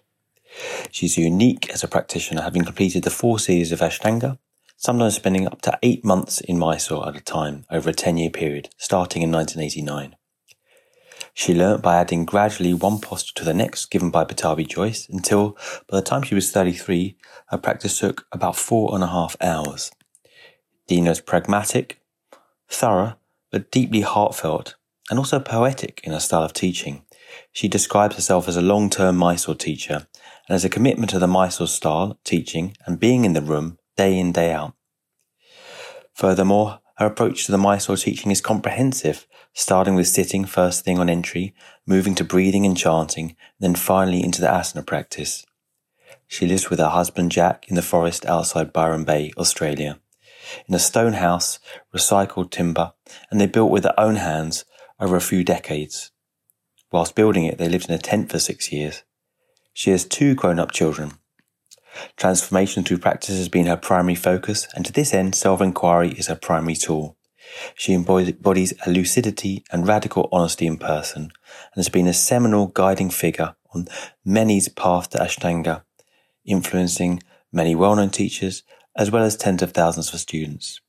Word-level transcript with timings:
She's 0.90 1.16
unique 1.16 1.70
as 1.70 1.84
a 1.84 1.88
practitioner, 1.88 2.42
having 2.42 2.66
completed 2.66 3.04
the 3.04 3.12
four 3.12 3.38
series 3.38 3.72
of 3.72 3.82
Ashtanga, 3.82 4.40
sometimes 4.78 5.14
spending 5.14 5.46
up 5.46 5.62
to 5.62 5.78
eight 5.84 6.04
months 6.04 6.42
in 6.42 6.58
Mysore 6.58 7.08
at 7.08 7.16
a 7.16 7.22
time 7.22 7.66
over 7.70 7.92
a 7.92 7.94
10 7.94 8.18
year 8.18 8.32
period, 8.32 8.70
starting 8.80 9.22
in 9.22 9.32
1989. 9.32 10.16
She 11.38 11.54
learnt 11.54 11.82
by 11.82 11.98
adding 11.98 12.24
gradually 12.24 12.74
one 12.74 13.00
posture 13.00 13.34
to 13.36 13.44
the 13.44 13.54
next 13.54 13.92
given 13.92 14.10
by 14.10 14.24
Pattabhi 14.24 14.66
Jois 14.66 15.06
until 15.10 15.58
by 15.90 15.98
the 15.98 16.02
time 16.02 16.24
she 16.24 16.34
was 16.34 16.50
33, 16.50 17.18
her 17.48 17.58
practice 17.58 18.00
took 18.00 18.26
about 18.32 18.56
four 18.56 18.96
and 18.96 19.04
a 19.04 19.08
half 19.08 19.36
hours. 19.42 19.92
Dena 20.88 21.12
is 21.12 21.20
pragmatic, 21.20 22.00
thorough, 22.70 23.18
but 23.52 23.70
deeply 23.70 24.00
heartfelt 24.00 24.76
and 25.10 25.20
also 25.20 25.42
poetic 25.42 26.00
in 26.06 26.14
her 26.14 26.22
style 26.22 26.44
of 26.44 26.54
teaching. 26.54 27.04
She 27.52 27.68
describes 27.68 28.16
herself 28.16 28.48
as 28.48 28.56
a 28.56 28.62
long-term 28.62 29.18
Mysore 29.18 29.56
teacher 29.56 30.08
and 30.48 30.56
as 30.56 30.64
a 30.64 30.70
commitment 30.70 31.10
to 31.10 31.20
the 31.20 31.28
Mysore 31.28 31.68
style, 31.68 32.18
teaching 32.24 32.78
and 32.86 32.98
being 32.98 33.26
in 33.26 33.34
the 33.34 33.42
room 33.42 33.78
day 33.98 34.18
in, 34.18 34.32
day 34.32 34.54
out. 34.54 34.74
Furthermore, 36.14 36.80
her 36.98 37.08
approach 37.08 37.46
to 37.46 37.52
the 37.52 37.58
Mysore 37.58 37.98
teaching 37.98 38.32
is 38.32 38.40
comprehensive, 38.40 39.28
starting 39.56 39.96
with 39.96 40.08
sitting 40.08 40.46
first 40.46 40.86
thing 40.86 41.00
on 41.00 41.10
entry, 41.10 41.56
moving 41.88 42.14
to 42.14 42.24
breathing 42.24 42.64
and 42.64 42.78
chanting, 42.78 43.36
then 43.60 43.74
finally 43.74 44.24
into 44.24 44.40
the 44.40 44.48
asana 44.48 44.86
practice. 44.86 45.44
She 46.28 46.46
lives 46.46 46.70
with 46.70 46.78
her 46.78 46.90
husband 46.90 47.32
Jack 47.32 47.66
in 47.68 47.76
the 47.76 47.82
forest 47.82 48.24
outside 48.28 48.72
Byron 48.72 49.04
Bay, 49.04 49.32
Australia, 49.36 50.00
in 50.68 50.76
a 50.76 50.80
stone 50.80 51.14
house, 51.14 51.58
recycled 51.92 52.52
timber, 52.52 52.94
and 53.32 53.42
they 53.42 53.48
built 53.48 53.72
with 53.72 53.82
their 53.82 54.00
own 54.00 54.18
hands 54.18 54.66
over 55.00 55.16
a 55.16 55.22
few 55.22 55.44
decades. 55.44 56.12
Whilst 56.92 57.16
building 57.16 57.46
it, 57.46 57.58
they 57.58 57.68
lived 57.68 57.90
in 57.90 57.96
a 57.96 58.00
tent 58.00 58.30
for 58.30 58.38
six 58.38 58.72
years. 58.72 59.02
She 59.74 59.90
has 59.90 60.06
two 60.06 60.36
grown 60.36 60.60
up 60.60 60.72
children, 60.72 61.14
Transformation 62.18 62.84
through 62.84 62.98
practice 62.98 63.38
has 63.38 63.50
been 63.50 63.68
her 63.68 63.78
primary 63.78 64.16
focus, 64.16 64.68
and 64.76 64.86
to 64.86 64.92
this 64.92 65.14
end, 65.14 65.36
self 65.36 65.62
inquiry 65.62 66.12
is 66.12 66.28
her 66.28 66.36
primary 66.36 66.76
tool. 66.76 67.18
She 67.76 67.94
embodies 67.94 68.74
a 68.86 68.90
lucidity 68.90 69.64
and 69.72 69.88
radical 69.88 70.30
honesty 70.32 70.68
in 70.68 70.78
person, 70.78 71.24
and 71.24 71.32
has 71.76 71.90
been 71.90 72.08
a 72.08 72.14
seminal 72.14 72.68
guiding 72.68 73.10
figure 73.10 73.56
on 73.74 73.88
many's 74.24 74.70
path 74.70 75.10
to 75.12 75.18
Ashtanga, 75.18 75.84
influencing 76.46 77.22
many 77.52 77.76
well 77.76 77.96
known 77.96 78.10
teachers 78.10 78.64
as 78.96 79.12
well 79.12 79.24
as 79.24 79.36
tens 79.36 79.62
of 79.62 79.72
thousands 79.72 80.14
of 80.14 80.20
students. 80.20 80.80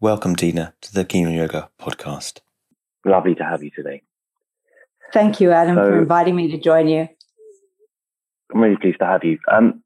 Welcome, 0.00 0.34
Dena, 0.34 0.74
to 0.82 0.92
the 0.92 1.04
Keen 1.04 1.26
on 1.26 1.32
Yoga 1.32 1.70
podcast. 1.80 2.40
Lovely 3.04 3.34
to 3.34 3.44
have 3.44 3.62
you 3.62 3.70
today. 3.70 4.02
Thank 5.12 5.40
you, 5.40 5.50
Adam, 5.50 5.76
so, 5.76 5.84
for 5.84 5.98
inviting 5.98 6.36
me 6.36 6.50
to 6.50 6.58
join 6.58 6.88
you. 6.88 7.08
I'm 8.52 8.60
really 8.60 8.76
pleased 8.76 8.98
to 9.00 9.06
have 9.06 9.24
you. 9.24 9.38
Um, 9.50 9.82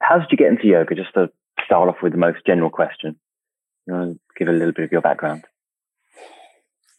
how 0.00 0.18
did 0.18 0.28
you 0.30 0.38
get 0.38 0.48
into 0.48 0.66
yoga? 0.66 0.94
Just 0.94 1.12
to 1.14 1.30
start 1.64 1.88
off 1.88 1.96
with 2.02 2.12
the 2.12 2.18
most 2.18 2.38
general 2.46 2.70
question. 2.70 3.16
You 3.88 3.94
want 3.94 4.12
to 4.12 4.20
give 4.36 4.48
a 4.48 4.56
little 4.56 4.72
bit 4.72 4.84
of 4.84 4.92
your 4.92 5.00
background? 5.00 5.44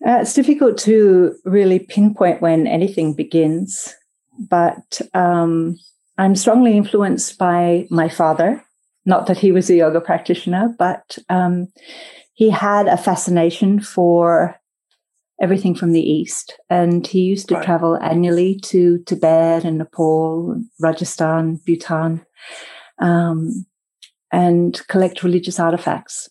Uh, 0.06 0.20
it's 0.22 0.34
difficult 0.34 0.78
to 0.80 1.36
really 1.46 1.78
pinpoint 1.78 2.42
when 2.42 2.66
anything 2.66 3.14
begins, 3.14 3.94
but 4.40 5.00
um, 5.14 5.78
I'm 6.18 6.36
strongly 6.36 6.76
influenced 6.76 7.38
by 7.38 7.86
my 7.92 8.10
father. 8.10 8.66
Not 9.06 9.28
that 9.28 9.38
he 9.38 9.52
was 9.52 9.70
a 9.70 9.76
yoga 9.76 10.02
practitioner, 10.02 10.74
but 10.80 11.20
um, 11.30 11.68
he 12.34 12.50
had 12.50 12.88
a 12.88 12.98
fascination 12.98 13.82
for 13.82 14.60
everything 15.40 15.76
from 15.76 15.92
the 15.92 16.02
east, 16.02 16.58
and 16.72 17.06
he 17.06 17.22
used 17.22 17.50
to 17.50 17.56
right. 17.56 17.64
travel 17.64 17.98
annually 17.98 18.60
to 18.64 19.04
Tibet 19.06 19.64
and 19.64 19.78
Nepal, 19.78 20.60
Rajasthan, 20.80 21.60
Bhutan, 21.68 22.26
um, 22.98 23.66
and 24.32 24.82
collect 24.88 25.24
religious 25.24 25.60
artifacts 25.60 26.30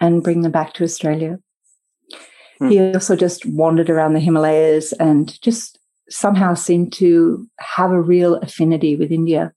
and 0.00 0.22
bring 0.22 0.42
them 0.42 0.52
back 0.52 0.74
to 0.74 0.84
Australia. 0.84 1.38
Hmm. 2.58 2.68
He 2.68 2.94
also 2.94 3.16
just 3.16 3.46
wandered 3.46 3.90
around 3.90 4.14
the 4.14 4.20
Himalayas 4.20 4.92
and 4.94 5.40
just 5.42 5.78
somehow 6.08 6.54
seemed 6.54 6.92
to 6.94 7.46
have 7.58 7.90
a 7.90 8.00
real 8.00 8.36
affinity 8.36 8.96
with 8.96 9.10
India 9.10 9.52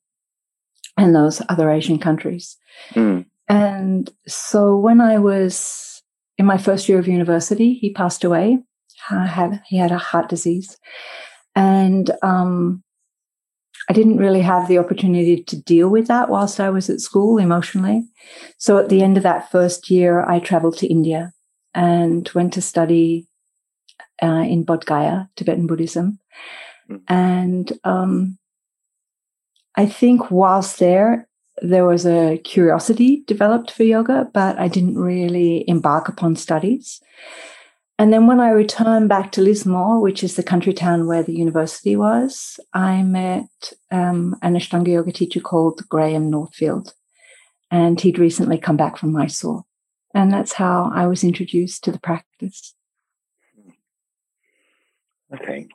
and 0.98 1.16
those 1.16 1.42
other 1.50 1.70
Asian 1.70 2.00
countries. 2.00 2.58
Hmm. 2.92 3.22
And 3.48 4.10
so 4.28 4.78
when 4.78 5.00
I 5.00 5.20
was 5.20 6.02
in 6.38 6.46
my 6.46 6.58
first 6.58 6.90
year 6.90 7.00
of 7.00 7.08
university, 7.08 7.74
he 7.74 7.94
passed 7.94 8.24
away. 8.24 8.60
had, 9.10 9.62
he 9.68 9.78
had 9.78 9.92
a 9.92 9.98
heart 9.98 10.30
disease. 10.30 10.78
And 11.56 12.12
um, 12.22 12.84
I 13.90 13.94
didn't 13.94 14.18
really 14.18 14.42
have 14.42 14.68
the 14.68 14.78
opportunity 14.78 15.44
to 15.44 15.62
deal 15.62 15.90
with 15.90 16.08
that 16.08 16.30
whilst 16.30 16.60
I 16.60 16.70
was 16.70 16.90
at 16.90 17.00
school 17.00 17.38
emotionally. 17.38 18.04
So 18.58 18.78
at 18.78 18.90
the 18.90 19.02
end 19.02 19.18
of 19.18 19.24
that 19.24 19.50
first 19.50 19.90
year, 19.90 20.24
I 20.24 20.40
traveled 20.40 20.78
to 20.80 20.88
India 20.88 21.32
and 21.74 22.30
went 22.36 22.54
to 22.54 22.62
study 22.62 23.28
uh, 24.22 24.44
in 24.48 24.66
Bodh 24.66 24.86
Gaya, 24.86 25.30
Tibetan 25.36 25.68
Buddhism. 25.68 26.20
Mm. 26.90 27.02
And 27.08 27.80
um, 27.84 28.38
I 29.76 29.86
think 29.86 30.32
whilst 30.32 30.80
there, 30.80 31.28
there 31.62 31.86
was 31.86 32.06
a 32.06 32.40
curiosity 32.40 33.24
developed 33.26 33.72
for 33.72 33.84
yoga, 33.84 34.30
but 34.34 34.60
I 34.60 34.68
didn't 34.68 34.98
really 34.98 35.64
embark 35.68 36.10
upon 36.10 36.36
studies. 36.36 37.02
And 38.00 38.14
then 38.14 38.28
when 38.28 38.40
I 38.40 38.50
returned 38.50 39.10
back 39.10 39.32
to 39.32 39.42
Lismore, 39.42 40.00
which 40.00 40.24
is 40.24 40.36
the 40.36 40.44
country 40.44 40.72
town 40.72 41.08
where 41.08 41.24
the 41.24 41.34
university 41.34 41.96
was, 41.96 42.60
I 42.74 43.02
met 43.02 43.74
um, 43.92 44.36
an 44.44 44.56
Ashtanga 44.56 44.90
yoga 44.90 45.12
teacher 45.12 45.40
called 45.40 45.82
Graham 45.90 46.30
Northfield. 46.30 46.94
And 47.72 48.00
he'd 48.00 48.20
recently 48.20 48.60
come 48.60 48.78
back 48.78 48.98
from 48.98 49.12
Mysore. 49.12 49.64
And 50.14 50.32
that's 50.32 50.54
how 50.54 50.92
I 50.94 51.08
was 51.08 51.24
introduced 51.24 51.84
to 51.84 51.92
the 51.92 52.00
practice. 52.00 52.76
Okay. 55.34 55.68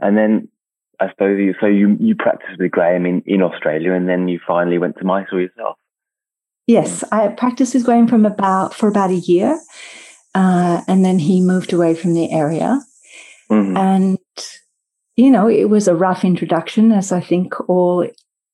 And 0.00 0.18
then 0.18 0.48
I 1.00 1.08
suppose 1.10 1.38
you, 1.38 1.54
so 1.60 1.66
you, 1.66 1.96
you 2.00 2.16
practiced 2.16 2.58
with 2.58 2.72
Graham 2.72 3.06
in, 3.06 3.22
in 3.26 3.42
Australia 3.42 3.92
and 3.92 4.08
then 4.08 4.26
you 4.28 4.40
finally 4.44 4.78
went 4.78 4.98
to 4.98 5.04
Mysore 5.04 5.40
yourself. 5.40 5.76
Yes, 6.66 7.04
I 7.12 7.28
practiced 7.28 7.74
with 7.74 7.84
Graham 7.84 8.08
from 8.08 8.24
about 8.24 8.74
for 8.74 8.88
about 8.88 9.10
a 9.10 9.16
year. 9.16 9.60
Uh, 10.34 10.82
and 10.88 11.04
then 11.04 11.18
he 11.18 11.40
moved 11.40 11.72
away 11.72 11.94
from 11.94 12.14
the 12.14 12.30
area. 12.32 12.80
Mm-hmm. 13.50 13.76
And, 13.76 14.18
you 15.16 15.30
know, 15.30 15.48
it 15.48 15.66
was 15.66 15.86
a 15.86 15.94
rough 15.94 16.24
introduction, 16.24 16.90
as 16.92 17.12
I 17.12 17.20
think 17.20 17.68
all 17.68 18.04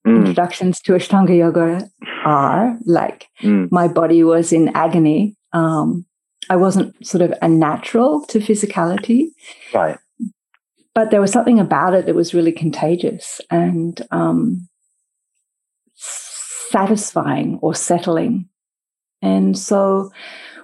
mm. 0.06 0.16
introductions 0.16 0.80
to 0.82 0.92
Ashtanga 0.92 1.36
Yoga 1.36 1.90
are. 2.24 2.76
Like, 2.84 3.28
mm. 3.40 3.70
my 3.72 3.88
body 3.88 4.22
was 4.24 4.52
in 4.52 4.68
agony. 4.76 5.36
Um, 5.52 6.04
I 6.50 6.56
wasn't 6.56 6.94
sort 7.06 7.22
of 7.22 7.32
a 7.40 7.48
natural 7.48 8.26
to 8.26 8.40
physicality. 8.40 9.28
Right. 9.72 9.98
But 10.94 11.10
there 11.10 11.20
was 11.20 11.32
something 11.32 11.60
about 11.60 11.94
it 11.94 12.06
that 12.06 12.14
was 12.14 12.34
really 12.34 12.52
contagious 12.52 13.40
and 13.50 14.04
um, 14.10 14.68
satisfying 15.94 17.58
or 17.62 17.74
settling. 17.74 18.48
And 19.22 19.56
so 19.56 20.10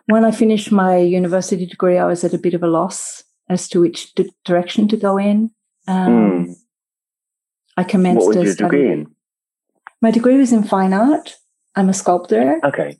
when 0.07 0.25
I 0.25 0.31
finished 0.31 0.73
my 0.73 0.97
university 0.97 1.67
degree, 1.67 1.99
I 1.99 2.07
was 2.07 2.25
at 2.25 2.35
a 2.35 2.39
bit 2.39 2.55
of 2.55 2.63
a 2.63 2.69
loss 2.69 3.25
as 3.49 3.69
to 3.69 3.81
which 3.81 4.15
d- 4.15 4.33
direction 4.45 4.89
to 4.89 4.97
go 4.97 5.19
in. 5.19 5.51
Um, 5.87 6.47
mm. 6.47 6.55
I 7.77 7.85
commenced. 7.85 8.27
What 8.27 8.37
was 8.37 8.47
your 8.47 8.55
degree 8.55 8.91
in? 8.91 9.07
My 10.01 10.11
degree 10.11 10.37
was 10.37 10.53
in 10.53 10.63
fine 10.63 10.93
art. 10.93 11.37
I'm 11.75 11.89
a 11.89 11.95
sculptor. 11.95 12.61
Okay. 12.65 12.99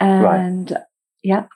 And 0.00 0.70
right. 0.70 0.82
yeah, 1.22 1.46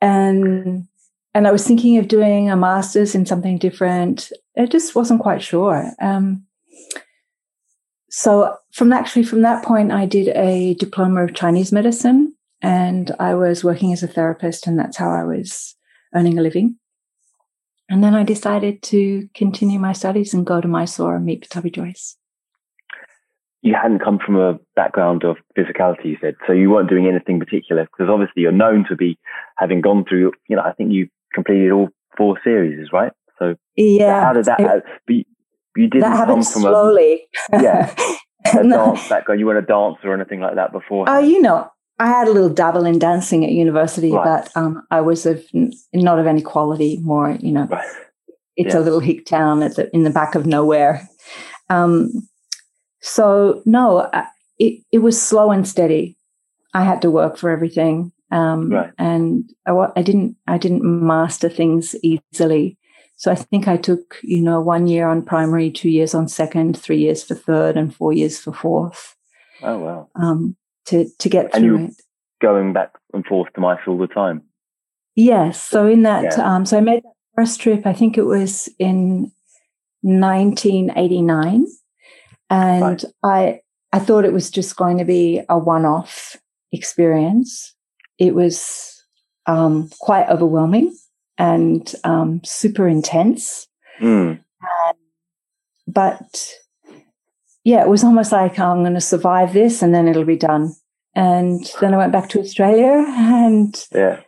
and 0.00 0.86
and 1.34 1.48
I 1.48 1.50
was 1.50 1.66
thinking 1.66 1.96
of 1.98 2.08
doing 2.08 2.50
a 2.50 2.56
master's 2.56 3.14
in 3.14 3.26
something 3.26 3.58
different. 3.58 4.30
I 4.56 4.66
just 4.66 4.94
wasn't 4.94 5.22
quite 5.22 5.42
sure. 5.42 5.90
Um, 6.00 6.44
so 8.10 8.56
from 8.72 8.92
actually 8.92 9.24
from 9.24 9.42
that 9.42 9.64
point, 9.64 9.90
I 9.90 10.06
did 10.06 10.28
a 10.36 10.74
diploma 10.74 11.24
of 11.24 11.34
Chinese 11.34 11.72
medicine, 11.72 12.33
and 12.64 13.14
I 13.20 13.34
was 13.34 13.62
working 13.62 13.92
as 13.92 14.02
a 14.02 14.08
therapist, 14.08 14.66
and 14.66 14.78
that's 14.78 14.96
how 14.96 15.10
I 15.10 15.22
was 15.22 15.76
earning 16.14 16.38
a 16.38 16.42
living. 16.42 16.76
And 17.90 18.02
then 18.02 18.14
I 18.14 18.22
decided 18.22 18.82
to 18.84 19.28
continue 19.34 19.78
my 19.78 19.92
studies 19.92 20.32
and 20.32 20.46
go 20.46 20.62
to 20.62 20.66
Mysore 20.66 21.16
and 21.16 21.26
meet 21.26 21.46
Pattabhi 21.46 21.74
Jois. 21.74 22.16
You 23.60 23.74
hadn't 23.74 23.98
come 23.98 24.18
from 24.18 24.36
a 24.36 24.58
background 24.76 25.24
of 25.24 25.36
physicality, 25.58 26.06
you 26.06 26.16
said, 26.22 26.36
so 26.46 26.54
you 26.54 26.70
weren't 26.70 26.88
doing 26.88 27.06
anything 27.06 27.38
particular 27.38 27.84
because 27.84 28.10
obviously 28.10 28.40
you're 28.40 28.52
known 28.52 28.86
to 28.88 28.96
be 28.96 29.18
having 29.58 29.82
gone 29.82 30.06
through. 30.08 30.32
You 30.48 30.56
know, 30.56 30.62
I 30.62 30.72
think 30.72 30.90
you 30.90 31.08
completed 31.34 31.70
all 31.70 31.90
four 32.16 32.38
series, 32.42 32.88
right? 32.94 33.12
So 33.38 33.56
yeah, 33.76 34.24
how 34.24 34.32
did 34.32 34.46
that? 34.46 34.60
It, 34.60 34.84
be, 35.06 35.26
you 35.76 35.88
didn't 35.88 36.12
that 36.12 36.26
come 36.26 36.42
from 36.42 36.62
slowly. 36.62 37.24
A, 37.52 37.62
yeah, 37.62 37.94
a 38.46 38.62
dance 38.62 39.08
background. 39.08 39.40
You 39.40 39.46
weren't 39.46 39.64
a 39.64 39.66
dancer 39.66 40.08
or 40.08 40.14
anything 40.14 40.40
like 40.40 40.54
that 40.54 40.72
before. 40.72 41.06
Oh, 41.08 41.18
you 41.18 41.40
know, 41.42 41.70
I 41.98 42.08
had 42.08 42.26
a 42.26 42.32
little 42.32 42.48
dabble 42.48 42.86
in 42.86 42.98
dancing 42.98 43.44
at 43.44 43.52
university, 43.52 44.10
right. 44.10 44.44
but 44.44 44.56
um, 44.56 44.84
I 44.90 45.00
was 45.00 45.26
of 45.26 45.44
not 45.92 46.18
of 46.18 46.26
any 46.26 46.42
quality. 46.42 46.98
More, 47.02 47.36
you 47.40 47.52
know, 47.52 47.66
right. 47.66 47.86
it's 48.56 48.74
a 48.74 48.80
little 48.80 49.00
hick 49.00 49.26
town 49.26 49.62
at 49.62 49.76
the, 49.76 49.94
in 49.94 50.02
the 50.02 50.10
back 50.10 50.34
of 50.34 50.46
nowhere. 50.46 51.08
Um, 51.70 52.10
so 53.00 53.62
no, 53.64 54.10
it 54.58 54.82
it 54.90 54.98
was 54.98 55.20
slow 55.20 55.50
and 55.50 55.66
steady. 55.68 56.16
I 56.72 56.82
had 56.82 57.00
to 57.02 57.10
work 57.10 57.36
for 57.36 57.50
everything, 57.50 58.10
um, 58.32 58.70
right. 58.70 58.92
and 58.98 59.48
I, 59.64 59.72
I 59.94 60.02
didn't 60.02 60.36
I 60.48 60.58
didn't 60.58 60.82
master 60.82 61.48
things 61.48 61.94
easily. 62.02 62.76
So 63.16 63.30
I 63.30 63.36
think 63.36 63.68
I 63.68 63.76
took 63.76 64.18
you 64.24 64.40
know 64.40 64.60
one 64.60 64.88
year 64.88 65.06
on 65.06 65.22
primary, 65.22 65.70
two 65.70 65.90
years 65.90 66.12
on 66.12 66.26
second, 66.26 66.76
three 66.76 66.98
years 66.98 67.22
for 67.22 67.36
third, 67.36 67.76
and 67.76 67.94
four 67.94 68.12
years 68.12 68.40
for 68.40 68.52
fourth. 68.52 69.14
Oh 69.62 69.78
wow! 69.78 70.08
Um, 70.16 70.56
to 70.86 71.08
to 71.18 71.28
get 71.28 71.54
through 71.54 71.86
it. 71.86 71.94
Going 72.42 72.72
back 72.72 72.92
and 73.12 73.24
forth 73.24 73.52
to 73.54 73.60
Mysore 73.60 73.94
all 73.94 73.98
the 73.98 74.06
time. 74.06 74.42
Yes. 75.14 75.62
So 75.62 75.86
in 75.86 76.02
that, 76.02 76.36
yeah. 76.36 76.54
um, 76.54 76.66
so 76.66 76.76
I 76.76 76.80
made 76.80 77.02
that 77.04 77.12
first 77.36 77.60
trip. 77.60 77.86
I 77.86 77.92
think 77.92 78.18
it 78.18 78.24
was 78.24 78.68
in 78.78 79.30
1989, 80.02 81.66
and 82.50 82.82
right. 82.82 83.04
I 83.22 83.60
I 83.92 83.98
thought 84.00 84.24
it 84.24 84.32
was 84.32 84.50
just 84.50 84.76
going 84.76 84.98
to 84.98 85.04
be 85.04 85.40
a 85.48 85.58
one-off 85.58 86.36
experience. 86.72 87.74
It 88.18 88.34
was 88.34 89.02
um, 89.46 89.88
quite 90.00 90.28
overwhelming 90.28 90.96
and 91.38 91.94
um, 92.04 92.40
super 92.44 92.88
intense. 92.88 93.68
Mm. 94.00 94.40
but 95.86 96.52
yeah, 97.64 97.82
it 97.82 97.88
was 97.88 98.04
almost 98.04 98.30
like 98.30 98.58
I'm 98.58 98.82
going 98.82 98.94
to 98.94 99.00
survive 99.00 99.54
this 99.54 99.82
and 99.82 99.94
then 99.94 100.06
it'll 100.06 100.24
be 100.24 100.36
done. 100.36 100.74
And 101.14 101.64
then 101.80 101.94
I 101.94 101.96
went 101.96 102.12
back 102.12 102.28
to 102.30 102.40
Australia 102.40 103.04
and 103.08 103.86
yeah. 103.92 104.20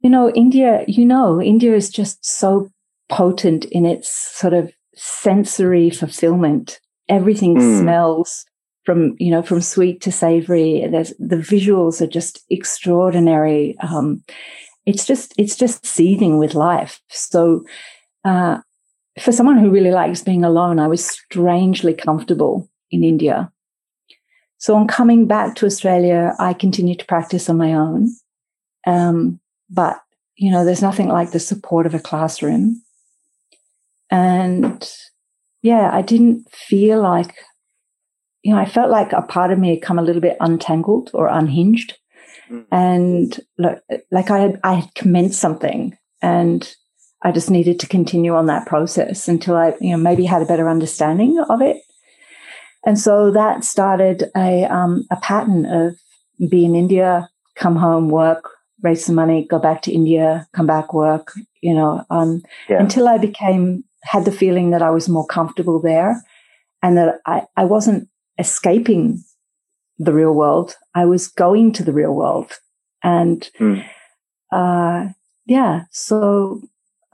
You 0.00 0.10
know, 0.10 0.30
India, 0.30 0.84
you 0.86 1.04
know, 1.04 1.42
India 1.42 1.74
is 1.74 1.90
just 1.90 2.24
so 2.24 2.70
potent 3.08 3.64
in 3.66 3.84
its 3.84 4.08
sort 4.08 4.54
of 4.54 4.72
sensory 4.94 5.90
fulfillment. 5.90 6.80
Everything 7.08 7.56
mm. 7.56 7.80
smells 7.80 8.44
from, 8.84 9.16
you 9.18 9.30
know, 9.30 9.42
from 9.42 9.60
sweet 9.60 10.00
to 10.02 10.12
savory. 10.12 10.86
There's 10.88 11.12
the 11.18 11.36
visuals 11.36 12.00
are 12.00 12.06
just 12.06 12.44
extraordinary. 12.50 13.76
Um, 13.80 14.22
it's 14.86 15.04
just, 15.04 15.34
it's 15.38 15.56
just 15.56 15.84
seething 15.84 16.38
with 16.38 16.54
life. 16.54 17.00
So, 17.08 17.64
uh, 18.24 18.58
for 19.18 19.32
someone 19.32 19.58
who 19.58 19.70
really 19.70 19.90
likes 19.90 20.22
being 20.22 20.44
alone, 20.44 20.78
I 20.78 20.88
was 20.88 21.04
strangely 21.04 21.94
comfortable 21.94 22.68
in 22.90 23.02
India. 23.02 23.50
So 24.58 24.74
on 24.74 24.86
coming 24.86 25.26
back 25.26 25.54
to 25.56 25.66
Australia, 25.66 26.34
I 26.38 26.52
continued 26.52 26.98
to 27.00 27.06
practice 27.06 27.48
on 27.48 27.56
my 27.56 27.74
own. 27.74 28.10
Um, 28.86 29.40
but, 29.68 30.00
you 30.36 30.50
know, 30.50 30.64
there's 30.64 30.82
nothing 30.82 31.08
like 31.08 31.30
the 31.30 31.40
support 31.40 31.86
of 31.86 31.94
a 31.94 32.00
classroom. 32.00 32.82
And 34.10 34.88
yeah, 35.62 35.90
I 35.92 36.02
didn't 36.02 36.48
feel 36.52 37.00
like, 37.00 37.34
you 38.42 38.52
know, 38.52 38.60
I 38.60 38.66
felt 38.66 38.90
like 38.90 39.12
a 39.12 39.22
part 39.22 39.50
of 39.50 39.58
me 39.58 39.70
had 39.70 39.82
come 39.82 39.98
a 39.98 40.02
little 40.02 40.22
bit 40.22 40.36
untangled 40.40 41.10
or 41.12 41.26
unhinged. 41.26 41.96
Mm. 42.50 42.66
And 42.70 43.40
like, 43.58 43.82
like 44.10 44.30
I 44.30 44.38
had, 44.38 44.60
I 44.62 44.74
had 44.74 44.94
commenced 44.94 45.40
something 45.40 45.96
and 46.22 46.76
I 47.26 47.32
just 47.32 47.50
needed 47.50 47.80
to 47.80 47.88
continue 47.88 48.36
on 48.36 48.46
that 48.46 48.68
process 48.68 49.26
until 49.26 49.56
I, 49.56 49.74
you 49.80 49.90
know, 49.90 49.96
maybe 49.96 50.24
had 50.24 50.42
a 50.42 50.46
better 50.46 50.68
understanding 50.68 51.44
of 51.48 51.60
it. 51.60 51.82
And 52.86 52.96
so 53.00 53.32
that 53.32 53.64
started 53.64 54.30
a 54.36 54.64
um, 54.66 55.04
a 55.10 55.16
pattern 55.16 55.66
of 55.66 55.98
be 56.48 56.64
in 56.64 56.76
India, 56.76 57.28
come 57.56 57.74
home, 57.74 58.10
work, 58.10 58.48
raise 58.80 59.04
some 59.04 59.16
money, 59.16 59.44
go 59.50 59.58
back 59.58 59.82
to 59.82 59.92
India, 59.92 60.46
come 60.52 60.68
back, 60.68 60.94
work. 60.94 61.32
You 61.62 61.74
know, 61.74 62.04
um, 62.10 62.44
yeah. 62.68 62.78
until 62.78 63.08
I 63.08 63.18
became 63.18 63.82
had 64.04 64.24
the 64.24 64.30
feeling 64.30 64.70
that 64.70 64.82
I 64.82 64.90
was 64.90 65.08
more 65.08 65.26
comfortable 65.26 65.82
there, 65.82 66.22
and 66.80 66.96
that 66.96 67.18
I 67.26 67.42
I 67.56 67.64
wasn't 67.64 68.08
escaping 68.38 69.24
the 69.98 70.12
real 70.12 70.32
world. 70.32 70.76
I 70.94 71.06
was 71.06 71.26
going 71.26 71.72
to 71.72 71.82
the 71.82 71.92
real 71.92 72.14
world, 72.14 72.52
and 73.02 73.50
mm. 73.58 73.84
uh, 74.52 75.08
yeah, 75.44 75.86
so 75.90 76.62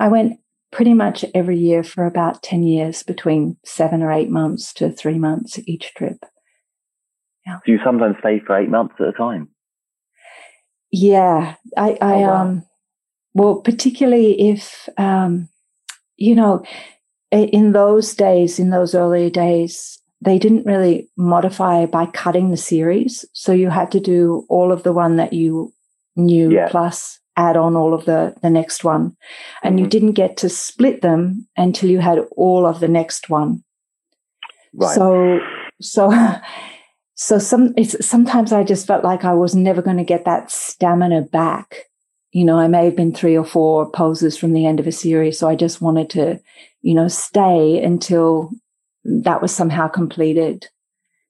I 0.03 0.09
went 0.09 0.41
pretty 0.73 0.95
much 0.95 1.25
every 1.33 1.57
year 1.57 1.85
for 1.85 2.07
about 2.07 2.43
10 2.43 2.65
years 2.65 3.05
between 3.05 3.57
seven 3.65 4.03
or 4.03 4.11
eight 4.11 4.31
months 4.31 4.73
to 4.75 4.91
three 4.91 5.17
months 5.17 5.61
each 5.65 5.95
trip. 5.95 6.25
Yeah. 7.47 7.59
Do 7.65 7.71
you 7.71 7.79
sometimes 7.85 8.17
stay 8.19 8.41
for 8.45 8.59
eight 8.59 8.69
months 8.69 8.97
at 8.99 9.07
a 9.07 9.13
time? 9.13 9.49
Yeah. 10.91 11.55
I, 11.77 11.91
I, 11.91 11.97
oh, 12.01 12.21
wow. 12.21 12.35
um, 12.35 12.67
well, 13.35 13.57
particularly 13.61 14.49
if, 14.49 14.89
um, 14.99 15.49
you 16.17 16.35
know, 16.35 16.65
in 17.31 17.71
those 17.71 18.13
days, 18.13 18.59
in 18.59 18.71
those 18.71 18.97
early 18.97 19.31
days, 19.31 20.01
they 20.21 20.37
didn't 20.37 20.67
really 20.67 21.09
modify 21.17 21.87
by 21.87 22.07
cutting 22.07 22.51
the 22.51 22.57
series. 22.57 23.25
So 23.35 23.53
you 23.53 23.71
had 23.71 23.93
to 23.93 24.01
do 24.01 24.47
all 24.49 24.73
of 24.73 24.83
the 24.83 24.93
one 24.93 25.15
that 25.15 25.33
you 25.33 25.73
knew 26.17 26.51
yeah. 26.51 26.69
plus 26.71 27.21
add 27.37 27.57
on 27.57 27.77
all 27.77 27.95
of 27.95 28.05
the 28.05 28.35
the 28.43 28.51
next 28.51 28.85
one. 28.85 29.17
And 29.63 29.77
mm-hmm. 29.77 29.85
you 29.85 29.91
didn't 29.91 30.13
get 30.13 30.37
to 30.39 30.49
split 30.49 31.03
them 31.03 31.47
until 31.57 31.91
you 31.91 32.01
had 32.01 32.21
all 32.37 32.67
of 32.67 32.81
the 32.81 32.89
next 32.89 33.31
one. 33.31 33.65
Right. 34.75 34.95
so 34.95 35.41
so 35.81 36.13
so 37.15 37.39
some 37.39 37.75
it's 37.77 38.05
sometimes 38.05 38.53
i 38.53 38.65
just 38.65 38.87
felt 38.87 39.05
like 39.05 39.23
i 39.23 39.35
was 39.35 39.55
never 39.55 39.83
going 39.83 39.99
to 39.99 40.05
get 40.05 40.25
that 40.25 40.51
stamina 40.51 41.23
back. 41.23 41.89
You 42.33 42.45
know 42.45 42.59
i 42.59 42.69
may 42.69 42.87
have 42.87 42.97
been 42.97 43.15
three 43.15 43.37
or 43.37 43.45
four 43.45 43.91
poses 43.91 44.37
from 44.37 44.55
the 44.55 44.67
end 44.67 44.81
of 44.81 44.87
a 44.87 44.93
series 44.93 45.39
so 45.39 45.49
i 45.49 45.55
just 45.55 45.83
wanted 45.83 46.09
to 46.11 46.41
you 46.81 46.95
know 46.95 47.09
stay 47.09 47.83
until 47.83 48.51
that 49.05 49.43
was 49.43 49.55
somehow 49.55 49.89
completed. 49.89 50.67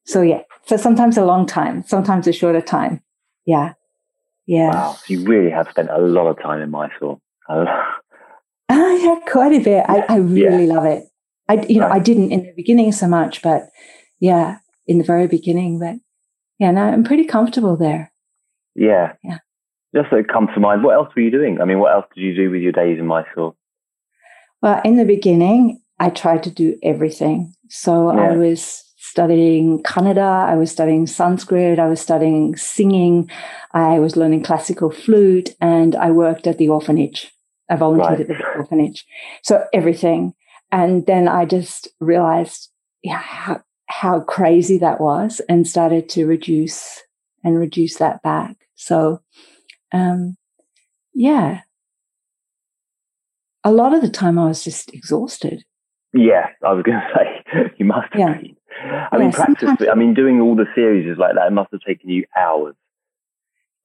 So 0.04 0.23
yeah 0.23 0.42
so 0.66 0.76
sometimes 0.76 1.16
a 1.16 1.25
long 1.25 1.47
time 1.47 1.85
sometimes 1.87 2.26
a 2.26 2.32
shorter 2.32 2.61
time. 2.61 3.02
Yeah 3.44 3.75
yeah. 4.52 4.71
Wow. 4.71 4.99
You 5.09 5.25
really 5.25 5.50
have 5.50 5.66
spent 5.71 5.88
a 5.88 5.97
lot 5.97 6.26
of 6.26 6.38
time 6.42 6.61
in 6.61 6.71
Mysore. 6.71 7.18
Oh, 7.49 7.64
yeah, 8.68 9.16
quite 9.26 9.54
a 9.54 9.64
bit. 9.64 9.82
I, 9.88 10.04
I 10.11 10.16
really 10.16 10.66
yeah. 10.66 10.75
love 10.75 10.85
it. 10.85 11.04
I, 11.49 11.64
you 11.71 11.80
know, 11.80 11.88
right. 11.88 11.97
I 11.97 12.04
didn't 12.04 12.32
in 12.32 12.42
the 12.42 12.52
beginning 12.54 12.92
so 12.92 13.09
much, 13.09 13.40
but 13.40 13.71
yeah, 14.21 14.59
in 14.87 14.99
the 14.99 15.04
very 15.04 15.26
beginning, 15.26 15.78
but 15.78 15.94
yeah, 16.59 16.71
now 16.71 16.88
I'm 16.88 17.02
pretty 17.02 17.25
comfortable 17.25 17.78
there. 17.78 18.12
Yeah. 18.75 19.14
Yeah. 19.25 19.38
Just 19.94 20.11
so 20.11 20.16
it 20.16 20.28
comes 20.28 20.50
to 20.52 20.61
mind, 20.61 20.85
what 20.85 20.97
else 20.97 21.09
were 21.16 21.23
you 21.23 21.30
doing? 21.30 21.59
I 21.59 21.64
mean, 21.64 21.78
what 21.78 21.94
else 21.94 22.04
did 22.14 22.21
you 22.21 22.37
do 22.37 22.50
with 22.50 22.61
your 22.61 22.73
days 22.73 22.99
in 22.99 23.06
Mysore? 23.06 23.54
Well, 24.61 24.82
in 24.85 24.97
the 24.99 25.06
beginning, 25.06 25.80
I 25.99 26.11
tried 26.11 26.42
to 26.42 26.50
do 26.50 26.78
everything. 26.82 27.54
So 27.71 28.12
yeah. 28.12 28.21
I 28.21 28.37
was 28.37 28.85
studying 29.12 29.83
Kannada, 29.83 30.49
I 30.49 30.57
was 30.57 30.71
studying 30.71 31.07
Sanskrit, 31.07 31.78
I 31.78 31.87
was 31.87 32.00
studying 32.00 32.57
singing, 32.57 33.31
I 33.73 33.99
was 33.99 34.16
learning 34.16 34.42
classical 34.42 34.90
flute, 34.90 35.50
and 35.61 35.95
I 35.95 36.11
worked 36.11 36.47
at 36.47 36.57
the 36.57 36.71
orphanage. 36.71 37.31
I 37.69 37.76
volunteered 37.76 38.21
right. 38.21 38.31
at 38.31 38.38
the 38.38 38.59
orphanage. 38.59 39.04
So 39.42 39.66
everything. 39.75 40.33
And 40.71 41.04
then 41.04 41.28
I 41.28 41.45
just 41.45 41.88
realized 42.00 42.71
yeah, 43.02 43.19
how, 43.19 43.61
how 43.87 44.21
crazy 44.21 44.78
that 44.78 44.99
was 44.99 45.42
and 45.47 45.69
started 45.69 46.09
to 46.11 46.25
reduce 46.25 47.02
and 47.45 47.59
reduce 47.59 47.97
that 47.97 48.23
back. 48.23 48.57
So, 48.76 49.21
um, 49.92 50.38
yeah, 51.12 51.61
a 53.62 53.73
lot 53.73 53.92
of 53.92 54.00
the 54.00 54.09
time 54.09 54.38
I 54.38 54.47
was 54.47 54.64
just 54.64 54.95
exhausted. 54.95 55.64
Yeah, 56.14 56.47
I 56.64 56.73
was 56.73 56.83
going 56.83 56.99
to 57.14 57.14
say 57.14 57.75
you 57.76 57.85
must 57.85 58.09
have 58.12 58.21
yeah. 58.21 58.38
been. 58.38 58.57
I 58.82 59.08
yeah, 59.12 59.18
mean, 59.18 59.32
practice. 59.32 59.70
I 59.90 59.94
mean, 59.94 60.14
doing 60.14 60.40
all 60.40 60.56
the 60.56 60.66
series 60.74 61.10
is 61.10 61.18
like 61.18 61.34
that. 61.34 61.46
It 61.46 61.52
must 61.52 61.70
have 61.72 61.80
taken 61.82 62.10
you 62.10 62.24
hours. 62.36 62.74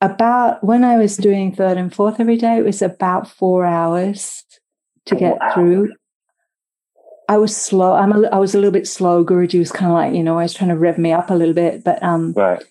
about 0.02 0.64
when 0.64 0.84
I 0.84 0.98
was 0.98 1.18
doing 1.18 1.56
third 1.56 1.78
and 1.78 1.94
fourth 1.94 2.20
every 2.20 2.38
day, 2.38 2.58
it 2.58 2.66
was 2.66 2.82
about 2.82 3.30
four 3.30 3.66
hours 3.66 4.44
to 5.06 5.16
get 5.16 5.38
wow. 5.40 5.54
through. 5.54 5.94
I 7.30 7.38
was 7.38 7.56
slow. 7.56 7.94
I'm 7.94 8.12
a, 8.12 8.28
I 8.30 8.38
was 8.38 8.56
a 8.56 8.58
little 8.58 8.72
bit 8.72 8.88
slow. 8.88 9.24
Guruji 9.24 9.60
was 9.60 9.72
kind 9.72 9.92
of 9.92 9.96
like, 9.96 10.14
you 10.14 10.24
know, 10.24 10.40
I 10.40 10.44
was 10.44 10.54
trying 10.54 10.70
to 10.70 10.78
rev 10.78 10.98
me 10.98 11.12
up 11.12 11.30
a 11.30 11.36
little 11.36 11.54
bit, 11.54 11.84
but 11.84 12.02
um, 12.02 12.34
right. 12.34 12.64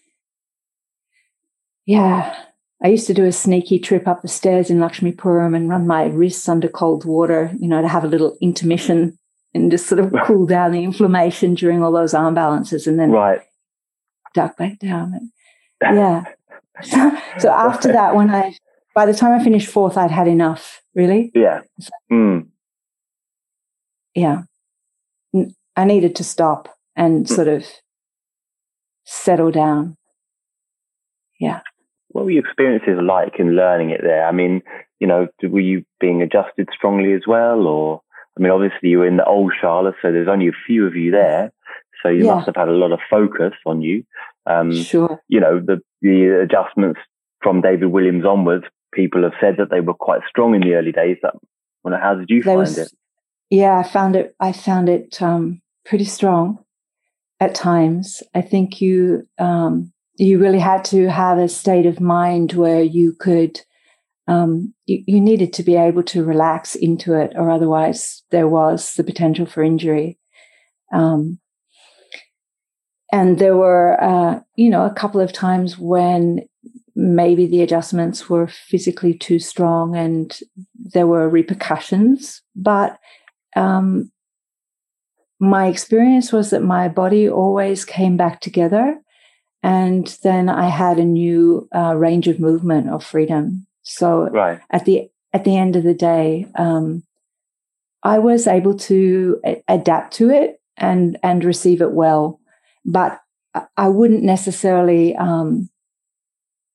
Yeah, 1.84 2.34
I 2.82 2.88
used 2.88 3.06
to 3.06 3.14
do 3.14 3.24
a 3.24 3.32
sneaky 3.32 3.78
trip 3.78 4.08
up 4.08 4.22
the 4.22 4.28
stairs 4.28 4.70
in 4.70 4.78
Lakshmipuram 4.78 5.54
and 5.54 5.68
run 5.68 5.86
my 5.86 6.06
wrists 6.06 6.48
under 6.48 6.68
cold 6.68 7.04
water, 7.04 7.52
you 7.60 7.68
know, 7.68 7.80
to 7.80 7.88
have 7.88 8.04
a 8.04 8.08
little 8.08 8.36
intermission 8.40 9.18
and 9.54 9.70
just 9.70 9.86
sort 9.86 10.00
of 10.00 10.14
cool 10.24 10.46
down 10.56 10.72
the 10.72 10.84
inflammation 10.84 11.54
during 11.54 11.82
all 11.82 11.92
those 11.92 12.14
arm 12.14 12.34
balances, 12.34 12.86
and 12.86 12.98
then 12.98 13.10
right 13.10 13.40
duck 14.36 14.56
back 14.56 14.78
down. 14.78 15.32
yeah. 15.82 16.24
So, 16.82 17.10
so 17.38 17.50
after 17.50 17.90
that, 17.92 18.14
when 18.14 18.30
I, 18.30 18.54
by 18.94 19.06
the 19.06 19.14
time 19.14 19.32
I 19.32 19.42
finished 19.42 19.68
fourth, 19.68 19.96
I'd 19.96 20.10
had 20.10 20.28
enough. 20.28 20.82
Really. 20.94 21.32
Yeah. 21.34 21.62
Mm. 22.10 22.48
Yeah. 24.14 24.42
I 25.76 25.84
needed 25.84 26.16
to 26.16 26.24
stop 26.24 26.74
and 26.94 27.26
mm. 27.26 27.28
sort 27.28 27.48
of 27.48 27.64
settle 29.04 29.50
down. 29.50 29.96
Yeah. 31.38 31.60
What 32.08 32.24
were 32.24 32.30
your 32.30 32.44
experiences 32.44 32.98
like 33.02 33.38
in 33.38 33.56
learning 33.56 33.90
it 33.90 34.00
there? 34.02 34.26
I 34.26 34.32
mean, 34.32 34.62
you 35.00 35.06
know, 35.06 35.28
were 35.42 35.60
you 35.60 35.84
being 36.00 36.22
adjusted 36.22 36.68
strongly 36.74 37.12
as 37.12 37.22
well, 37.26 37.66
or 37.66 38.00
I 38.36 38.42
mean, 38.42 38.52
obviously 38.52 38.90
you 38.90 38.98
were 38.98 39.06
in 39.06 39.16
the 39.16 39.24
old 39.24 39.52
Shala, 39.60 39.92
so 40.02 40.12
there's 40.12 40.28
only 40.28 40.48
a 40.48 40.52
few 40.66 40.86
of 40.86 40.94
you 40.94 41.10
there. 41.10 41.52
So 42.02 42.10
you 42.10 42.26
yeah. 42.26 42.34
must 42.34 42.46
have 42.46 42.56
had 42.56 42.68
a 42.68 42.72
lot 42.72 42.92
of 42.92 43.00
focus 43.08 43.54
on 43.64 43.80
you. 43.80 44.04
Um, 44.46 44.72
sure. 44.72 45.20
You 45.28 45.40
know, 45.40 45.58
the, 45.58 45.80
the 46.02 46.42
adjustments 46.42 47.00
from 47.42 47.62
David 47.62 47.86
Williams 47.86 48.24
onwards, 48.24 48.64
people 48.92 49.22
have 49.22 49.32
said 49.40 49.56
that 49.58 49.70
they 49.70 49.80
were 49.80 49.94
quite 49.94 50.20
strong 50.28 50.54
in 50.54 50.60
the 50.60 50.74
early 50.74 50.92
days. 50.92 51.16
That, 51.22 51.34
well, 51.82 51.98
how 52.00 52.14
did 52.14 52.28
you 52.28 52.42
there 52.42 52.54
find 52.54 52.60
was, 52.60 52.78
it? 52.78 52.92
Yeah, 53.50 53.78
I 53.78 53.82
found 53.82 54.16
it, 54.16 54.34
I 54.38 54.52
found 54.52 54.88
it 54.88 55.20
um, 55.22 55.62
pretty 55.84 56.04
strong 56.04 56.58
at 57.40 57.54
times. 57.54 58.22
I 58.34 58.42
think 58.42 58.80
you, 58.80 59.26
um, 59.38 59.92
you 60.16 60.38
really 60.38 60.58
had 60.58 60.84
to 60.86 61.10
have 61.10 61.38
a 61.38 61.48
state 61.48 61.86
of 61.86 62.00
mind 62.00 62.52
where 62.52 62.82
you 62.82 63.14
could 63.18 63.60
um, 64.28 64.74
you, 64.86 65.02
you, 65.06 65.20
needed 65.20 65.52
to 65.52 65.62
be 65.62 65.76
able 65.76 66.02
to 66.04 66.24
relax 66.24 66.74
into 66.74 67.14
it, 67.14 67.32
or 67.36 67.50
otherwise 67.50 68.22
there 68.30 68.48
was 68.48 68.92
the 68.94 69.04
potential 69.04 69.46
for 69.46 69.62
injury. 69.62 70.18
Um, 70.92 71.38
and 73.12 73.38
there 73.38 73.56
were, 73.56 74.02
uh, 74.02 74.40
you 74.56 74.68
know, 74.68 74.84
a 74.84 74.92
couple 74.92 75.20
of 75.20 75.32
times 75.32 75.78
when 75.78 76.40
maybe 76.96 77.46
the 77.46 77.62
adjustments 77.62 78.28
were 78.28 78.48
physically 78.48 79.14
too 79.14 79.38
strong 79.38 79.94
and 79.94 80.40
there 80.74 81.06
were 81.06 81.28
repercussions. 81.28 82.42
But 82.56 82.98
um, 83.54 84.10
my 85.38 85.66
experience 85.66 86.32
was 86.32 86.50
that 86.50 86.62
my 86.62 86.88
body 86.88 87.28
always 87.28 87.84
came 87.84 88.16
back 88.16 88.40
together. 88.40 88.98
And 89.62 90.16
then 90.22 90.48
I 90.48 90.68
had 90.68 90.98
a 90.98 91.04
new 91.04 91.68
uh, 91.74 91.94
range 91.96 92.28
of 92.28 92.40
movement 92.40 92.88
of 92.88 93.04
freedom. 93.04 93.65
So 93.86 94.28
right. 94.30 94.60
at 94.70 94.84
the 94.84 95.08
at 95.32 95.44
the 95.44 95.56
end 95.56 95.76
of 95.76 95.84
the 95.84 95.94
day, 95.94 96.46
um, 96.56 97.04
I 98.02 98.18
was 98.18 98.46
able 98.46 98.76
to 98.78 99.40
a- 99.46 99.62
adapt 99.68 100.14
to 100.14 100.30
it 100.30 100.60
and 100.76 101.16
and 101.22 101.44
receive 101.44 101.80
it 101.80 101.92
well, 101.92 102.40
but 102.84 103.20
I 103.76 103.88
wouldn't 103.88 104.22
necessarily. 104.22 105.14
Um, 105.16 105.70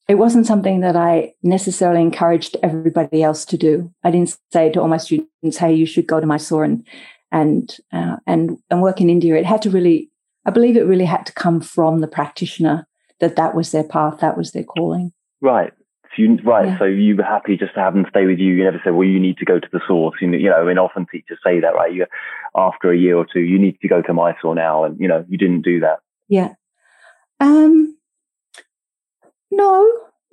it 0.08 0.16
wasn't 0.16 0.48
something 0.48 0.82
that 0.82 0.96
I 0.96 1.34
necessarily 1.44 2.02
encouraged 2.02 2.58
everybody 2.64 3.24
else 3.24 3.46
to 3.46 3.58
do. 3.58 3.94
I 4.04 4.12
didn't 4.12 4.38
say 4.52 4.72
to 4.72 4.82
all 4.82 4.88
my 4.88 4.98
students, 4.98 5.58
"Hey, 5.58 5.74
you 5.74 5.86
should 5.86 6.08
go 6.08 6.20
to 6.22 6.26
Mysore 6.26 6.64
and 6.64 6.88
and 7.32 7.78
uh, 7.92 8.18
and 8.26 8.58
and 8.70 8.82
work 8.82 9.02
in 9.02 9.10
India." 9.10 9.36
It 9.36 9.46
had 9.46 9.62
to 9.64 9.70
really, 9.70 10.10
I 10.46 10.52
believe, 10.52 10.78
it 10.78 10.88
really 10.88 11.06
had 11.06 11.26
to 11.26 11.34
come 11.34 11.60
from 11.60 12.00
the 12.00 12.08
practitioner 12.08 12.88
that 13.20 13.36
that 13.36 13.54
was 13.54 13.72
their 13.72 13.84
path, 13.84 14.20
that 14.22 14.38
was 14.38 14.52
their 14.52 14.64
calling. 14.64 15.12
Right. 15.42 15.74
So 16.16 16.22
you, 16.22 16.38
right, 16.44 16.68
yeah. 16.68 16.80
so 16.80 16.86
you 16.86 17.16
were 17.16 17.24
happy 17.24 17.56
just 17.58 17.74
to 17.76 17.80
have 17.80 17.94
them 17.94 18.06
stay 18.10 18.26
with 18.26 18.38
you. 18.38 18.54
You 18.54 18.64
never 18.66 18.82
said, 18.84 18.94
"Well, 18.94 19.08
you 19.08 19.20
need 19.20 19.38
to 19.38 19.46
go 19.46 19.60
to 19.60 19.68
the 19.72 19.80
source." 19.88 20.16
You 20.22 20.28
know, 20.28 20.38
you 20.38 20.50
know, 20.50 20.68
and 20.68 20.80
often 20.80 21.06
teachers 21.10 21.40
say 21.46 21.60
that, 21.60 21.74
right? 21.74 21.94
You, 21.94 22.06
after 22.56 22.92
a 22.92 22.98
year 22.98 23.16
or 23.16 23.26
two, 23.32 23.40
you 23.40 23.58
need 23.58 23.80
to 23.82 23.88
go 23.88 24.02
to 24.02 24.14
my 24.14 24.34
Mysore 24.34 24.56
now, 24.56 24.84
and 24.84 25.00
you 25.00 25.08
know, 25.08 25.26
you 25.30 25.38
didn't 25.38 25.62
do 25.62 25.80
that. 25.80 26.00
Yeah. 26.28 26.54
Um. 27.40 27.98
No, 29.52 29.90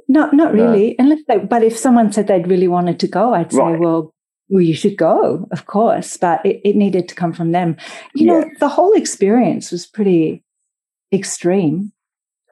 not 0.09 0.33
not 0.33 0.53
really. 0.53 0.97
No. 0.99 1.05
Unless 1.05 1.21
they, 1.29 1.39
but 1.39 1.63
if 1.63 1.77
someone 1.77 2.13
said 2.13 2.27
they'd 2.27 2.49
really 2.49 2.69
wanted 2.69 2.99
to 3.01 3.09
go, 3.09 3.35
I'd 3.35 3.53
say, 3.53 3.59
right. 3.59 3.79
well, 3.79 4.15
well, 4.49 4.63
you 4.63 4.75
should 4.75 4.97
go, 4.97 5.47
of 5.53 5.67
course. 5.67 6.17
But 6.17 6.45
it, 6.45 6.61
it 6.65 6.77
needed 6.77 7.09
to 7.09 7.15
come 7.15 7.33
from 7.33 7.53
them. 7.53 7.77
You 8.15 8.27
yeah. 8.27 8.33
know, 8.33 8.51
the 8.59 8.69
whole 8.69 8.95
experience 8.95 9.71
was 9.71 9.87
pretty 9.87 10.43
extreme. 11.13 11.93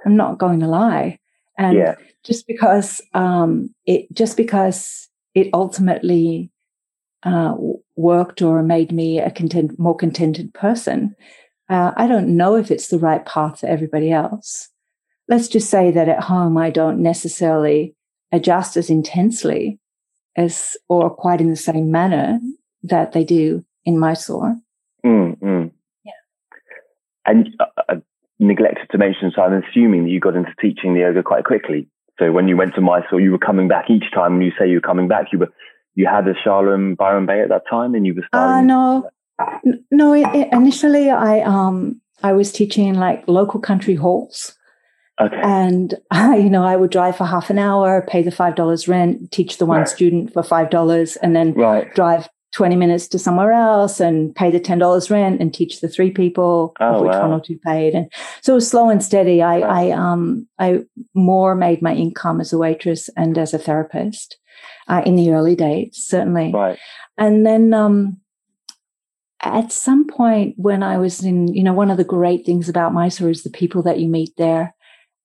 I'm 0.05 0.17
not 0.17 0.39
going 0.39 0.61
to 0.61 0.69
lie. 0.69 1.19
And 1.59 1.77
yeah. 1.77 1.95
just 2.25 2.47
because 2.47 3.01
um, 3.15 3.75
it 3.87 4.13
just 4.13 4.37
because 4.37 5.09
it 5.35 5.49
ultimately 5.53 6.51
uh, 7.23 7.55
worked 7.97 8.43
or 8.43 8.63
made 8.63 8.93
me 8.93 9.19
a 9.19 9.31
content, 9.31 9.79
more 9.79 9.97
contented 9.97 10.53
person, 10.55 11.15
uh, 11.69 11.93
I 11.97 12.07
don't 12.07 12.37
know 12.37 12.57
if 12.57 12.71
it's 12.71 12.89
the 12.89 12.99
right 12.99 13.25
path 13.25 13.61
for 13.61 13.67
everybody 13.67 14.13
else. 14.13 14.69
Let's 15.29 15.49
just 15.49 15.71
say 15.71 15.91
that 15.91 16.09
at 16.09 16.23
home 16.23 16.57
I 16.57 16.71
don't 16.71 17.01
necessarily 17.01 17.95
adjust 18.33 18.77
as 18.77 18.91
intensely 18.91 19.79
as 20.37 20.77
or 20.89 21.11
quite 21.11 21.41
in 21.41 21.51
the 21.51 21.57
same 21.57 21.91
manner 21.91 22.39
that 22.83 23.13
they 23.13 23.25
do 23.25 23.65
in 23.85 23.99
Mysore. 23.99 24.57
Mm, 25.05 25.39
mm. 25.39 25.71
Yeah. 26.05 26.13
And 27.25 27.49
uh 27.59 27.76
neglected 28.39 28.89
to 28.91 28.99
mention, 28.99 29.33
so 29.35 29.43
I'm 29.43 29.63
assuming 29.63 30.05
that 30.05 30.11
you 30.11 30.21
got 30.21 30.37
into 30.37 30.53
teaching 30.61 30.95
the 30.95 31.01
yoga 31.01 31.23
quite 31.23 31.45
quickly. 31.45 31.89
So 32.19 32.33
when 32.33 32.49
you 32.49 32.57
went 32.57 32.75
to 32.75 32.81
Mysore, 32.81 33.21
you 33.21 33.31
were 33.31 33.39
coming 33.39 33.69
back 33.69 33.91
each 33.91 34.11
time. 34.15 34.35
When 34.35 34.43
you 34.43 34.53
say 34.59 34.69
you 34.69 34.77
were 34.77 34.81
coming 34.81 35.09
back, 35.09 35.27
you 35.33 35.39
were 35.39 35.53
you 35.95 36.07
had 36.07 36.27
a 36.29 36.35
Shala 36.35 36.75
in 36.75 36.95
Byron 36.95 37.27
Bay 37.27 37.41
at 37.41 37.49
that 37.49 37.63
time, 37.69 37.95
and 37.95 38.07
you 38.07 38.15
were 38.15 38.25
starting. 38.29 38.71
Uh, 38.71 39.01
no, 39.43 39.81
no. 39.91 40.13
It, 40.13 40.27
it, 40.35 40.49
initially, 40.53 41.11
I 41.11 41.41
um 41.41 42.01
I 42.23 42.33
was 42.33 42.53
teaching 42.53 42.87
in 42.87 42.95
like 42.95 43.27
local 43.27 43.61
country 43.61 43.95
halls. 43.95 44.55
Okay. 45.19 45.41
And 45.43 45.95
I, 46.11 46.37
you 46.45 46.51
know, 46.51 46.65
I 46.65 46.77
would 46.77 46.91
drive 46.91 47.17
for 47.17 47.25
half 47.25 47.51
an 47.51 47.59
hour, 47.59 48.07
pay 48.09 48.23
the 48.23 48.31
five 48.31 48.55
dollars 48.55 48.89
rent, 48.89 49.31
teach 49.31 49.59
the 49.59 49.67
one 49.67 49.81
right. 49.81 49.89
student 49.89 50.33
for 50.33 50.43
five 50.43 50.71
dollars, 50.71 51.17
and 51.17 51.35
then 51.35 51.53
right. 51.55 51.93
drive 51.95 52.29
20 52.57 52.75
minutes 52.75 53.07
to 53.07 53.19
somewhere 53.19 53.53
else 53.53 54.01
and 54.01 54.35
pay 54.35 54.51
the 54.51 54.59
$10 54.59 55.11
rent 55.11 55.43
and 55.43 55.53
teach 55.53 55.83
the 55.83 55.89
three 55.91 56.11
people 56.11 56.75
oh, 56.81 56.95
of 56.95 57.03
which 57.03 57.13
wow. 57.13 57.29
one 57.29 57.39
or 57.39 57.45
two 57.45 57.59
paid. 57.59 57.93
And 57.93 58.11
so 58.41 58.55
it 58.55 58.55
was 58.55 58.71
slow 58.71 58.89
and 58.89 59.05
steady. 59.05 59.43
I 59.43 59.59
wow. 59.59 59.69
i 59.69 59.91
um 59.91 60.49
i 60.59 60.81
more 61.13 61.55
made 61.55 61.83
my 61.83 61.95
income 61.95 62.41
as 62.41 62.55
a 62.55 62.59
waitress 62.59 63.11
and 63.15 63.37
as 63.37 63.53
a 63.53 63.59
therapist 63.59 64.39
uh, 64.89 65.03
in 65.05 65.17
the 65.17 65.33
early 65.33 65.55
days 65.55 66.03
certainly. 66.09 66.51
Right. 66.51 66.79
And 67.19 67.45
then 67.45 67.75
um 67.75 68.17
at 69.43 69.71
some 69.71 70.07
point 70.07 70.55
when 70.57 70.83
i 70.83 70.97
was 70.97 71.23
in 71.23 71.49
you 71.49 71.63
know 71.63 71.75
one 71.75 71.91
of 71.91 71.99
the 71.99 72.05
great 72.05 72.47
things 72.47 72.71
about 72.71 72.95
mysore 72.95 73.29
is 73.29 73.43
the 73.43 73.51
people 73.51 73.83
that 73.83 74.01
you 74.01 74.09
meet 74.09 74.31
there 74.39 74.75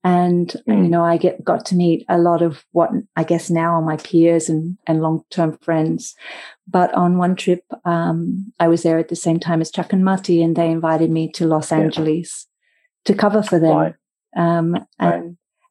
and 0.03 0.55
mm. 0.67 0.83
you 0.83 0.89
know 0.89 1.03
i 1.03 1.17
get 1.17 1.43
got 1.43 1.65
to 1.65 1.75
meet 1.75 2.05
a 2.09 2.17
lot 2.17 2.41
of 2.41 2.65
what 2.71 2.89
i 3.15 3.23
guess 3.23 3.49
now 3.49 3.73
are 3.75 3.81
my 3.81 3.97
peers 3.97 4.49
and 4.49 4.77
and 4.87 5.01
long-term 5.01 5.57
friends 5.61 6.15
but 6.67 6.93
on 6.93 7.17
one 7.17 7.35
trip 7.35 7.63
um, 7.85 8.51
i 8.59 8.67
was 8.67 8.83
there 8.83 8.97
at 8.97 9.09
the 9.09 9.15
same 9.15 9.39
time 9.39 9.61
as 9.61 9.71
chuck 9.71 9.93
and 9.93 10.03
Maty 10.03 10.41
and 10.41 10.55
they 10.55 10.69
invited 10.69 11.11
me 11.11 11.31
to 11.33 11.45
los 11.45 11.71
yeah. 11.71 11.79
angeles 11.79 12.47
to 13.05 13.13
cover 13.13 13.43
for 13.43 13.59
them 13.59 13.77
right. 13.77 13.95
um, 14.35 14.75
and 14.99 15.23
right. 15.23 15.23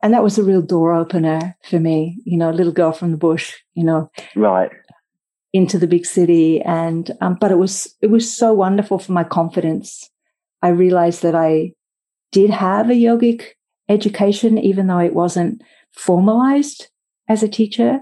and 0.02 0.14
that 0.14 0.22
was 0.22 0.38
a 0.38 0.44
real 0.44 0.62
door 0.62 0.92
opener 0.92 1.56
for 1.64 1.80
me 1.80 2.18
you 2.24 2.38
know 2.38 2.50
a 2.50 2.52
little 2.58 2.72
girl 2.72 2.92
from 2.92 3.10
the 3.10 3.16
bush 3.16 3.54
you 3.74 3.84
know 3.84 4.10
right 4.36 4.70
into 5.52 5.78
the 5.78 5.88
big 5.88 6.06
city 6.06 6.62
and 6.62 7.10
um, 7.20 7.36
but 7.40 7.50
it 7.50 7.58
was 7.58 7.96
it 8.00 8.06
was 8.06 8.32
so 8.32 8.52
wonderful 8.52 9.00
for 9.00 9.10
my 9.10 9.24
confidence 9.24 10.08
i 10.62 10.68
realized 10.68 11.22
that 11.22 11.34
i 11.34 11.72
did 12.30 12.50
have 12.50 12.88
a 12.88 12.94
yogic 12.94 13.54
education, 13.90 14.56
even 14.56 14.86
though 14.86 14.98
it 14.98 15.14
wasn't 15.14 15.62
formalized 15.92 16.88
as 17.28 17.42
a 17.42 17.48
teacher. 17.48 18.00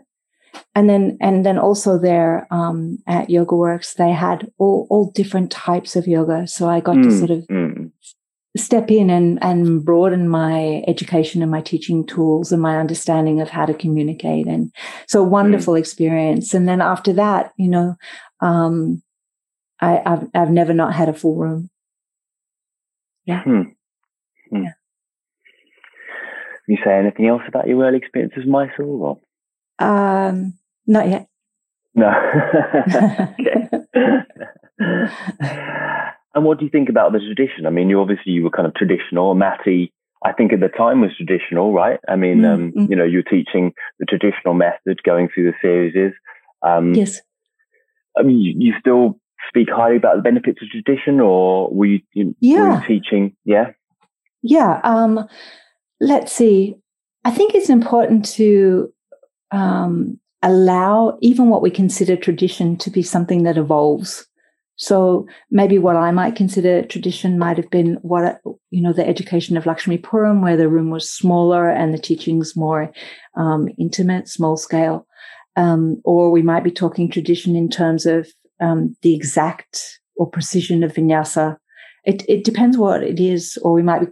And 0.74 0.88
then, 0.88 1.18
and 1.20 1.44
then 1.44 1.58
also 1.58 1.98
there 1.98 2.46
um, 2.50 2.98
at 3.06 3.30
Yoga 3.30 3.56
Works, 3.56 3.94
they 3.94 4.12
had 4.12 4.50
all, 4.58 4.86
all 4.90 5.10
different 5.12 5.50
types 5.50 5.96
of 5.96 6.06
yoga. 6.06 6.46
So 6.46 6.68
I 6.68 6.80
got 6.80 6.96
mm, 6.96 7.04
to 7.04 7.18
sort 7.18 7.30
of 7.30 7.46
mm. 7.48 7.90
step 8.56 8.90
in 8.90 9.10
and, 9.10 9.38
and 9.42 9.84
broaden 9.84 10.28
my 10.28 10.82
education 10.86 11.42
and 11.42 11.50
my 11.50 11.60
teaching 11.60 12.06
tools 12.06 12.52
and 12.52 12.62
my 12.62 12.78
understanding 12.78 13.40
of 13.40 13.50
how 13.50 13.66
to 13.66 13.74
communicate. 13.74 14.46
And 14.46 14.72
so 15.06 15.22
wonderful 15.22 15.74
mm. 15.74 15.78
experience. 15.78 16.54
And 16.54 16.68
then 16.68 16.80
after 16.80 17.12
that, 17.14 17.52
you 17.56 17.68
know, 17.68 17.96
um, 18.40 19.02
I, 19.80 20.02
have 20.04 20.28
I've 20.34 20.50
never 20.50 20.74
not 20.74 20.94
had 20.94 21.08
a 21.08 21.14
full 21.14 21.36
room. 21.36 21.70
Yeah. 23.26 23.42
Hmm. 23.42 23.62
Hmm. 24.50 24.62
Yeah. 24.64 24.72
Can 26.68 26.76
you 26.76 26.82
say 26.84 26.98
anything 26.98 27.26
else 27.26 27.40
about 27.48 27.66
your 27.66 27.82
early 27.82 27.96
experience 27.96 28.34
as 28.36 28.44
Mysore? 28.44 29.18
Or? 29.80 29.86
Um, 29.86 30.52
not 30.86 31.08
yet. 31.08 31.26
No. 31.94 32.10
and 36.34 36.44
what 36.44 36.58
do 36.58 36.66
you 36.66 36.70
think 36.70 36.90
about 36.90 37.12
the 37.12 37.20
tradition? 37.20 37.64
I 37.64 37.70
mean, 37.70 37.88
you 37.88 37.98
obviously 37.98 38.32
you 38.32 38.44
were 38.44 38.50
kind 38.50 38.66
of 38.66 38.74
traditional. 38.74 39.34
Maty, 39.34 39.94
I 40.22 40.32
think 40.34 40.52
at 40.52 40.60
the 40.60 40.68
time 40.68 41.00
was 41.00 41.16
traditional, 41.16 41.72
right? 41.72 42.00
I 42.06 42.16
mean, 42.16 42.40
mm, 42.40 42.52
um, 42.52 42.72
mm. 42.72 42.90
you 42.90 42.96
know, 42.96 43.04
you're 43.04 43.22
teaching 43.22 43.72
the 43.98 44.04
traditional 44.04 44.52
method, 44.52 45.02
going 45.04 45.30
through 45.32 45.50
the 45.50 45.56
series. 45.62 46.12
Um, 46.62 46.92
yes. 46.92 47.22
I 48.18 48.24
mean, 48.24 48.40
you, 48.40 48.52
you, 48.58 48.74
still 48.78 49.18
speak 49.48 49.68
highly 49.70 49.96
about 49.96 50.16
the 50.16 50.22
benefits 50.22 50.58
of 50.60 50.68
tradition, 50.68 51.18
or 51.18 51.72
were 51.72 51.86
you, 51.86 52.00
you 52.12 52.36
yeah. 52.40 52.60
were 52.60 52.74
you 52.74 52.86
teaching? 52.86 53.34
Yeah. 53.46 53.70
Yeah. 54.42 54.82
Um, 54.84 55.26
let's 56.00 56.32
see. 56.32 56.76
I 57.24 57.30
think 57.30 57.54
it's 57.54 57.70
important 57.70 58.24
to 58.32 58.92
um, 59.50 60.18
allow 60.42 61.18
even 61.20 61.48
what 61.48 61.62
we 61.62 61.70
consider 61.70 62.16
tradition 62.16 62.76
to 62.78 62.90
be 62.90 63.02
something 63.02 63.42
that 63.42 63.58
evolves. 63.58 64.26
So 64.76 65.26
maybe 65.50 65.78
what 65.78 65.96
I 65.96 66.12
might 66.12 66.36
consider 66.36 66.84
tradition 66.84 67.36
might 67.38 67.56
have 67.56 67.68
been 67.68 67.94
what 68.02 68.40
you 68.70 68.80
know 68.80 68.92
the 68.92 69.06
education 69.06 69.56
of 69.56 69.66
Lakshmi 69.66 69.98
Puram, 69.98 70.40
where 70.40 70.56
the 70.56 70.68
room 70.68 70.90
was 70.90 71.10
smaller 71.10 71.68
and 71.68 71.92
the 71.92 71.98
teachings 71.98 72.54
more 72.54 72.92
um, 73.36 73.68
intimate, 73.76 74.28
small 74.28 74.56
scale. 74.56 75.06
Um, 75.56 76.00
or 76.04 76.30
we 76.30 76.42
might 76.42 76.62
be 76.62 76.70
talking 76.70 77.10
tradition 77.10 77.56
in 77.56 77.68
terms 77.68 78.06
of 78.06 78.28
um, 78.60 78.94
the 79.02 79.16
exact 79.16 79.98
or 80.14 80.30
precision 80.30 80.84
of 80.84 80.92
vinyasa. 80.92 81.56
It, 82.04 82.24
it 82.28 82.44
depends 82.44 82.78
what 82.78 83.02
it 83.02 83.18
is, 83.18 83.58
or 83.62 83.72
we 83.72 83.82
might 83.82 84.00
be 84.00 84.06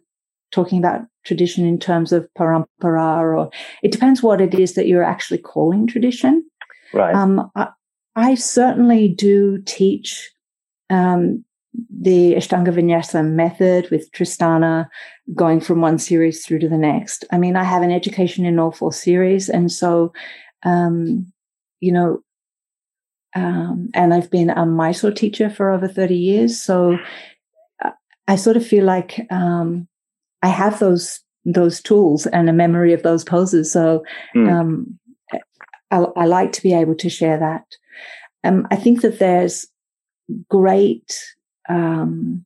talking 0.51 0.79
about 0.79 1.03
tradition 1.27 1.67
in 1.67 1.79
terms 1.79 2.13
of 2.13 2.29
parampara, 2.39 3.19
or 3.19 3.51
it 3.83 3.93
depends 3.93 4.23
what 4.23 4.41
it 4.41 4.55
is 4.55 4.75
that 4.75 4.87
you're 4.87 5.03
actually 5.03 5.39
calling 5.39 5.87
tradition. 5.87 6.45
Right. 6.95 7.15
Um, 7.15 7.51
I, 7.57 7.69
I, 8.15 8.35
certainly 8.37 9.09
do 9.09 9.61
teach 9.67 10.31
um, 10.89 11.45
the 11.91 12.35
Ashtanga 12.35 12.69
Vinyasa 12.69 13.25
method 13.25 13.91
with 13.91 14.11
Tristhana, 14.13 14.89
going 15.35 15.61
from 15.61 15.81
one 15.81 15.99
series 15.99 16.45
through 16.45 16.61
to 16.61 16.69
the 16.69 16.79
next. 16.79 17.25
I 17.33 17.39
mean, 17.39 17.57
I 17.57 17.65
have 17.65 17.83
an 17.83 17.91
education 17.91 18.47
in 18.47 18.59
all 18.59 18.73
four 18.73 18.93
series, 18.93 19.49
and 19.49 19.71
so, 19.71 20.13
um, 20.63 21.31
you 21.81 21.93
know, 21.93 22.23
um, 23.37 23.91
and 23.95 24.15
I've 24.15 24.31
been 24.31 24.49
a 24.49 24.65
Mysore 24.65 25.11
teacher 25.11 25.51
for 25.51 25.71
over 25.71 25.87
30 25.87 26.17
years. 26.17 26.59
So 26.59 26.97
uh, 27.85 27.91
I 28.27 28.37
sort 28.37 28.57
of 28.57 28.67
feel 28.67 28.85
like 28.87 29.27
um, 29.31 29.87
I 30.43 30.49
have 30.49 30.79
those 30.79 31.21
those 31.47 31.81
tools 31.81 32.27
and 32.27 32.51
a 32.51 32.53
memory 32.53 32.93
of 32.93 33.05
those 33.05 33.23
poses. 33.23 33.71
So 33.71 34.05
mm. 34.35 34.51
um, 34.51 34.99
I, 35.93 35.99
I, 35.99 36.27
like 36.27 36.51
to 36.53 36.63
be 36.63 36.75
able 36.75 36.97
to 36.97 37.09
share 37.09 37.39
that. 37.39 37.65
Um, 38.43 38.67
I 38.73 38.77
think 38.77 39.03
that 39.03 39.21
there's 39.21 39.65
great 40.51 41.17
um, 41.69 42.45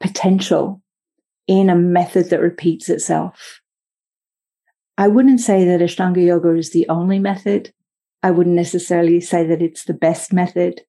potential 0.00 0.80
in 1.46 1.68
a 1.68 1.76
method 1.76 2.30
that 2.30 2.40
repeats 2.40 2.88
itself. 2.88 3.60
I 4.98 5.08
wouldn't 5.08 5.40
say 5.40 5.66
that 5.66 5.80
Ashtanga 5.80 6.24
Yoga 6.24 6.54
is 6.54 6.70
the 6.70 6.88
only 6.88 7.18
method. 7.18 7.72
I 8.22 8.30
wouldn't 8.30 8.56
necessarily 8.56 9.20
say 9.20 9.46
that 9.46 9.60
it's 9.60 9.84
the 9.84 9.94
best 9.94 10.32
method, 10.32 10.80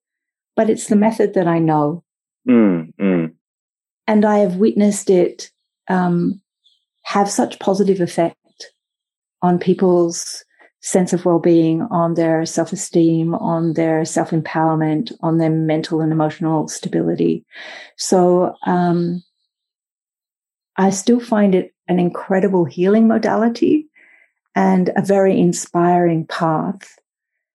but 0.56 0.70
it's 0.70 0.86
the 0.86 0.96
method 0.96 1.34
that 1.34 1.46
I 1.46 1.58
know. 1.58 2.02
Mm, 2.48 2.94
mm. 2.94 3.32
And 4.06 4.24
I 4.24 4.38
have 4.38 4.56
witnessed 4.56 5.10
it 5.10 5.50
um, 5.88 6.40
have 7.02 7.30
such 7.30 7.58
positive 7.58 8.00
effect 8.00 8.36
on 9.42 9.58
people's 9.58 10.44
sense 10.80 11.12
of 11.12 11.24
well-being, 11.24 11.82
on 11.82 12.14
their 12.14 12.46
self-esteem, 12.46 13.34
on 13.34 13.72
their 13.74 14.04
self-empowerment, 14.04 15.12
on 15.20 15.38
their 15.38 15.50
mental 15.50 16.00
and 16.00 16.12
emotional 16.12 16.68
stability. 16.68 17.44
So 17.96 18.54
um, 18.66 19.22
I 20.76 20.90
still 20.90 21.20
find 21.20 21.54
it 21.54 21.74
an 21.88 21.98
incredible 21.98 22.64
healing 22.64 23.08
modality 23.08 23.88
and 24.54 24.90
a 24.96 25.02
very 25.02 25.38
inspiring 25.38 26.26
path. 26.26 26.98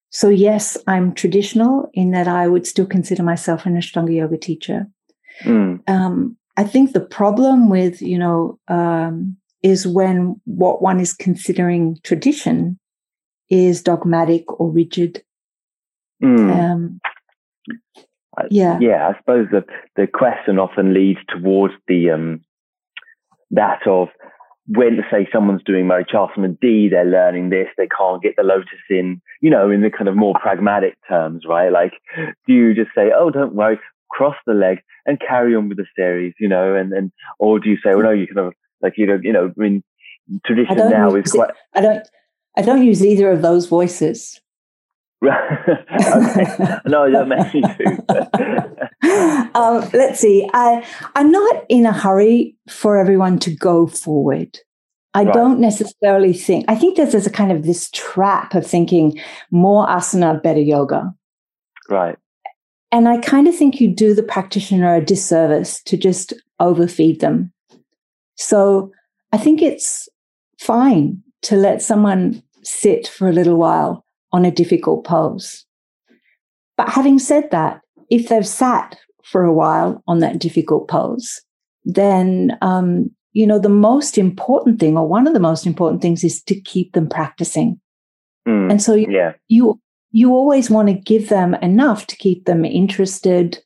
So 0.10 0.30
yes, 0.30 0.78
I'm 0.86 1.14
traditional 1.14 1.90
in 1.94 2.12
that 2.12 2.28
I 2.28 2.48
would 2.48 2.68
still 2.68 2.86
consider 2.86 3.24
myself 3.24 3.66
an 3.66 3.76
Ashtanga 3.76 4.16
yoga 4.16 4.38
teacher. 4.38 4.88
Mm. 5.44 5.82
Um, 5.90 6.38
I 6.58 6.64
think 6.64 6.94
the 6.94 7.02
problem 7.02 7.70
with, 7.70 8.02
you 8.02 8.18
know, 8.18 8.60
um, 8.68 9.38
is 9.64 9.88
when 9.88 10.40
what 10.46 10.82
one 10.82 11.00
is 11.00 11.14
considering 11.14 11.98
tradition 12.04 12.80
is 13.50 13.82
dogmatic 13.82 14.60
or 14.60 14.70
rigid. 14.70 15.24
Mm. 16.22 16.52
Um, 16.54 17.02
yeah, 18.50 18.78
yeah. 18.80 19.10
I 19.10 19.18
suppose 19.20 19.48
that 19.52 19.66
the 19.96 20.08
question 20.08 20.60
often 20.60 20.94
leads 20.94 21.20
towards 21.28 21.74
the 21.88 22.12
um, 22.12 22.42
that 23.52 23.86
of 23.86 24.10
when 24.68 24.96
to 24.96 25.04
say 25.12 25.28
someone's 25.32 25.64
doing 25.64 25.86
Marichyasana 25.86 26.58
D, 26.60 26.88
they're 26.90 27.04
learning 27.06 27.50
this, 27.50 27.68
they 27.78 27.88
can't 27.88 28.24
get 28.24 28.36
the 28.38 28.44
lotus 28.44 28.70
in, 28.90 29.22
you 29.42 29.50
know, 29.50 29.70
in 29.70 29.82
the 29.82 29.90
kind 29.90 30.08
of 30.08 30.16
more 30.16 30.34
pragmatic 30.42 30.98
terms, 31.08 31.44
right? 31.48 31.72
Like, 31.72 31.92
do 32.48 32.54
you 32.54 32.74
just 32.74 32.92
say, 32.96 33.12
oh, 33.16 33.30
don't 33.30 33.56
worry, 33.56 33.78
cross 34.14 34.36
the 34.46 34.54
leg 34.54 34.80
and 35.06 35.20
carry 35.20 35.56
on 35.56 35.68
with 35.70 35.78
the 35.78 35.86
series, 35.96 36.34
you 36.40 36.48
know, 36.48 36.76
and, 36.76 36.94
and 36.94 37.12
or 37.40 37.60
do 37.60 37.70
you 37.70 37.78
say, 37.78 37.96
well, 37.96 38.04
no, 38.04 38.12
you 38.12 38.28
kind 38.28 38.48
of 38.48 38.54
like, 38.82 38.94
you 38.98 39.08
know, 39.08 39.20
you 39.22 39.34
know, 39.34 39.48
I 39.48 39.62
mean, 39.62 39.84
tradition 40.46 40.78
now 40.78 41.16
is 41.16 41.32
quite. 41.32 41.52
I 41.74 41.82
don't, 41.82 42.08
I 42.56 42.62
don't 42.62 42.86
use 42.86 43.04
either 43.04 43.32
of 43.32 43.42
those 43.42 43.66
voices. 43.68 44.40
okay. 45.26 46.46
No, 46.86 47.04
I 47.04 47.10
don't 47.10 47.30
to. 47.30 47.50
um, 49.56 49.90
let's 49.94 50.20
see. 50.20 50.50
I, 50.54 50.86
I'm 51.16 51.32
not 51.32 51.66
in 51.70 51.86
a 51.86 51.94
hurry 51.94 52.56
for 52.70 52.98
everyone 52.98 53.40
to 53.40 53.56
go 53.56 53.88
forward. 53.88 54.60
I 55.14 55.24
right. 55.24 55.34
don't 55.34 55.60
necessarily 55.60 56.34
think, 56.34 56.66
I 56.68 56.76
think 56.76 56.98
there's, 56.98 57.12
there's 57.12 57.28
a 57.28 57.32
kind 57.32 57.52
of 57.52 57.64
this 57.64 57.90
trap 57.92 58.56
of 58.56 58.66
thinking 58.66 59.22
more 59.52 59.88
asana, 59.88 60.42
better 60.42 60.60
yoga. 60.60 61.14
Right. 61.90 62.18
And 62.94 63.10
I 63.10 63.18
kind 63.18 63.48
of 63.48 63.56
think 63.56 63.82
you 63.82 63.88
do 63.88 64.14
the 64.14 64.22
practitioner 64.22 64.94
a 64.94 65.04
disservice 65.04 65.82
to 65.86 65.98
just 65.98 66.32
overfeed 66.60 67.22
them. 67.22 67.52
So 68.36 68.92
I 69.32 69.38
think 69.38 69.64
it's 69.64 70.08
fine 70.60 71.24
to 71.42 71.56
let 71.56 71.82
someone 71.82 72.44
sit 72.62 73.08
for 73.08 73.28
a 73.28 73.34
little 73.34 73.58
while 73.58 74.06
on 74.32 74.46
a 74.46 74.52
difficult 74.52 75.06
pose. 75.06 75.66
But 76.78 76.90
having 76.90 77.18
said 77.18 77.50
that, 77.50 77.82
if 78.12 78.30
they've 78.30 78.48
sat 78.48 78.96
for 79.24 79.44
a 79.44 79.54
while 79.54 80.04
on 80.08 80.20
that 80.20 80.38
difficult 80.38 80.88
pose, 80.88 81.42
then 81.86 82.56
um, 82.62 83.10
you 83.32 83.48
know 83.48 83.58
the 83.58 83.70
most 83.70 84.20
important 84.20 84.80
thing, 84.80 85.00
or 85.00 85.08
one 85.08 85.26
of 85.26 85.34
the 85.34 85.40
most 85.40 85.66
important 85.66 86.04
things, 86.04 86.24
is 86.24 86.44
to 86.44 86.62
keep 86.62 86.94
them 86.94 87.10
practicing. 87.10 87.80
Mm, 88.48 88.70
and 88.70 88.82
so 88.84 88.94
you, 88.94 89.08
yeah. 89.10 89.34
you 89.48 89.80
you 90.14 90.32
always 90.32 90.70
want 90.70 90.88
to 90.88 90.94
give 90.94 91.30
them 91.30 91.56
enough 91.56 92.06
to 92.06 92.16
keep 92.16 92.46
them 92.46 92.64
interested, 92.64 93.58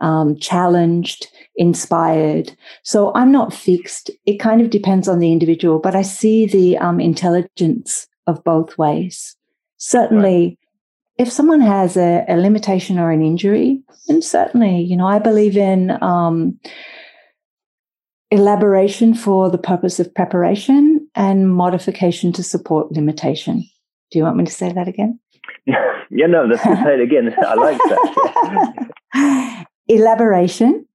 um, 0.00 0.36
challenged, 0.36 1.28
inspired. 1.56 2.54
So 2.82 3.12
I'm 3.14 3.30
not 3.30 3.54
fixed. 3.54 4.10
It 4.26 4.38
kind 4.38 4.60
of 4.60 4.70
depends 4.70 5.06
on 5.06 5.20
the 5.20 5.30
individual, 5.30 5.78
but 5.78 5.94
I 5.94 6.02
see 6.02 6.44
the 6.44 6.76
um, 6.78 6.98
intelligence 6.98 8.08
of 8.26 8.42
both 8.42 8.76
ways. 8.76 9.36
Certainly, 9.76 10.46
right. 10.48 10.58
if 11.18 11.30
someone 11.30 11.60
has 11.60 11.96
a, 11.96 12.24
a, 12.28 12.36
limitation 12.36 12.98
or 12.98 13.12
an 13.12 13.22
injury, 13.22 13.80
then 14.08 14.22
certainly, 14.22 14.80
you 14.80 14.96
know, 14.96 15.06
I 15.06 15.20
believe 15.20 15.56
in 15.56 16.02
um, 16.02 16.58
elaboration 18.32 19.14
for 19.14 19.50
the 19.50 19.58
purpose 19.58 20.00
of 20.00 20.12
preparation 20.14 21.08
and 21.14 21.54
modification 21.54 22.32
to 22.32 22.42
support 22.42 22.90
limitation. 22.90 23.64
Do 24.10 24.18
you 24.18 24.24
want 24.24 24.36
me 24.36 24.44
to 24.44 24.52
say 24.52 24.72
that 24.72 24.88
again? 24.88 25.20
yeah, 26.10 26.26
no, 26.26 26.44
let's 26.44 26.62
say 26.62 26.72
it 26.72 27.00
again. 27.00 27.34
I 27.46 27.54
like 27.54 27.78
that. 27.78 29.66
Elaboration. 29.88 30.86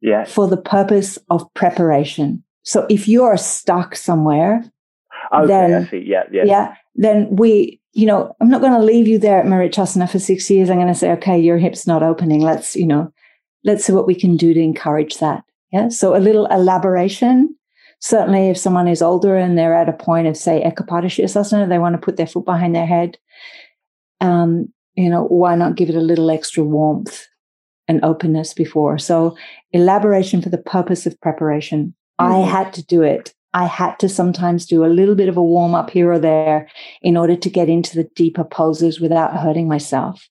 Yeah. 0.00 0.24
For 0.24 0.48
the 0.48 0.56
purpose 0.56 1.18
of 1.30 1.52
preparation. 1.54 2.42
So 2.62 2.86
if 2.88 3.08
you're 3.08 3.36
stuck 3.36 3.96
somewhere, 3.96 4.64
okay, 5.32 5.46
then, 5.46 5.84
I 5.84 5.88
see. 5.88 6.04
Yeah, 6.06 6.24
yeah. 6.30 6.44
Yeah. 6.44 6.74
Then 6.94 7.34
we, 7.36 7.80
you 7.92 8.06
know, 8.06 8.34
I'm 8.40 8.48
not 8.48 8.60
going 8.60 8.72
to 8.72 8.84
leave 8.84 9.08
you 9.08 9.18
there 9.18 9.38
at 9.38 9.46
Marichyasana 9.46 10.10
for 10.10 10.18
six 10.18 10.50
years. 10.50 10.68
I'm 10.68 10.76
going 10.76 10.88
to 10.88 10.94
say, 10.94 11.10
okay, 11.12 11.38
your 11.38 11.58
hip's 11.58 11.86
not 11.86 12.02
opening. 12.02 12.40
Let's, 12.40 12.76
you 12.76 12.86
know, 12.86 13.12
let's 13.64 13.84
see 13.84 13.92
what 13.92 14.06
we 14.06 14.14
can 14.14 14.36
do 14.36 14.52
to 14.54 14.60
encourage 14.60 15.18
that. 15.18 15.42
Yeah. 15.72 15.88
So 15.88 16.16
a 16.16 16.18
little 16.18 16.46
elaboration. 16.46 17.56
Certainly, 18.00 18.50
if 18.50 18.58
someone 18.58 18.86
is 18.86 19.00
older 19.00 19.36
and 19.36 19.56
they're 19.56 19.74
at 19.74 19.88
a 19.88 19.92
point 19.92 20.26
of, 20.26 20.36
say, 20.36 20.62
Ekapadashirasana, 20.62 21.68
they 21.68 21.78
want 21.78 21.94
to 21.94 22.04
put 22.04 22.16
their 22.16 22.26
foot 22.26 22.44
behind 22.44 22.74
their 22.74 22.86
head, 22.86 23.16
um, 24.20 24.72
you 24.94 25.10
know, 25.10 25.24
why 25.24 25.54
not 25.56 25.76
give 25.76 25.88
it 25.88 25.96
a 25.96 26.00
little 26.00 26.30
extra 26.30 26.62
warmth 26.64 27.26
and 27.88 28.04
openness 28.04 28.54
before? 28.54 28.98
So, 28.98 29.36
elaboration 29.72 30.40
for 30.40 30.48
the 30.48 30.58
purpose 30.58 31.06
of 31.06 31.20
preparation. 31.20 31.94
Mm-hmm. 32.20 32.32
I 32.32 32.46
had 32.46 32.72
to 32.74 32.84
do 32.84 33.02
it 33.02 33.34
I 33.54 33.66
had 33.66 33.96
to 34.00 34.08
sometimes 34.08 34.66
do 34.66 34.84
a 34.84 34.90
little 34.90 35.14
bit 35.14 35.28
of 35.28 35.36
a 35.36 35.42
warm 35.42 35.76
up 35.76 35.88
here 35.88 36.12
or 36.12 36.18
there 36.18 36.68
in 37.02 37.16
order 37.16 37.36
to 37.36 37.48
get 37.48 37.68
into 37.68 37.94
the 37.94 38.10
deeper 38.16 38.42
poses 38.42 39.00
without 39.00 39.36
hurting 39.36 39.68
myself. 39.68 40.28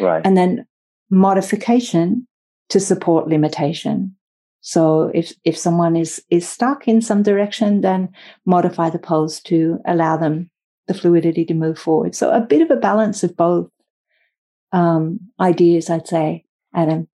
Right. 0.00 0.22
And 0.24 0.38
then 0.38 0.66
modification 1.10 2.26
to 2.70 2.80
support 2.80 3.28
limitation. 3.28 4.16
So 4.62 5.10
if 5.12 5.34
if 5.44 5.56
someone 5.56 5.96
is 5.96 6.22
is 6.30 6.48
stuck 6.48 6.88
in 6.88 7.02
some 7.02 7.22
direction, 7.22 7.82
then 7.82 8.08
modify 8.46 8.88
the 8.88 8.98
pose 8.98 9.40
to 9.42 9.78
allow 9.86 10.16
them 10.16 10.50
the 10.88 10.94
fluidity 10.94 11.44
to 11.44 11.54
move 11.54 11.78
forward. 11.78 12.14
So 12.14 12.30
a 12.30 12.40
bit 12.40 12.62
of 12.62 12.70
a 12.70 12.80
balance 12.80 13.22
of 13.22 13.36
both 13.36 13.68
um, 14.72 15.20
ideas, 15.40 15.90
I'd 15.90 16.08
say, 16.08 16.44
Adam. 16.74 17.08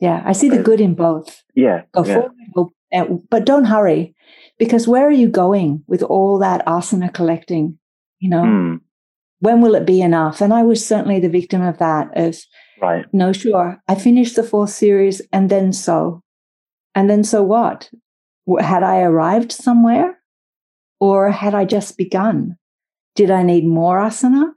Yeah, 0.00 0.22
I 0.24 0.32
see 0.32 0.48
the 0.48 0.62
good 0.62 0.80
in 0.80 0.94
both. 0.94 1.42
Yeah. 1.54 1.82
Go 1.92 2.04
yeah. 2.04 2.14
forward, 2.14 3.22
but 3.30 3.46
don't 3.46 3.64
hurry, 3.64 4.14
because 4.58 4.88
where 4.88 5.06
are 5.06 5.12
you 5.12 5.28
going 5.28 5.84
with 5.86 6.02
all 6.02 6.38
that 6.38 6.66
asana 6.66 7.12
collecting? 7.12 7.78
You 8.18 8.30
know, 8.30 8.42
Mm, 8.42 8.80
when 9.40 9.60
will 9.60 9.74
it 9.74 9.86
be 9.86 10.02
enough? 10.02 10.40
And 10.40 10.52
I 10.52 10.62
was 10.62 10.86
certainly 10.86 11.20
the 11.20 11.28
victim 11.28 11.62
of 11.62 11.78
that. 11.78 12.10
Of 12.16 12.36
right. 12.80 13.04
no, 13.12 13.32
sure, 13.32 13.80
I 13.88 13.94
finished 13.94 14.36
the 14.36 14.42
fourth 14.42 14.70
series, 14.70 15.22
and 15.32 15.50
then 15.50 15.72
so, 15.72 16.22
and 16.94 17.08
then 17.08 17.24
so 17.24 17.42
what? 17.42 17.90
Had 18.60 18.82
I 18.82 19.00
arrived 19.02 19.52
somewhere, 19.52 20.18
or 21.00 21.30
had 21.30 21.54
I 21.54 21.64
just 21.64 21.96
begun? 21.96 22.56
Did 23.14 23.30
I 23.30 23.42
need 23.42 23.66
more 23.66 23.98
asana 23.98 24.52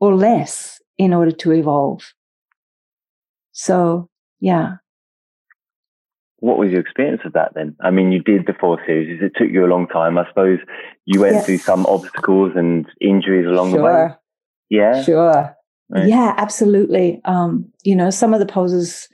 or 0.00 0.14
less 0.14 0.80
in 0.98 1.12
order 1.12 1.32
to 1.32 1.52
evolve? 1.52 2.12
So, 3.52 4.08
yeah. 4.40 4.76
What 6.38 6.58
was 6.58 6.70
your 6.70 6.80
experience 6.80 7.22
of 7.24 7.32
that 7.34 7.52
then? 7.54 7.76
I 7.80 7.90
mean, 7.90 8.12
you 8.12 8.22
did 8.22 8.46
the 8.46 8.52
four 8.52 8.78
series. 8.86 9.22
It 9.22 9.32
took 9.36 9.50
you 9.50 9.64
a 9.64 9.68
long 9.68 9.86
time. 9.86 10.18
I 10.18 10.26
suppose 10.28 10.58
you 11.06 11.20
went 11.20 11.34
Yes. 11.34 11.46
through 11.46 11.58
some 11.58 11.86
obstacles 11.86 12.52
and 12.56 12.86
injuries 13.00 13.46
along 13.46 13.72
the 13.72 13.82
way. 13.82 14.08
Yeah. 14.70 15.02
Sure. 15.02 15.56
Right. 15.90 16.08
Yeah, 16.08 16.34
absolutely. 16.36 17.20
Um, 17.24 17.72
you 17.82 17.94
know, 17.94 18.10
some 18.10 18.34
of 18.34 18.40
the 18.40 18.46
poses, 18.46 19.08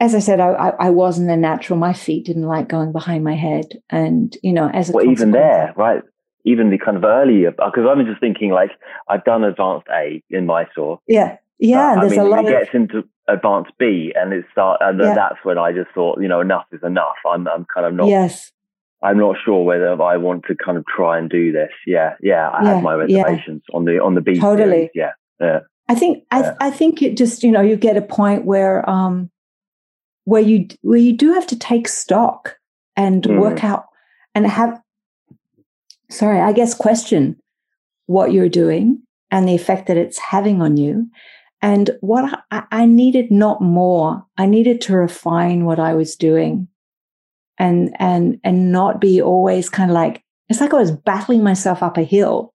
as 0.00 0.14
I 0.14 0.20
said, 0.20 0.40
I, 0.40 0.52
I, 0.52 0.68
I 0.86 0.90
wasn't 0.90 1.30
a 1.30 1.36
natural. 1.36 1.78
My 1.78 1.92
feet 1.92 2.24
didn't 2.26 2.46
like 2.46 2.68
going 2.68 2.92
behind 2.92 3.22
my 3.22 3.34
head. 3.34 3.80
And, 3.90 4.36
you 4.42 4.52
know, 4.52 4.68
as 4.70 4.88
a 4.88 4.92
Well, 4.92 5.08
even 5.08 5.32
there, 5.32 5.74
right? 5.76 6.02
Even 6.44 6.70
the 6.70 6.78
kind 6.78 6.96
of 6.96 7.04
earlier, 7.04 7.50
because 7.50 7.84
I'm 7.88 8.04
just 8.06 8.20
thinking 8.20 8.50
like 8.50 8.70
I've 9.08 9.24
done 9.24 9.44
advanced 9.44 9.86
A 9.92 10.22
in 10.30 10.46
Mysore. 10.46 10.98
Yeah. 11.06 11.36
Yeah. 11.58 11.94
but, 11.96 12.06
I 12.06 12.08
mean, 12.08 12.20
a 12.20 12.24
lot 12.24 12.44
it 12.44 12.52
of 12.52 12.58
gets 12.60 12.70
into 12.74 13.04
advanced 13.28 13.72
B, 13.78 14.12
and 14.16 14.32
it 14.32 14.44
start, 14.50 14.78
and 14.80 14.98
Yeah. 14.98 15.14
that's 15.14 15.36
when 15.44 15.58
I 15.58 15.72
just 15.72 15.90
thought, 15.94 16.20
you 16.20 16.28
know, 16.28 16.40
enough 16.40 16.64
is 16.72 16.80
enough. 16.82 17.16
I'm, 17.30 17.46
I'm 17.46 17.66
kind 17.72 17.86
of 17.86 17.92
not, 17.94 18.08
yes. 18.08 18.50
I'm 19.02 19.18
not 19.18 19.36
sure 19.44 19.64
whether 19.64 20.00
I 20.02 20.16
want 20.16 20.44
to 20.48 20.54
kind 20.54 20.76
of 20.78 20.84
try 20.86 21.18
and 21.18 21.28
do 21.30 21.52
this. 21.52 21.70
Yeah, 21.86 22.14
yeah, 22.22 22.48
I 22.50 22.62
Yeah, 22.62 22.74
have 22.74 22.82
my 22.82 22.94
yeah. 23.06 23.22
reservations 23.22 23.62
on 23.72 23.84
the 23.84 23.98
on 24.00 24.14
the 24.14 24.20
B. 24.20 24.38
Totally. 24.40 24.70
series, 24.70 24.90
Yeah, 24.94 25.10
yeah, 25.40 25.60
I 25.88 25.94
think 25.94 26.24
I, 26.30 26.40
Yeah. 26.40 26.54
I 26.60 26.70
think 26.70 27.02
it 27.02 27.16
just 27.16 27.42
you 27.42 27.50
know 27.52 27.60
you 27.62 27.76
get 27.76 27.96
a 27.96 28.02
point 28.02 28.44
where 28.44 28.88
um 28.88 29.30
where 30.24 30.42
you 30.42 30.66
where 30.82 30.98
you 30.98 31.12
do 31.14 31.32
have 31.32 31.46
to 31.48 31.58
take 31.58 31.88
stock 31.88 32.56
and 32.96 33.22
Mm. 33.22 33.40
work 33.40 33.64
out 33.64 33.84
and 34.34 34.46
have 34.46 34.78
sorry 36.10 36.40
I 36.40 36.52
guess 36.52 36.74
question 36.74 37.36
what 38.06 38.32
you're 38.32 38.48
doing 38.48 39.02
and 39.30 39.48
the 39.48 39.54
effect 39.54 39.86
that 39.86 39.96
it's 39.96 40.18
having 40.18 40.60
on 40.60 40.76
you. 40.76 41.08
And 41.62 41.90
what 42.00 42.42
I, 42.50 42.64
I 42.72 42.86
needed 42.86 43.30
not 43.30 43.60
more. 43.60 44.24
I 44.38 44.46
needed 44.46 44.80
to 44.82 44.96
refine 44.96 45.64
what 45.64 45.78
I 45.78 45.94
was 45.94 46.16
doing 46.16 46.68
and 47.58 47.94
and 47.98 48.40
and 48.42 48.72
not 48.72 49.00
be 49.00 49.20
always 49.20 49.68
kind 49.68 49.90
of 49.90 49.94
like 49.94 50.24
it's 50.48 50.60
like 50.60 50.74
I 50.74 50.78
was 50.78 50.90
battling 50.90 51.44
myself 51.44 51.82
up 51.82 51.96
a 51.96 52.02
hill. 52.02 52.52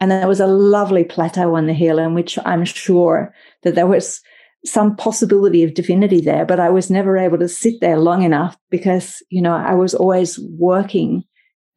And 0.00 0.10
there 0.10 0.26
was 0.26 0.40
a 0.40 0.46
lovely 0.46 1.04
plateau 1.04 1.54
on 1.54 1.66
the 1.66 1.72
hill 1.72 1.98
in 1.98 2.14
which 2.14 2.38
I'm 2.44 2.64
sure 2.64 3.34
that 3.62 3.74
there 3.74 3.86
was 3.86 4.20
some 4.66 4.96
possibility 4.96 5.62
of 5.62 5.74
divinity 5.74 6.20
there, 6.20 6.44
but 6.44 6.58
I 6.58 6.70
was 6.70 6.90
never 6.90 7.16
able 7.16 7.38
to 7.38 7.48
sit 7.48 7.80
there 7.80 7.98
long 7.98 8.22
enough 8.22 8.56
because, 8.70 9.22
you 9.30 9.42
know, 9.42 9.54
I 9.54 9.74
was 9.74 9.94
always 9.94 10.38
working 10.58 11.22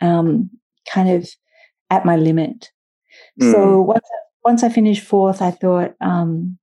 um, 0.02 0.50
kind 0.92 1.10
of 1.10 1.30
at 1.90 2.06
my 2.06 2.16
limit. 2.16 2.72
So 3.40 3.82
once, 3.82 4.08
once 4.44 4.64
I 4.64 4.70
finished 4.70 5.04
fourth, 5.04 5.42
I 5.42 5.52
thought 5.52 5.96
um, 6.02 6.58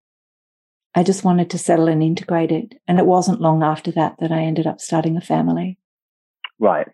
I 0.95 1.03
just 1.03 1.25
wanted 1.25 1.51
to 1.51 1.59
settle 1.59 1.89
and 1.89 2.03
integrate 2.03 2.53
it. 2.53 2.75
And 2.87 2.99
it 2.99 3.07
wasn't 3.07 3.41
long 3.41 3.63
after 3.63 3.91
that 3.93 4.17
that 4.21 4.33
I 4.33 4.43
ended 4.43 4.67
up 4.67 4.81
starting 4.81 5.17
a 5.17 5.21
family. 5.21 5.79
right. 6.59 6.89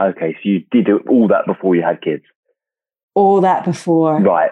Okay, 0.00 0.32
so 0.42 0.48
you 0.48 0.60
did 0.70 0.88
all 1.06 1.28
that 1.28 1.44
before 1.46 1.76
you 1.76 1.82
had 1.82 2.00
kids. 2.00 2.22
All 3.14 3.42
that 3.42 3.64
before. 3.64 4.20
Right. 4.20 4.50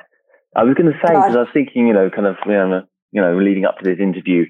I 0.55 0.65
was 0.65 0.75
going 0.75 0.93
to 0.93 0.99
say 0.99 1.15
because 1.15 1.35
I 1.35 1.41
was 1.41 1.49
thinking, 1.55 1.87
you 1.87 1.95
know, 1.95 2.11
kind 2.11 2.27
of, 2.27 2.37
you 2.45 2.53
know, 2.53 2.83
you 3.13 3.23
know, 3.23 3.39
leading 3.39 3.65
up 3.65 3.79
to 3.79 3.89
this 3.89 3.99
interview. 3.99 4.45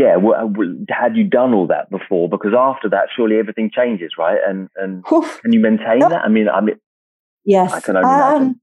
Yeah, 0.00 0.14
wha- 0.16 0.44
wha- 0.56 0.84
had 0.88 1.16
you 1.16 1.24
done 1.24 1.52
all 1.54 1.66
that 1.74 1.90
before? 1.90 2.28
Because 2.28 2.52
after 2.56 2.88
that, 2.90 3.06
surely 3.14 3.36
everything 3.38 3.70
changes, 3.74 4.12
right? 4.18 4.38
And 4.48 4.68
and 4.76 5.04
Whew. 5.08 5.26
can 5.42 5.52
you 5.52 5.60
maintain 5.60 6.00
that? 6.00 6.22
I 6.24 6.28
mean, 6.28 6.48
I 6.48 6.60
mean, 6.60 6.76
Yes. 7.44 7.72
I 7.72 7.80
can 7.80 7.96
only 7.96 8.08
Um, 8.08 8.20
imagine. 8.42 8.60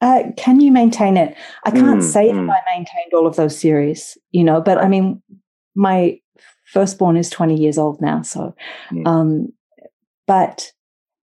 Uh, 0.00 0.22
can 0.36 0.60
you 0.60 0.70
maintain 0.72 1.16
it? 1.16 1.36
I 1.64 1.70
can't 1.70 2.00
Mm, 2.00 2.12
say 2.14 2.28
mm. 2.30 2.46
that 2.46 2.52
I 2.52 2.76
maintained 2.76 3.12
all 3.14 3.26
of 3.26 3.36
those 3.36 3.58
series, 3.58 4.18
you 4.32 4.44
know, 4.44 4.60
but 4.60 4.76
I 4.78 4.88
mean, 4.88 5.22
my 5.74 6.20
firstborn 6.72 7.16
is 7.16 7.30
20 7.30 7.56
years 7.56 7.78
old 7.78 8.00
now. 8.00 8.22
So, 8.22 8.54
Mm. 8.90 9.06
um, 9.06 9.52
but 10.26 10.72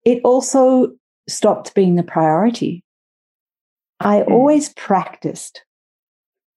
it 0.06 0.22
also 0.24 0.92
stopped 1.30 1.74
being 1.76 1.96
the 1.96 2.04
priority. 2.16 2.84
I 4.00 4.22
Mm. 4.22 4.32
always 4.32 4.74
practiced. 4.74 5.64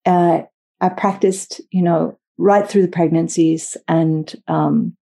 Uh, 0.07 0.43
I 0.81 0.89
practiced, 0.89 1.61
you 1.71 1.83
know, 1.83 2.19
right 2.39 2.69
through 2.69 2.83
the 2.83 2.89
pregnancies 2.89 3.77
and, 3.89 4.35
um, 4.49 4.97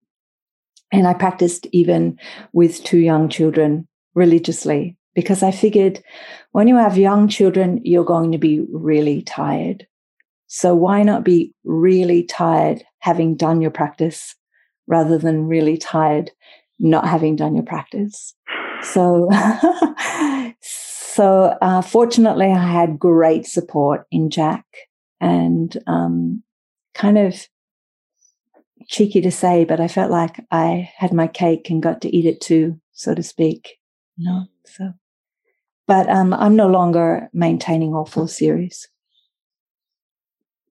and 0.93 1.07
I 1.07 1.15
practiced 1.15 1.67
even 1.73 2.19
with 2.53 2.85
two 2.85 2.99
young 2.99 3.29
children 3.29 3.89
religiously 4.15 4.97
because 5.15 5.43
I 5.43 5.51
figured 5.51 6.03
when 6.53 6.69
you 6.69 6.77
have 6.77 6.99
young 6.99 7.29
children, 7.29 7.81
you're 7.85 8.05
going 8.05 8.33
to 8.33 8.39
be 8.39 8.65
really 8.71 9.23
tired. 9.23 9.87
So 10.47 10.75
why 10.75 11.03
not 11.03 11.25
be 11.25 11.55
really 11.65 12.25
tired 12.25 12.85
having 12.99 13.37
done 13.37 13.61
your 13.61 13.71
practice 13.71 14.35
rather 14.87 15.17
than 15.17 15.49
really 15.49 15.79
tired 15.79 16.31
not 16.79 17.07
having 17.07 17.37
done 17.37 17.55
your 17.55 17.65
practice? 17.65 18.35
So, 18.83 19.31
so 20.61 21.57
uh, 21.63 21.83
fortunately, 21.83 22.47
I 22.47 22.71
had 22.71 22.99
great 22.99 23.47
support 23.47 24.07
in 24.11 24.29
Jack, 24.29 24.67
and 25.21 25.77
um, 25.87 26.43
kind 26.95 27.19
of 27.19 27.35
cheeky 28.89 29.21
to 29.23 29.31
say, 29.31 29.65
but 29.65 29.81
I 29.81 29.89
felt 29.89 30.11
like 30.11 30.45
I 30.51 30.91
had 30.97 31.13
my 31.13 31.27
cake 31.27 31.71
and 31.71 31.83
got 31.83 32.01
to 32.03 32.15
eat 32.15 32.27
it 32.27 32.41
too, 32.41 32.81
so 32.93 33.15
to 33.15 33.23
speak. 33.23 33.79
You 34.17 34.31
know, 34.31 34.47
so. 34.67 34.93
But 35.87 36.09
um, 36.09 36.33
I'm 36.35 36.57
no 36.57 36.69
longer 36.69 37.29
maintaining 37.33 37.95
all 37.95 38.07
four 38.07 38.29
series. 38.29 38.89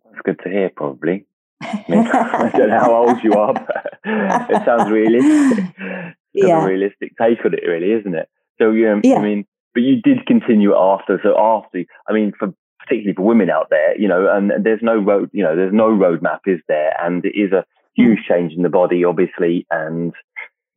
That's 0.05 0.21
good 0.23 0.39
to 0.43 0.49
hear. 0.49 0.69
Probably. 0.75 1.25
I, 1.61 1.85
mean, 1.89 2.07
I 2.13 2.49
don't 2.55 2.69
know 2.69 2.79
how 2.79 2.95
old 3.07 3.23
you 3.23 3.33
are, 3.33 3.53
but 3.53 3.99
it 4.03 4.65
sounds 4.65 4.89
realistic. 4.91 5.65
It's 5.77 6.15
Yeah. 6.47 6.63
a 6.63 6.67
realistic 6.67 7.11
take 7.21 7.43
on 7.43 7.53
it, 7.53 7.63
really, 7.67 7.91
isn't 7.91 8.15
it? 8.15 8.29
So, 8.57 8.71
you 8.71 9.01
Yeah. 9.03 9.17
I 9.17 9.21
mean, 9.21 9.45
but 9.73 9.83
you 9.83 10.01
did 10.01 10.25
continue 10.25 10.75
after. 10.75 11.19
So 11.23 11.37
after, 11.37 11.83
I 12.07 12.13
mean, 12.13 12.31
for 12.37 12.53
particularly 12.83 13.15
for 13.15 13.23
women 13.23 13.49
out 13.49 13.67
there, 13.69 13.99
you 13.99 14.07
know, 14.07 14.27
and 14.31 14.51
there's 14.63 14.81
no 14.81 14.97
road, 14.97 15.29
you 15.33 15.43
know, 15.43 15.55
there's 15.55 15.73
no 15.73 15.89
roadmap, 15.89 16.39
is 16.45 16.59
there? 16.67 16.93
And 17.01 17.23
it 17.25 17.37
is 17.37 17.51
a 17.51 17.65
huge 17.95 18.19
change 18.27 18.53
in 18.53 18.63
the 18.63 18.69
body, 18.69 19.03
obviously, 19.03 19.65
and 19.71 20.13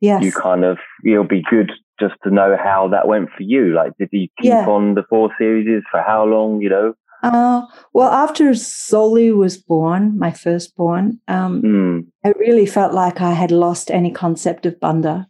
Yes. 0.01 0.23
you 0.23 0.33
kind 0.33 0.65
of 0.65 0.77
it'll 1.05 1.25
be 1.25 1.43
good 1.49 1.73
just 1.99 2.15
to 2.25 2.31
know 2.31 2.57
how 2.63 2.89
that 2.89 3.09
went 3.09 3.31
for 3.31 3.43
you. 3.43 3.73
Like, 3.73 3.93
did 3.99 4.11
you 4.13 4.29
keep 4.39 4.51
Yeah. 4.51 4.67
on 4.69 4.95
the 4.95 5.05
four 5.09 5.31
series 5.39 5.83
for 5.91 6.03
how 6.03 6.25
long? 6.25 6.61
You 6.61 6.69
know, 6.69 6.95
Uh, 7.23 7.63
well, 7.95 8.11
after 8.11 8.51
Zoli 8.51 9.35
was 9.35 9.57
born, 9.57 10.19
my 10.19 10.31
firstborn, 10.31 11.19
um, 11.27 11.63
mm, 11.63 12.07
I 12.23 12.35
really 12.39 12.67
felt 12.67 12.93
like 12.93 13.23
I 13.23 13.31
had 13.33 13.51
lost 13.51 13.91
any 13.91 14.11
concept 14.11 14.67
of 14.67 14.79
bandha 14.79 15.27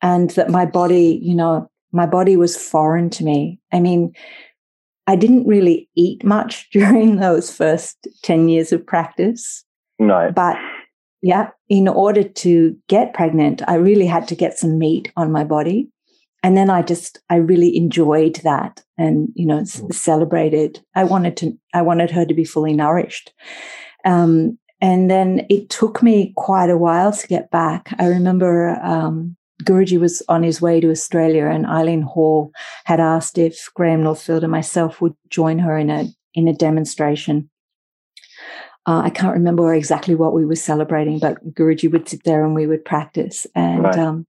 and 0.00 0.30
that 0.30 0.48
my 0.48 0.64
body, 0.64 1.20
you 1.22 1.34
know, 1.34 1.68
my 1.92 2.06
body 2.06 2.36
was 2.36 2.56
foreign 2.56 3.10
to 3.10 3.24
me. 3.24 3.58
I 3.70 3.80
mean, 3.80 4.14
I 5.10 5.16
didn't 5.16 5.46
really 5.46 5.88
eat 5.96 6.24
much 6.24 6.70
during 6.72 7.16
those 7.16 7.52
first 7.52 8.06
10 8.22 8.48
years 8.48 8.72
of 8.72 8.86
practice, 8.86 9.64
no, 9.98 10.30
but 10.34 10.56
yeah, 11.20 11.50
in 11.68 11.88
order 11.88 12.22
to 12.22 12.76
get 12.88 13.12
pregnant, 13.12 13.60
I 13.68 13.74
really 13.74 14.06
had 14.06 14.28
to 14.28 14.34
get 14.34 14.56
some 14.56 14.78
meat 14.78 15.12
on 15.16 15.32
my 15.32 15.44
body. 15.44 15.90
And 16.42 16.56
then 16.56 16.70
I 16.70 16.80
just, 16.80 17.18
I 17.28 17.36
really 17.36 17.76
enjoyed 17.76 18.36
that 18.36 18.82
and, 18.96 19.28
you 19.34 19.44
know, 19.44 19.62
c- 19.64 19.84
celebrated. 19.90 20.80
I 20.94 21.04
wanted 21.04 21.36
to, 21.38 21.58
I 21.74 21.82
wanted 21.82 22.10
her 22.12 22.24
to 22.24 22.32
be 22.32 22.44
fully 22.44 22.72
nourished. 22.72 23.34
Um, 24.06 24.58
and 24.80 25.10
then 25.10 25.44
it 25.50 25.68
took 25.68 26.02
me 26.02 26.32
quite 26.36 26.70
a 26.70 26.78
while 26.78 27.12
to 27.12 27.26
get 27.26 27.50
back. 27.50 27.94
I 27.98 28.06
remember 28.06 28.80
um, 28.82 29.36
Guruji 29.64 29.98
was 29.98 30.22
on 30.28 30.42
his 30.42 30.60
way 30.60 30.80
to 30.80 30.90
Australia, 30.90 31.46
and 31.46 31.66
Eileen 31.66 32.02
Hall 32.02 32.52
had 32.84 33.00
asked 33.00 33.38
if 33.38 33.68
Graham 33.74 34.02
Northfield 34.02 34.42
and 34.42 34.52
myself 34.52 35.00
would 35.00 35.14
join 35.28 35.58
her 35.58 35.76
in 35.76 35.90
a 35.90 36.06
in 36.34 36.48
a 36.48 36.54
demonstration. 36.54 37.50
Uh, 38.86 39.02
I 39.04 39.10
can't 39.10 39.34
remember 39.34 39.74
exactly 39.74 40.14
what 40.14 40.32
we 40.32 40.44
were 40.44 40.56
celebrating, 40.56 41.18
but 41.18 41.54
Guruji 41.54 41.90
would 41.92 42.08
sit 42.08 42.24
there 42.24 42.44
and 42.44 42.54
we 42.54 42.66
would 42.66 42.84
practice, 42.84 43.46
and 43.54 43.84
right. 43.84 43.98
um, 43.98 44.26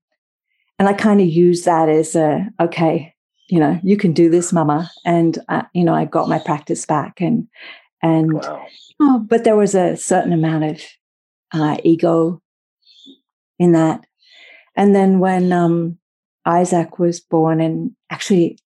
and 0.77 0.89
I 0.89 0.93
kind 0.93 1.21
of 1.21 1.27
used 1.27 1.65
that 1.65 1.89
as 1.89 2.15
a 2.15 2.47
okay, 2.59 3.13
you 3.49 3.59
know, 3.59 3.79
you 3.83 3.97
can 3.97 4.13
do 4.13 4.29
this, 4.29 4.51
Mama, 4.51 4.89
and 5.05 5.37
uh, 5.49 5.63
you 5.73 5.83
know, 5.83 5.93
I 5.93 6.05
got 6.05 6.29
my 6.29 6.39
practice 6.39 6.85
back, 6.85 7.21
and 7.21 7.47
and 8.01 8.33
wow. 8.33 8.65
oh, 8.99 9.19
but 9.19 9.43
there 9.43 9.55
was 9.55 9.75
a 9.75 9.95
certain 9.95 10.33
amount 10.33 10.63
of 10.63 10.81
uh, 11.53 11.77
ego 11.83 12.41
in 13.59 13.73
that. 13.73 14.05
And 14.75 14.95
then 14.95 15.19
when 15.19 15.51
um, 15.51 15.97
Isaac 16.45 16.99
was 16.99 17.19
born, 17.19 17.61
and 17.61 17.91
actually, 18.09 18.59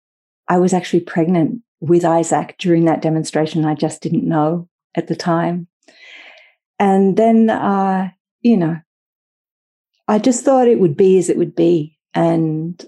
I 0.48 0.58
was 0.58 0.74
actually 0.74 1.02
pregnant 1.02 1.62
with 1.80 2.06
Isaac 2.06 2.56
during 2.60 2.86
that 2.86 3.02
demonstration. 3.02 3.66
I 3.66 3.76
just 3.76 4.02
didn't 4.02 4.28
know 4.28 4.70
at 4.96 5.08
the 5.08 5.16
time. 5.16 5.68
And 6.80 7.18
then, 7.18 7.50
uh, 7.50 8.10
you 8.42 8.58
know, 8.58 8.78
I 10.08 10.20
just 10.20 10.44
thought 10.44 10.68
it 10.68 10.80
would 10.80 10.98
be 10.98 11.18
as 11.18 11.30
it 11.30 11.38
would 11.38 11.56
be. 11.56 11.98
And 12.14 12.84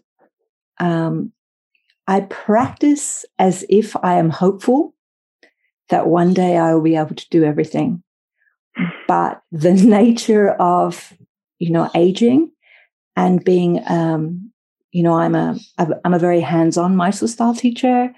um, 0.79 1.31
I 2.07 2.21
practice 2.21 3.25
as 3.39 3.65
if 3.69 3.95
I 4.03 4.15
am 4.15 4.29
hopeful 4.29 4.93
that 5.89 6.07
one 6.07 6.33
day 6.33 6.57
I 6.57 6.73
will 6.73 6.81
be 6.81 6.95
able 6.95 7.15
to 7.15 7.29
do 7.29 7.43
everything. 7.43 8.03
But 9.07 9.41
the 9.51 9.73
nature 9.73 10.51
of, 10.51 11.13
you 11.59 11.71
know, 11.71 11.89
aging 11.95 12.51
and 13.15 13.43
being, 13.43 13.81
um, 13.87 14.51
you 14.91 15.03
know, 15.03 15.13
I'm 15.13 15.35
a 15.35 15.57
I'm 15.77 16.13
a 16.13 16.19
very 16.19 16.41
hands-on 16.41 16.95
Mysore 16.95 17.29
style 17.29 17.55
teacher. 17.55 18.13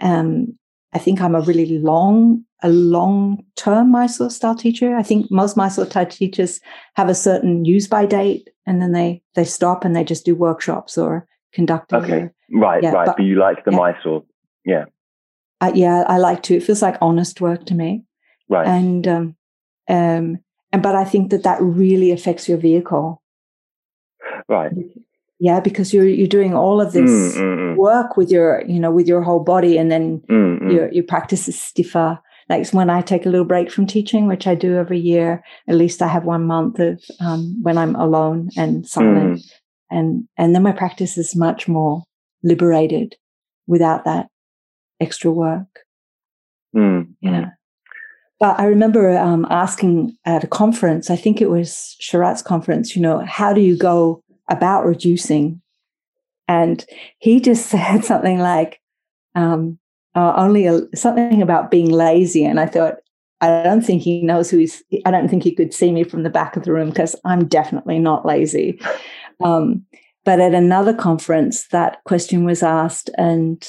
Um, 0.00 0.58
I 0.92 0.98
think 0.98 1.20
I'm 1.20 1.34
a 1.34 1.40
really 1.40 1.78
long 1.78 2.44
a 2.62 2.70
long-term 2.70 3.92
Mysore 3.92 4.30
style 4.30 4.54
teacher. 4.54 4.96
I 4.96 5.02
think 5.02 5.30
most 5.30 5.56
Mysore 5.56 5.86
style 5.86 6.06
teachers 6.06 6.60
have 6.94 7.08
a 7.08 7.14
certain 7.14 7.64
use 7.64 7.86
by 7.86 8.06
date, 8.06 8.48
and 8.66 8.80
then 8.80 8.92
they 8.92 9.22
they 9.34 9.44
stop 9.44 9.84
and 9.84 9.94
they 9.94 10.04
just 10.04 10.24
do 10.24 10.34
workshops 10.34 10.96
or 10.96 11.26
conduct. 11.52 11.92
Okay, 11.92 12.22
or, 12.22 12.34
right, 12.52 12.82
yeah, 12.82 12.92
right. 12.92 13.06
But, 13.06 13.16
but, 13.18 13.24
you 13.24 13.36
like 13.36 13.64
the 13.64 13.72
yeah. 13.72 13.76
Mysore, 13.76 14.24
yeah. 14.64 14.84
Uh, 15.60 15.72
yeah, 15.74 16.04
I 16.06 16.18
like 16.18 16.42
to. 16.44 16.56
It 16.56 16.62
feels 16.62 16.82
like 16.82 16.96
honest 17.00 17.40
work 17.40 17.64
to 17.66 17.74
me. 17.74 18.04
Right. 18.48 18.66
And 18.66 19.06
um, 19.08 19.36
um, 19.88 20.38
and 20.72 20.82
but 20.82 20.94
I 20.94 21.04
think 21.04 21.30
that 21.30 21.42
that 21.44 21.60
really 21.60 22.10
affects 22.10 22.48
your 22.48 22.58
vehicle. 22.58 23.22
Right. 24.48 24.72
Yeah, 25.38 25.60
because 25.60 25.92
you're 25.92 26.08
you're 26.08 26.26
doing 26.26 26.54
all 26.54 26.80
of 26.80 26.92
this 26.92 27.10
mm, 27.10 27.36
mm, 27.36 27.58
mm. 27.58 27.76
work 27.76 28.16
with 28.16 28.30
your 28.30 28.62
you 28.66 28.80
know 28.80 28.90
with 28.90 29.06
your 29.06 29.22
whole 29.22 29.40
body, 29.40 29.76
and 29.76 29.90
then 29.90 30.20
mm, 30.30 30.60
mm. 30.62 30.72
your 30.72 30.90
your 30.92 31.04
practice 31.04 31.48
is 31.48 31.60
stiffer. 31.60 32.18
Like 32.48 32.66
when 32.70 32.88
I 32.88 33.02
take 33.02 33.26
a 33.26 33.28
little 33.28 33.44
break 33.44 33.70
from 33.70 33.86
teaching, 33.86 34.28
which 34.28 34.46
I 34.46 34.54
do 34.54 34.76
every 34.76 35.00
year, 35.00 35.42
at 35.68 35.74
least 35.74 36.00
I 36.00 36.08
have 36.08 36.24
one 36.24 36.46
month 36.46 36.78
of 36.78 37.02
um, 37.20 37.60
when 37.62 37.76
I'm 37.76 37.96
alone 37.96 38.50
and 38.56 38.86
silent, 38.86 39.40
mm. 39.40 39.50
and 39.90 40.28
and 40.38 40.54
then 40.54 40.62
my 40.62 40.72
practice 40.72 41.18
is 41.18 41.36
much 41.36 41.68
more 41.68 42.04
liberated 42.42 43.16
without 43.66 44.04
that 44.04 44.28
extra 45.00 45.30
work. 45.30 45.80
Mm. 46.74 47.14
Yeah. 47.20 47.50
But 48.38 48.60
I 48.60 48.66
remember 48.66 49.16
um, 49.16 49.46
asking 49.50 50.16
at 50.24 50.44
a 50.44 50.46
conference, 50.48 51.10
I 51.10 51.16
think 51.16 51.40
it 51.40 51.50
was 51.50 51.96
Sharath's 52.02 52.42
conference, 52.42 52.94
you 52.94 53.00
know, 53.00 53.20
how 53.20 53.54
do 53.54 53.62
you 53.62 53.76
go 53.76 54.22
about 54.48 54.84
reducing? 54.84 55.60
And 56.48 56.84
he 57.18 57.40
just 57.40 57.66
said 57.70 58.04
something 58.04 58.38
like, 58.38 58.80
um, 59.34 59.78
uh, 60.14 60.32
only 60.36 60.66
a, 60.66 60.80
something 60.94 61.42
about 61.42 61.70
being 61.70 61.90
lazy. 61.90 62.44
And 62.44 62.58
I 62.58 62.66
thought, 62.66 62.94
I 63.42 63.62
don't 63.62 63.84
think 63.84 64.00
he 64.00 64.22
knows 64.22 64.50
who 64.50 64.56
he's, 64.56 64.82
I 65.04 65.10
don't 65.10 65.28
think 65.28 65.42
he 65.42 65.54
could 65.54 65.74
see 65.74 65.92
me 65.92 66.04
from 66.04 66.22
the 66.22 66.30
back 66.30 66.56
of 66.56 66.62
the 66.62 66.72
room 66.72 66.88
because 66.88 67.14
I'm 67.26 67.46
definitely 67.46 67.98
not 67.98 68.26
lazy. 68.26 68.80
Um, 69.44 69.84
but 70.24 70.40
at 70.40 70.54
another 70.54 70.92
conference, 70.92 71.68
that 71.68 72.02
question 72.04 72.44
was 72.44 72.62
asked, 72.62 73.10
and 73.16 73.66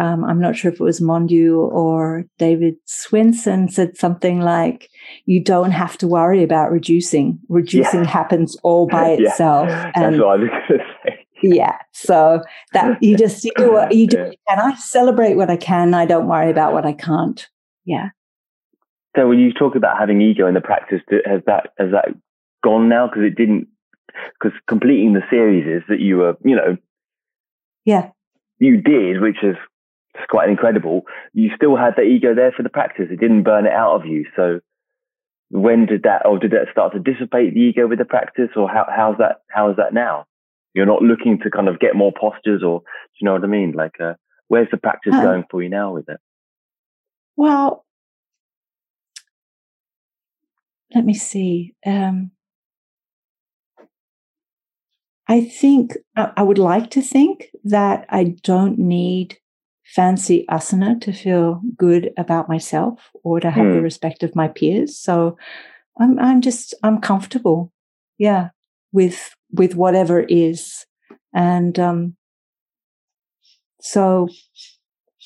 um, 0.00 0.24
I'm 0.24 0.40
not 0.40 0.56
sure 0.56 0.72
if 0.72 0.80
it 0.80 0.84
was 0.84 0.98
Manju 0.98 1.58
or 1.58 2.24
David 2.38 2.76
Swenson 2.86 3.68
said 3.68 3.98
something 3.98 4.40
like, 4.40 4.88
"You 5.26 5.44
don't 5.44 5.72
have 5.72 5.98
to 5.98 6.08
worry 6.08 6.42
about 6.42 6.72
reducing. 6.72 7.38
Reducing 7.50 8.04
yeah. 8.04 8.10
happens 8.10 8.56
all 8.62 8.86
by 8.86 9.08
itself." 9.18 9.68
Yeah. 9.68 9.92
And 9.94 10.14
That's 10.14 10.22
what 10.22 10.28
I 10.28 10.36
was 10.36 10.48
going 10.48 10.80
to 10.80 10.84
say. 11.04 11.26
Yeah, 11.42 11.76
so 11.92 12.42
that 12.72 13.02
you 13.02 13.16
just 13.16 13.44
you 13.44 13.52
do 13.56 13.72
what 13.72 13.94
you 13.94 14.06
do, 14.06 14.18
yeah. 14.18 14.32
and 14.48 14.60
I 14.60 14.74
celebrate 14.76 15.34
what 15.34 15.50
I 15.50 15.56
can. 15.56 15.92
I 15.92 16.06
don't 16.06 16.28
worry 16.28 16.50
about 16.50 16.72
what 16.72 16.86
I 16.86 16.94
can't. 16.94 17.46
Yeah. 17.84 18.10
So 19.16 19.28
when 19.28 19.38
you 19.38 19.52
talk 19.52 19.74
about 19.74 19.98
having 19.98 20.22
ego 20.22 20.46
in 20.46 20.54
the 20.54 20.60
practice, 20.62 21.02
has 21.26 21.42
that 21.46 21.72
has 21.78 21.90
that 21.92 22.08
gone 22.64 22.88
now? 22.88 23.06
Because 23.06 23.24
it 23.24 23.36
didn't. 23.36 23.68
Because 24.38 24.58
completing 24.66 25.12
the 25.12 25.22
series 25.30 25.66
is 25.66 25.82
that 25.88 26.00
you 26.00 26.16
were, 26.16 26.36
you 26.42 26.56
know, 26.56 26.76
yeah, 27.84 28.10
you 28.58 28.80
did, 28.80 29.20
which 29.20 29.42
is 29.42 29.56
it's 30.14 30.26
quite 30.28 30.48
incredible. 30.48 31.02
You 31.32 31.50
still 31.54 31.76
had 31.76 31.94
the 31.96 32.02
ego 32.02 32.34
there 32.34 32.52
for 32.52 32.62
the 32.62 32.68
practice. 32.68 33.06
It 33.10 33.20
didn't 33.20 33.44
burn 33.44 33.66
it 33.66 33.72
out 33.72 33.94
of 33.94 34.06
you. 34.06 34.26
So 34.36 34.60
when 35.50 35.86
did 35.86 36.02
that, 36.04 36.26
or 36.26 36.38
did 36.38 36.52
that 36.52 36.66
start 36.70 36.92
to 36.92 36.98
dissipate 36.98 37.54
the 37.54 37.60
ego 37.60 37.86
with 37.86 37.98
the 37.98 38.04
practice, 38.04 38.50
or 38.56 38.68
how, 38.68 38.86
how's 38.94 39.18
that? 39.18 39.42
How 39.50 39.70
is 39.70 39.76
that 39.76 39.94
now? 39.94 40.26
You're 40.74 40.86
not 40.86 41.02
looking 41.02 41.38
to 41.42 41.50
kind 41.50 41.68
of 41.68 41.80
get 41.80 41.96
more 41.96 42.12
postures, 42.18 42.62
or 42.62 42.80
do 42.80 42.86
you 43.20 43.24
know 43.24 43.32
what 43.32 43.44
I 43.44 43.48
mean? 43.48 43.72
Like, 43.72 44.00
uh, 44.00 44.14
where's 44.48 44.68
the 44.70 44.76
practice 44.76 45.14
going 45.14 45.44
for 45.50 45.62
you 45.62 45.68
now 45.68 45.92
with 45.92 46.08
it? 46.08 46.20
Well, 47.36 47.84
let 50.94 51.04
me 51.04 51.14
see. 51.14 51.74
Um, 51.84 52.32
I 55.28 55.44
think 55.44 55.96
I 56.16 56.42
would 56.42 56.58
like 56.58 56.90
to 56.90 57.02
think 57.02 57.50
that 57.62 58.04
I 58.08 58.34
don't 58.42 58.78
need 58.78 59.38
fancy 59.94 60.44
asana 60.48 61.00
to 61.00 61.12
feel 61.12 61.60
good 61.76 62.12
about 62.16 62.48
myself 62.48 63.10
or 63.24 63.40
to 63.40 63.50
have 63.50 63.66
mm. 63.66 63.72
the 63.72 63.78
hmm. 63.78 63.84
respect 63.84 64.22
of 64.22 64.36
my 64.36 64.46
peers. 64.46 64.96
So 64.96 65.36
I'm 65.98 66.18
I'm 66.18 66.40
just 66.40 66.74
I'm 66.82 67.00
comfortable, 67.00 67.72
yeah, 68.18 68.50
with 68.92 69.34
with 69.50 69.74
whatever 69.74 70.20
is, 70.20 70.86
and 71.34 71.78
um, 71.78 72.16
so 73.80 74.28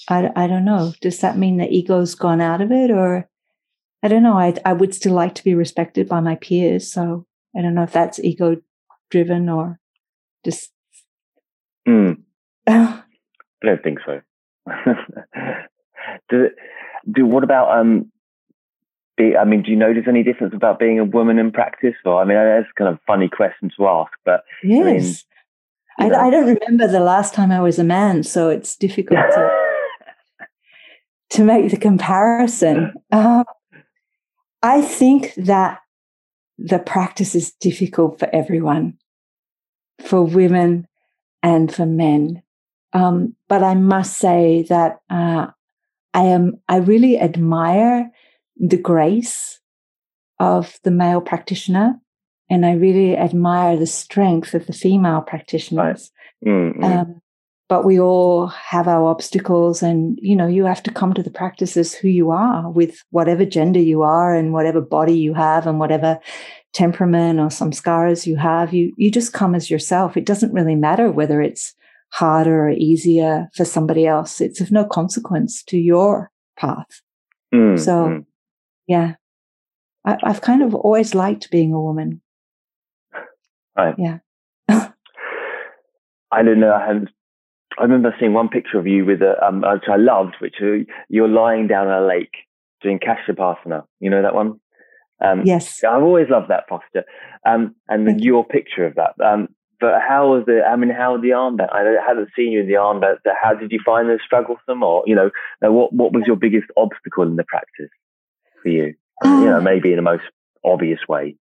I 0.08 0.30
I 0.34 0.46
don't 0.46 0.64
know. 0.64 0.94
Does 1.00 1.20
that 1.20 1.36
mean 1.36 1.58
the 1.58 1.68
ego's 1.68 2.14
gone 2.14 2.40
out 2.40 2.62
of 2.62 2.72
it, 2.72 2.90
or 2.90 3.28
I 4.02 4.08
don't 4.08 4.22
know. 4.22 4.38
I 4.38 4.54
I 4.64 4.72
would 4.72 4.94
still 4.94 5.14
like 5.14 5.34
to 5.36 5.44
be 5.44 5.54
respected 5.54 6.08
by 6.08 6.20
my 6.20 6.36
peers. 6.36 6.90
So 6.90 7.26
I 7.56 7.60
don't 7.60 7.74
know 7.74 7.82
if 7.82 7.92
that's 7.92 8.18
ego 8.18 8.56
driven 9.10 9.48
or 9.48 9.78
just. 10.44 10.72
Mm. 11.86 12.22
I 12.66 13.02
don't 13.62 13.82
think 13.82 13.98
so. 14.06 14.20
do, 16.28 16.50
do 17.10 17.26
what 17.26 17.44
about 17.44 17.78
um? 17.78 18.10
Be, 19.16 19.36
I 19.36 19.44
mean, 19.44 19.62
do 19.62 19.70
you 19.70 19.76
notice 19.76 20.04
any 20.08 20.24
difference 20.24 20.54
about 20.54 20.80
being 20.80 20.98
a 20.98 21.04
woman 21.04 21.38
in 21.38 21.52
practice? 21.52 21.94
Or 22.04 22.20
I 22.20 22.24
mean, 22.24 22.36
that's 22.36 22.66
kind 22.76 22.92
of 22.92 22.98
funny 23.06 23.28
question 23.28 23.70
to 23.76 23.86
ask, 23.86 24.10
but 24.24 24.42
yes, 24.64 25.24
I, 25.98 26.04
mean, 26.04 26.14
I, 26.14 26.26
I, 26.26 26.30
don't 26.30 26.46
remember 26.46 26.88
the 26.88 27.00
last 27.00 27.32
time 27.32 27.52
I 27.52 27.60
was 27.60 27.78
a 27.78 27.84
man, 27.84 28.24
so 28.24 28.48
it's 28.48 28.76
difficult 28.76 29.20
to 29.20 29.50
to 31.30 31.44
make 31.44 31.70
the 31.70 31.76
comparison. 31.76 32.92
Um, 33.12 33.44
I 34.62 34.80
think 34.80 35.34
that 35.34 35.80
the 36.58 36.78
practice 36.78 37.34
is 37.34 37.52
difficult 37.52 38.18
for 38.18 38.28
everyone, 38.32 38.98
for 40.04 40.22
women 40.22 40.86
and 41.42 41.72
for 41.72 41.86
men. 41.86 42.42
Um, 42.94 43.34
but 43.48 43.62
I 43.62 43.74
must 43.74 44.18
say 44.18 44.64
that 44.68 45.00
uh, 45.10 45.48
I 46.14 46.22
am 46.22 46.54
I 46.68 46.76
really 46.76 47.18
admire 47.18 48.10
the 48.56 48.78
grace 48.78 49.60
of 50.38 50.78
the 50.84 50.92
male 50.92 51.20
practitioner, 51.20 52.00
and 52.48 52.64
I 52.64 52.74
really 52.74 53.16
admire 53.16 53.76
the 53.76 53.86
strength 53.86 54.54
of 54.54 54.66
the 54.66 54.72
female 54.72 55.22
practitioners. 55.22 56.12
Mm-hmm. 56.46 56.84
Um, 56.84 57.20
but 57.68 57.84
we 57.84 57.98
all 57.98 58.46
have 58.46 58.86
our 58.86 59.08
obstacles, 59.08 59.82
and 59.82 60.16
you 60.22 60.36
know 60.36 60.46
you 60.46 60.64
have 60.64 60.82
to 60.84 60.92
come 60.92 61.14
to 61.14 61.22
the 61.22 61.30
practices 61.30 61.94
who 61.94 62.08
you 62.08 62.30
are, 62.30 62.70
with 62.70 63.02
whatever 63.10 63.44
gender 63.44 63.80
you 63.80 64.02
are, 64.02 64.36
and 64.36 64.52
whatever 64.52 64.80
body 64.80 65.18
you 65.18 65.34
have, 65.34 65.66
and 65.66 65.80
whatever 65.80 66.20
temperament 66.72 67.40
or 67.40 67.50
some 67.50 67.72
scars 67.72 68.24
you 68.24 68.36
have. 68.36 68.72
You 68.72 68.92
you 68.96 69.10
just 69.10 69.32
come 69.32 69.56
as 69.56 69.68
yourself. 69.68 70.16
It 70.16 70.26
doesn't 70.26 70.52
really 70.52 70.76
matter 70.76 71.10
whether 71.10 71.42
it's 71.42 71.74
harder 72.14 72.66
or 72.66 72.70
easier 72.70 73.48
for 73.54 73.64
somebody 73.64 74.06
else. 74.06 74.40
It's 74.40 74.60
of 74.60 74.70
no 74.70 74.84
consequence 74.84 75.64
to 75.64 75.76
your 75.76 76.30
path. 76.56 77.02
Mm, 77.52 77.78
so, 77.78 77.92
mm. 77.92 78.24
yeah, 78.86 79.14
I, 80.04 80.16
have 80.22 80.40
kind 80.40 80.62
of 80.62 80.76
always 80.76 81.14
liked 81.14 81.50
being 81.50 81.72
a 81.72 81.80
woman. 81.80 82.20
Right. 83.76 83.96
Yeah. 83.98 84.18
I 84.68 86.42
don't 86.42 86.60
know. 86.60 86.72
I 86.72 86.86
haven't. 86.86 87.10
I 87.78 87.82
remember 87.82 88.14
seeing 88.20 88.32
one 88.32 88.48
picture 88.48 88.78
of 88.78 88.86
you 88.86 89.04
with 89.04 89.20
a, 89.20 89.44
um, 89.44 89.62
which 89.62 89.88
I 89.90 89.96
loved, 89.96 90.36
which 90.38 90.56
uh, 90.62 90.84
you're 91.08 91.26
lying 91.26 91.66
down 91.66 91.88
a 91.88 92.06
lake 92.06 92.34
doing 92.80 93.00
Kasyapasana. 93.00 93.82
You 93.98 94.10
know 94.10 94.22
that 94.22 94.34
one? 94.36 94.60
Um, 95.24 95.42
yes. 95.44 95.82
I've 95.82 96.02
always 96.02 96.28
loved 96.30 96.50
that 96.50 96.68
posture. 96.68 97.02
Um, 97.44 97.74
and 97.88 98.06
Thank 98.06 98.22
your 98.22 98.44
picture 98.44 98.86
of 98.86 98.94
that. 98.94 99.14
Um, 99.24 99.48
but 99.84 100.00
how 100.00 100.32
was 100.32 100.46
the, 100.46 100.62
I 100.64 100.76
mean, 100.76 100.88
how 100.88 101.18
the 101.18 101.28
armband? 101.28 101.70
I 101.70 101.82
haven't 102.08 102.30
seen 102.34 102.52
you 102.52 102.60
in 102.60 102.68
the 102.68 102.72
armband. 102.72 103.18
How 103.42 103.52
did 103.52 103.70
you 103.70 103.80
find 103.84 104.08
those 104.08 104.20
strugglesome 104.24 104.82
or, 104.82 105.04
you 105.06 105.14
know, 105.14 105.30
what, 105.60 105.92
what 105.92 106.14
was 106.14 106.24
your 106.26 106.36
biggest 106.36 106.68
obstacle 106.78 107.24
in 107.24 107.36
the 107.36 107.44
practice 107.44 107.90
for 108.62 108.70
you? 108.70 108.94
Um, 109.22 109.42
you 109.42 109.50
know, 109.50 109.60
maybe 109.60 109.90
in 109.90 109.96
the 109.96 110.02
most 110.02 110.22
obvious 110.64 111.00
way. 111.06 111.36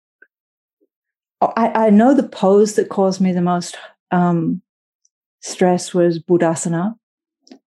Oh, 1.40 1.52
I, 1.56 1.86
I 1.86 1.90
know 1.90 2.14
the 2.14 2.24
pose 2.24 2.74
that 2.74 2.88
caused 2.88 3.20
me 3.20 3.30
the 3.30 3.40
most 3.40 3.76
um, 4.10 4.60
stress 5.40 5.94
was 5.94 6.18
Buddhasana. 6.18 6.96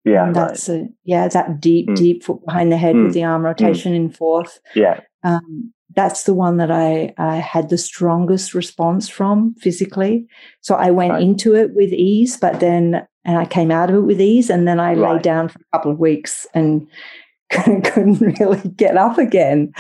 Yeah, 0.07 0.27
and 0.27 0.35
that's 0.35 0.71
right. 0.71 0.81
a, 0.81 0.89
yeah, 1.05 1.29
that 1.29 1.61
deep, 1.61 1.89
mm. 1.89 1.97
deep 1.97 2.25
foot 2.25 2.43
behind 2.47 2.73
the 2.73 2.79
head 2.79 2.95
mm. 2.95 3.05
with 3.05 3.13
the 3.13 3.25
arm 3.25 3.43
rotation 3.43 3.93
mm. 3.93 3.97
in 3.97 4.11
fourth. 4.11 4.61
Yeah, 4.75 5.01
um, 5.25 5.75
that's 5.95 6.25
the 6.25 6.35
one 6.35 6.57
that 6.57 6.71
I, 6.71 7.15
I, 7.19 7.37
had 7.37 7.69
the 7.69 7.79
strongest 7.79 8.55
response 8.55 9.09
from 9.09 9.55
physically. 9.59 10.27
So 10.61 10.75
I 10.75 10.91
went 10.91 11.13
right. 11.13 11.23
into 11.23 11.55
it 11.55 11.75
with 11.75 11.93
ease, 11.93 12.37
but 12.37 12.61
then 12.61 13.07
and 13.25 13.39
I 13.39 13.47
came 13.47 13.71
out 13.71 13.91
of 13.91 13.97
it 13.97 14.01
with 14.01 14.21
ease, 14.21 14.51
and 14.51 14.69
then 14.69 14.81
I 14.81 14.95
right. 14.95 15.17
lay 15.17 15.19
down 15.21 15.49
for 15.49 15.59
a 15.59 15.79
couple 15.79 15.93
of 15.93 15.99
weeks 15.99 16.47
and 16.55 16.87
couldn't 17.51 18.21
really 18.21 18.69
get 18.71 18.97
up 18.97 19.19
again. 19.19 19.73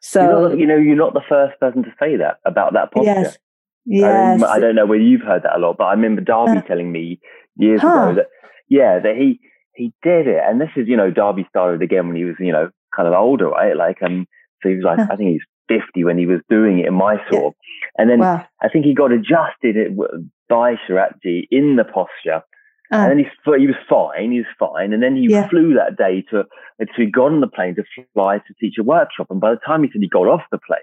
So 0.00 0.48
not, 0.48 0.58
you 0.58 0.66
know, 0.66 0.76
you're 0.76 0.96
not 0.96 1.14
the 1.14 1.22
first 1.28 1.58
person 1.58 1.82
to 1.84 1.90
say 1.98 2.16
that 2.16 2.38
about 2.44 2.72
that 2.74 2.92
posture. 2.92 3.10
Yes. 3.10 3.38
Yes. 3.84 4.42
I, 4.42 4.54
I 4.54 4.60
don't 4.60 4.76
know 4.76 4.86
whether 4.86 5.02
you've 5.02 5.22
heard 5.22 5.42
that 5.42 5.56
a 5.56 5.58
lot, 5.58 5.76
but 5.78 5.84
I 5.84 5.92
remember 5.92 6.20
Darby 6.20 6.58
uh, 6.58 6.62
telling 6.62 6.92
me 6.92 7.20
years 7.56 7.80
huh. 7.80 7.88
ago 7.88 8.14
that 8.16 8.26
yeah, 8.68 8.98
that 9.00 9.16
he 9.16 9.40
he 9.74 9.92
did 10.02 10.26
it, 10.26 10.40
and 10.46 10.60
this 10.60 10.70
is 10.76 10.86
you 10.86 10.96
know 10.96 11.10
Darby 11.10 11.46
started 11.48 11.82
again 11.82 12.06
when 12.06 12.16
he 12.16 12.24
was 12.24 12.36
you 12.38 12.52
know 12.52 12.70
kind 12.94 13.08
of 13.08 13.14
older, 13.14 13.48
right? 13.48 13.76
Like 13.76 14.02
um, 14.02 14.26
so 14.62 14.68
he 14.68 14.76
was 14.76 14.84
like 14.84 14.98
I 14.98 15.16
think 15.16 15.30
he's 15.30 15.42
50 15.80 16.04
when 16.04 16.18
he 16.18 16.26
was 16.26 16.40
doing 16.48 16.80
it 16.80 16.86
in 16.86 16.94
Mysore, 16.94 17.22
yeah. 17.30 17.88
and 17.98 18.10
then 18.10 18.20
wow. 18.20 18.44
I 18.62 18.68
think 18.68 18.84
he 18.84 18.94
got 18.94 19.12
adjusted 19.12 19.76
it 19.76 19.92
by 20.48 20.74
Sharathji 20.88 21.48
in 21.50 21.76
the 21.76 21.84
posture. 21.84 22.42
Uh, 22.92 22.96
and 22.96 23.10
then 23.10 23.18
he, 23.18 23.24
he 23.58 23.66
was 23.66 23.76
fine, 23.88 24.32
he 24.32 24.38
was 24.38 24.46
fine. 24.58 24.92
And 24.92 25.02
then 25.02 25.16
he 25.16 25.30
yeah. 25.30 25.48
flew 25.48 25.72
that 25.74 25.96
day 25.96 26.22
to, 26.30 26.44
to 26.78 26.92
he 26.94 27.06
got 27.06 27.32
on 27.32 27.40
the 27.40 27.46
plane 27.46 27.74
to 27.76 27.84
fly 28.12 28.36
to 28.36 28.54
teach 28.60 28.74
a 28.78 28.82
workshop. 28.82 29.28
And 29.30 29.40
by 29.40 29.50
the 29.50 29.60
time 29.66 29.82
he 29.82 29.88
said 29.90 30.02
he 30.02 30.08
got 30.08 30.28
off 30.28 30.42
the 30.50 30.58
plane, 30.58 30.80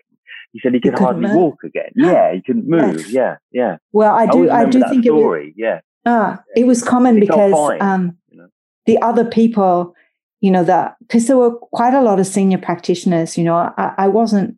he 0.51 0.59
said 0.59 0.73
he 0.73 0.79
could 0.79 0.97
hardly 0.97 1.27
move. 1.27 1.35
walk 1.35 1.63
again. 1.63 1.91
Yeah, 1.95 2.33
he 2.33 2.41
couldn't 2.41 2.67
move. 2.67 3.07
Yeah, 3.09 3.37
yeah. 3.51 3.77
Well, 3.91 4.11
I 4.11 4.25
do, 4.25 4.49
I, 4.49 4.61
I 4.61 4.65
do 4.65 4.83
think 4.89 5.03
story. 5.03 5.41
it 5.41 5.45
was, 5.45 5.53
yeah. 5.55 5.79
Ah, 6.05 6.39
it 6.55 6.65
was 6.65 6.83
common 6.83 7.17
it's 7.17 7.27
because 7.27 7.77
um, 7.81 8.17
you 8.29 8.37
know? 8.37 8.47
the 8.87 8.97
other 9.01 9.25
people, 9.25 9.93
you 10.41 10.49
know, 10.49 10.63
that 10.63 10.95
because 10.99 11.27
there 11.27 11.37
were 11.37 11.51
quite 11.51 11.93
a 11.93 12.01
lot 12.01 12.19
of 12.19 12.25
senior 12.25 12.57
practitioners. 12.57 13.37
You 13.37 13.43
know, 13.43 13.55
I, 13.55 13.93
I 13.97 14.07
wasn't, 14.07 14.57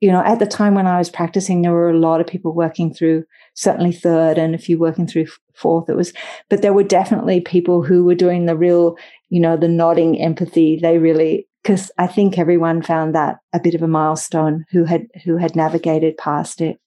you 0.00 0.10
know, 0.10 0.22
at 0.22 0.38
the 0.38 0.46
time 0.46 0.74
when 0.74 0.86
I 0.86 0.98
was 0.98 1.10
practicing, 1.10 1.62
there 1.62 1.72
were 1.72 1.90
a 1.90 1.98
lot 1.98 2.20
of 2.20 2.26
people 2.26 2.52
working 2.52 2.92
through 2.92 3.24
certainly 3.54 3.92
third 3.92 4.36
and 4.36 4.54
a 4.54 4.58
few 4.58 4.78
working 4.78 5.06
through 5.06 5.26
fourth. 5.54 5.88
It 5.88 5.96
was, 5.96 6.12
but 6.50 6.62
there 6.62 6.74
were 6.74 6.84
definitely 6.84 7.40
people 7.40 7.82
who 7.82 8.04
were 8.04 8.14
doing 8.14 8.46
the 8.46 8.56
real, 8.56 8.96
you 9.30 9.40
know, 9.40 9.56
the 9.56 9.68
nodding 9.68 10.20
empathy. 10.20 10.78
They 10.80 10.98
really 10.98 11.48
because 11.62 11.90
I 11.98 12.06
think 12.06 12.38
everyone 12.38 12.80
found 12.80 13.14
that 13.16 13.38
a 13.52 13.58
bit 13.58 13.74
of 13.74 13.82
a 13.82 13.88
milestone 13.88 14.64
who 14.70 14.84
had 14.84 15.08
who 15.24 15.36
had 15.36 15.56
navigated 15.56 16.16
past 16.16 16.60
it. 16.60 16.78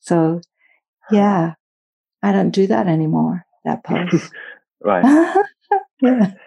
So, 0.00 0.40
yeah, 1.10 1.54
I 2.22 2.32
don't 2.32 2.50
do 2.50 2.66
that 2.68 2.86
anymore. 2.86 3.44
That 3.64 3.84
pose, 3.84 4.30
right? 4.82 5.04
yeah. 6.00 6.32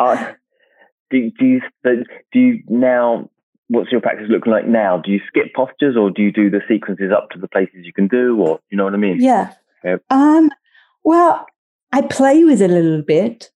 Uh, 0.00 0.32
do, 1.10 1.30
do 1.38 1.44
you 1.44 1.60
do 2.32 2.40
you 2.40 2.62
now? 2.68 3.28
What's 3.68 3.90
your 3.90 4.00
practice 4.00 4.26
looking 4.28 4.52
like 4.52 4.66
now? 4.66 4.98
Do 4.98 5.10
you 5.10 5.20
skip 5.26 5.54
postures 5.54 5.96
or 5.96 6.10
do 6.10 6.22
you 6.22 6.32
do 6.32 6.50
the 6.50 6.60
sequences 6.68 7.10
up 7.16 7.30
to 7.30 7.38
the 7.38 7.48
places 7.48 7.84
you 7.84 7.92
can 7.92 8.08
do, 8.08 8.38
or 8.38 8.60
you 8.70 8.76
know 8.76 8.84
what 8.84 8.94
I 8.94 8.98
mean? 8.98 9.20
Yeah. 9.20 9.52
yeah. 9.82 9.96
Um. 10.10 10.50
Well, 11.02 11.46
I 11.92 12.02
play 12.02 12.44
with 12.44 12.60
it 12.60 12.70
a 12.70 12.74
little 12.74 13.02
bit. 13.02 13.50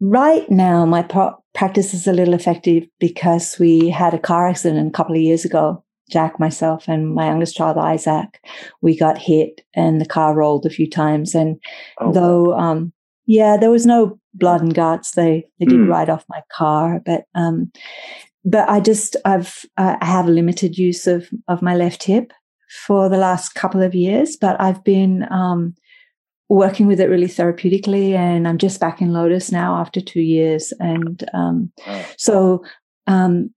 Right 0.00 0.50
now, 0.50 0.84
my 0.84 1.02
pro- 1.02 1.36
practice 1.54 1.94
is 1.94 2.06
a 2.06 2.12
little 2.12 2.34
effective 2.34 2.86
because 2.98 3.56
we 3.58 3.88
had 3.88 4.14
a 4.14 4.18
car 4.18 4.48
accident 4.48 4.88
a 4.88 4.90
couple 4.90 5.14
of 5.14 5.22
years 5.22 5.44
ago. 5.44 5.84
Jack, 6.10 6.38
myself, 6.38 6.88
and 6.88 7.14
my 7.14 7.26
youngest 7.26 7.56
child, 7.56 7.78
Isaac, 7.78 8.38
we 8.82 8.98
got 8.98 9.16
hit 9.16 9.62
and 9.74 9.98
the 10.00 10.04
car 10.04 10.34
rolled 10.34 10.66
a 10.66 10.70
few 10.70 10.90
times. 10.90 11.34
And 11.34 11.58
oh, 11.98 12.12
though, 12.12 12.52
um, 12.58 12.92
yeah, 13.24 13.56
there 13.56 13.70
was 13.70 13.86
no 13.86 14.18
blood 14.34 14.60
and 14.60 14.74
guts. 14.74 15.12
They 15.12 15.46
they 15.58 15.66
did 15.66 15.78
mm. 15.78 15.88
write 15.88 16.10
off 16.10 16.26
my 16.28 16.42
car, 16.52 17.00
but 17.06 17.24
um, 17.34 17.72
but 18.44 18.68
I 18.68 18.80
just 18.80 19.16
I've 19.24 19.64
uh, 19.76 19.96
I 20.00 20.04
have 20.04 20.26
limited 20.26 20.78
use 20.78 21.06
of 21.06 21.28
of 21.48 21.62
my 21.62 21.74
left 21.74 22.02
hip 22.02 22.32
for 22.86 23.08
the 23.08 23.18
last 23.18 23.54
couple 23.54 23.82
of 23.82 23.94
years, 23.94 24.36
but 24.36 24.60
I've 24.60 24.82
been 24.82 25.30
um, 25.30 25.74
working 26.48 26.86
with 26.86 27.00
it 27.00 27.08
really 27.08 27.26
therapeutically. 27.26 28.12
And 28.12 28.46
I'm 28.46 28.58
just 28.58 28.80
back 28.80 29.00
in 29.00 29.12
Lotus 29.12 29.50
now 29.50 29.76
after 29.76 30.00
two 30.00 30.20
years. 30.20 30.72
And 30.80 31.24
um, 31.32 31.72
oh. 31.86 32.06
so, 32.16 32.64
um, 33.06 33.50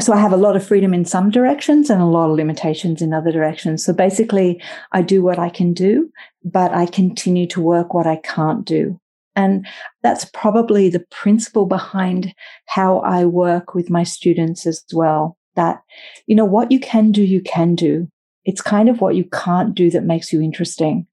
so 0.00 0.12
I 0.12 0.20
have 0.20 0.32
a 0.32 0.36
lot 0.36 0.56
of 0.56 0.66
freedom 0.66 0.94
in 0.94 1.04
some 1.04 1.30
directions 1.30 1.90
and 1.90 2.00
a 2.00 2.06
lot 2.06 2.30
of 2.30 2.36
limitations 2.36 3.02
in 3.02 3.12
other 3.12 3.30
directions. 3.30 3.84
So 3.84 3.92
basically, 3.92 4.60
I 4.92 5.02
do 5.02 5.22
what 5.22 5.38
I 5.38 5.48
can 5.48 5.72
do, 5.72 6.10
but 6.44 6.72
I 6.72 6.86
continue 6.86 7.46
to 7.48 7.60
work 7.60 7.94
what 7.94 8.06
I 8.06 8.16
can't 8.16 8.64
do. 8.64 9.00
And 9.34 9.66
that's 10.02 10.24
probably 10.26 10.88
the 10.88 11.04
principle 11.10 11.66
behind 11.66 12.34
how 12.66 12.98
I 12.98 13.24
work 13.24 13.74
with 13.74 13.90
my 13.90 14.04
students 14.04 14.66
as 14.66 14.84
well. 14.92 15.38
That, 15.54 15.82
you 16.26 16.34
know, 16.34 16.44
what 16.44 16.70
you 16.72 16.80
can 16.80 17.12
do, 17.12 17.22
you 17.22 17.40
can 17.40 17.74
do. 17.74 18.08
It's 18.44 18.60
kind 18.60 18.88
of 18.88 19.00
what 19.00 19.16
you 19.16 19.24
can't 19.24 19.74
do 19.74 19.90
that 19.90 20.04
makes 20.04 20.32
you 20.32 20.40
interesting. 20.40 21.06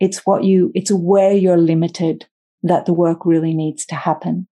It's 0.00 0.18
what 0.26 0.44
you, 0.44 0.70
it's 0.74 0.92
where 0.92 1.32
you're 1.32 1.58
limited 1.58 2.26
that 2.62 2.86
the 2.86 2.92
work 2.92 3.24
really 3.24 3.54
needs 3.54 3.84
to 3.86 3.94
happen. 3.94 4.46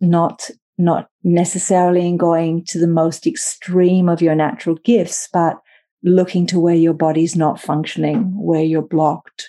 Not, 0.00 0.50
not 0.76 1.08
necessarily 1.24 2.06
in 2.06 2.16
going 2.16 2.64
to 2.66 2.78
the 2.78 2.86
most 2.86 3.26
extreme 3.26 4.08
of 4.08 4.22
your 4.22 4.34
natural 4.34 4.76
gifts, 4.84 5.28
but 5.32 5.58
looking 6.02 6.46
to 6.46 6.60
where 6.60 6.74
your 6.74 6.94
body's 6.94 7.36
not 7.36 7.60
functioning, 7.60 8.32
where 8.36 8.62
you're 8.62 8.82
blocked, 8.82 9.48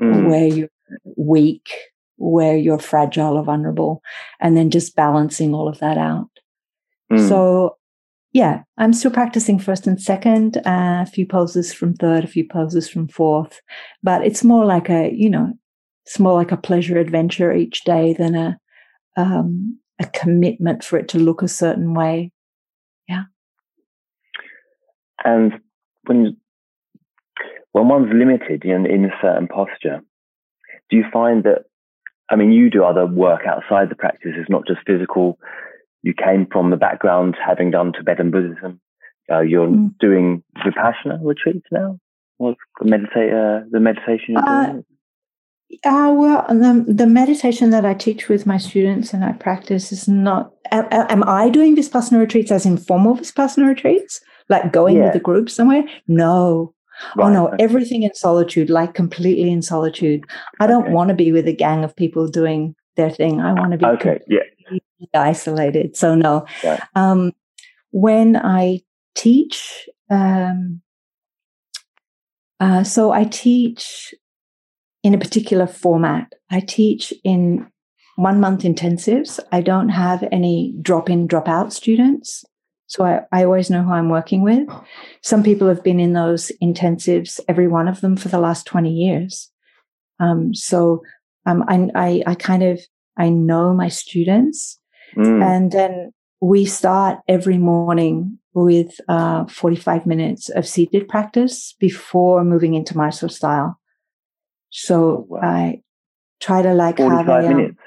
mm. 0.00 0.28
where 0.28 0.46
you're 0.46 0.68
weak, 1.16 1.70
where 2.16 2.56
you're 2.56 2.78
fragile 2.78 3.36
or 3.36 3.44
vulnerable, 3.44 4.02
and 4.40 4.56
then 4.56 4.70
just 4.70 4.96
balancing 4.96 5.54
all 5.54 5.68
of 5.68 5.78
that 5.78 5.98
out. 5.98 6.30
Mm. 7.10 7.28
So 7.28 7.76
yeah, 8.32 8.62
I'm 8.78 8.92
still 8.92 9.10
practicing 9.10 9.58
first 9.58 9.86
and 9.86 10.00
second, 10.00 10.58
uh, 10.58 11.02
a 11.02 11.06
few 11.06 11.26
poses 11.26 11.72
from 11.72 11.94
third, 11.94 12.22
a 12.24 12.28
few 12.28 12.46
poses 12.46 12.88
from 12.88 13.08
fourth, 13.08 13.60
but 14.02 14.24
it's 14.24 14.44
more 14.44 14.64
like 14.64 14.88
a, 14.88 15.12
you 15.12 15.28
know, 15.28 15.52
it's 16.06 16.20
more 16.20 16.34
like 16.34 16.52
a 16.52 16.56
pleasure 16.56 16.98
adventure 16.98 17.52
each 17.52 17.82
day 17.82 18.14
than 18.16 18.36
a, 18.36 18.58
um, 19.16 19.78
a 19.98 20.06
commitment 20.06 20.84
for 20.84 20.96
it 20.96 21.08
to 21.08 21.18
look 21.18 21.42
a 21.42 21.48
certain 21.48 21.92
way. 21.92 22.30
Yeah. 23.08 23.24
And 25.24 25.54
when, 26.06 26.36
when 27.72 27.88
one's 27.88 28.12
limited 28.14 28.64
in, 28.64 28.86
in 28.86 29.04
a 29.04 29.14
certain 29.20 29.48
posture, 29.48 30.02
do 30.90 30.96
you 30.96 31.04
find 31.12 31.44
that, 31.44 31.64
I 32.30 32.36
mean, 32.36 32.52
you 32.52 32.70
do 32.70 32.84
other 32.84 33.06
work 33.06 33.42
outside 33.46 33.88
the 33.90 33.94
practice, 33.94 34.32
it's 34.36 34.50
not 34.50 34.66
just 34.66 34.80
physical 34.86 35.38
you 36.02 36.14
came 36.14 36.46
from 36.50 36.70
the 36.70 36.76
background 36.76 37.36
having 37.44 37.70
done 37.70 37.92
Tibetan 37.92 38.30
Buddhism. 38.30 38.80
Uh, 39.30 39.40
you're 39.40 39.68
mm. 39.68 39.96
doing 40.00 40.42
Vipassana 40.58 41.18
retreats 41.22 41.66
now. 41.70 41.98
What's 42.38 42.58
the 42.80 42.88
meditate 42.88 43.32
uh, 43.32 43.60
the 43.70 43.80
meditation 43.80 44.34
you're 44.34 44.48
uh, 44.48 44.66
doing? 44.66 44.84
Uh, 45.84 46.12
well, 46.16 46.46
the, 46.48 46.84
the 46.88 47.06
meditation 47.06 47.70
that 47.70 47.84
I 47.84 47.94
teach 47.94 48.28
with 48.28 48.44
my 48.44 48.58
students 48.58 49.12
and 49.12 49.24
I 49.24 49.32
practice 49.32 49.92
is 49.92 50.08
not. 50.08 50.52
Am, 50.72 50.86
am 50.90 51.28
I 51.28 51.48
doing 51.48 51.76
Vipassana 51.76 52.18
retreats 52.18 52.50
as 52.50 52.66
informal 52.66 53.16
Vipassana 53.16 53.68
retreats, 53.68 54.20
like 54.48 54.72
going 54.72 54.96
yeah. 54.96 55.06
with 55.06 55.16
a 55.16 55.20
group 55.20 55.50
somewhere? 55.50 55.84
No. 56.08 56.74
Right. 57.16 57.26
Oh 57.26 57.28
no, 57.30 57.54
everything 57.58 58.02
in 58.02 58.14
solitude, 58.14 58.70
like 58.70 58.94
completely 58.94 59.50
in 59.50 59.62
solitude. 59.62 60.24
I 60.60 60.66
don't 60.66 60.84
okay. 60.84 60.92
want 60.92 61.08
to 61.08 61.14
be 61.14 61.32
with 61.32 61.48
a 61.48 61.52
gang 61.52 61.84
of 61.84 61.96
people 61.96 62.28
doing 62.28 62.74
their 62.96 63.10
thing. 63.10 63.40
I 63.40 63.52
want 63.52 63.72
to 63.72 63.78
be 63.78 63.86
okay. 63.86 64.20
Yeah 64.28 64.40
isolated. 65.14 65.96
So 65.96 66.14
no. 66.14 66.46
Um, 66.94 67.32
when 67.92 68.36
I 68.36 68.80
teach, 69.14 69.88
um, 70.10 70.80
uh, 72.58 72.84
so 72.84 73.12
I 73.12 73.24
teach 73.24 74.14
in 75.02 75.14
a 75.14 75.18
particular 75.18 75.66
format. 75.66 76.32
I 76.50 76.60
teach 76.60 77.12
in 77.24 77.66
one 78.16 78.40
month 78.40 78.62
intensives. 78.62 79.40
I 79.50 79.62
don't 79.62 79.88
have 79.88 80.24
any 80.30 80.74
drop 80.82 81.08
in, 81.08 81.26
drop 81.26 81.48
out 81.48 81.72
students. 81.72 82.44
So 82.90 83.04
I, 83.04 83.20
I 83.30 83.44
always 83.44 83.70
know 83.70 83.84
who 83.84 83.92
I'm 83.92 84.08
working 84.08 84.42
with. 84.42 84.68
Some 85.22 85.44
people 85.44 85.68
have 85.68 85.84
been 85.84 86.00
in 86.00 86.12
those 86.12 86.50
intensives, 86.60 87.38
every 87.46 87.68
one 87.68 87.86
of 87.86 88.00
them 88.00 88.16
for 88.16 88.28
the 88.28 88.40
last 88.40 88.66
20 88.66 88.90
years. 88.90 89.48
Um, 90.18 90.52
so 90.52 91.02
um, 91.46 91.64
I, 91.68 91.88
I, 91.94 92.22
I 92.26 92.34
kind 92.34 92.64
of 92.64 92.80
I 93.16 93.28
know 93.28 93.72
my 93.72 93.88
students, 93.88 94.78
mm. 95.16 95.40
and 95.40 95.70
then 95.70 96.12
we 96.40 96.64
start 96.64 97.20
every 97.28 97.58
morning 97.58 98.38
with 98.54 99.00
uh, 99.08 99.44
45 99.46 100.04
minutes 100.04 100.48
of 100.48 100.66
seated 100.66 101.08
practice 101.08 101.74
before 101.78 102.42
moving 102.42 102.74
into 102.74 102.96
Mysore 102.96 103.28
style. 103.28 103.78
So 104.70 104.96
oh, 104.96 105.26
wow. 105.28 105.40
I 105.42 105.82
try 106.40 106.62
to 106.62 106.74
like 106.74 106.96
45 106.96 107.26
have 107.26 107.28
a, 107.28 107.46
um, 107.46 107.56
minutes. 107.56 107.78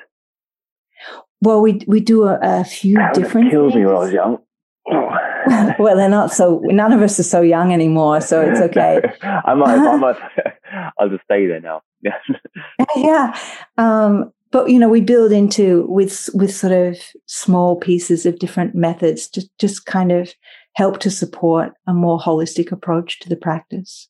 Well, 1.41 1.61
we 1.61 1.81
we 1.87 1.99
do 1.99 2.23
a, 2.23 2.39
a 2.41 2.63
few 2.63 2.95
that 2.95 3.15
different. 3.15 3.51
Killed 3.51 3.73
things. 3.73 3.81
me 3.81 3.85
when 3.85 3.95
I 3.95 3.99
was 3.99 4.13
young. 4.13 4.37
Well, 4.87 5.95
they're 5.95 6.09
not 6.09 6.33
so. 6.33 6.61
None 6.65 6.91
of 6.91 7.01
us 7.01 7.19
are 7.19 7.23
so 7.23 7.41
young 7.41 7.71
anymore, 7.71 8.21
so 8.21 8.41
it's 8.41 8.59
okay. 8.69 9.01
I 9.23 9.53
might. 9.53 9.77
I 9.77 9.95
might. 9.95 10.15
I'll 10.99 11.09
just 11.09 11.23
stay 11.23 11.47
there 11.47 11.61
now. 11.61 11.81
Yeah. 12.01 12.17
yeah. 12.95 13.39
Um, 13.77 14.31
but 14.51 14.69
you 14.69 14.79
know, 14.79 14.89
we 14.89 15.01
build 15.01 15.31
into 15.31 15.85
with 15.87 16.29
with 16.33 16.53
sort 16.53 16.73
of 16.73 16.97
small 17.25 17.77
pieces 17.77 18.25
of 18.25 18.39
different 18.39 18.75
methods 18.75 19.27
to 19.29 19.47
just 19.59 19.85
kind 19.85 20.11
of 20.11 20.33
help 20.75 20.99
to 20.99 21.09
support 21.09 21.73
a 21.87 21.93
more 21.93 22.19
holistic 22.19 22.71
approach 22.71 23.19
to 23.21 23.29
the 23.29 23.35
practice. 23.35 24.09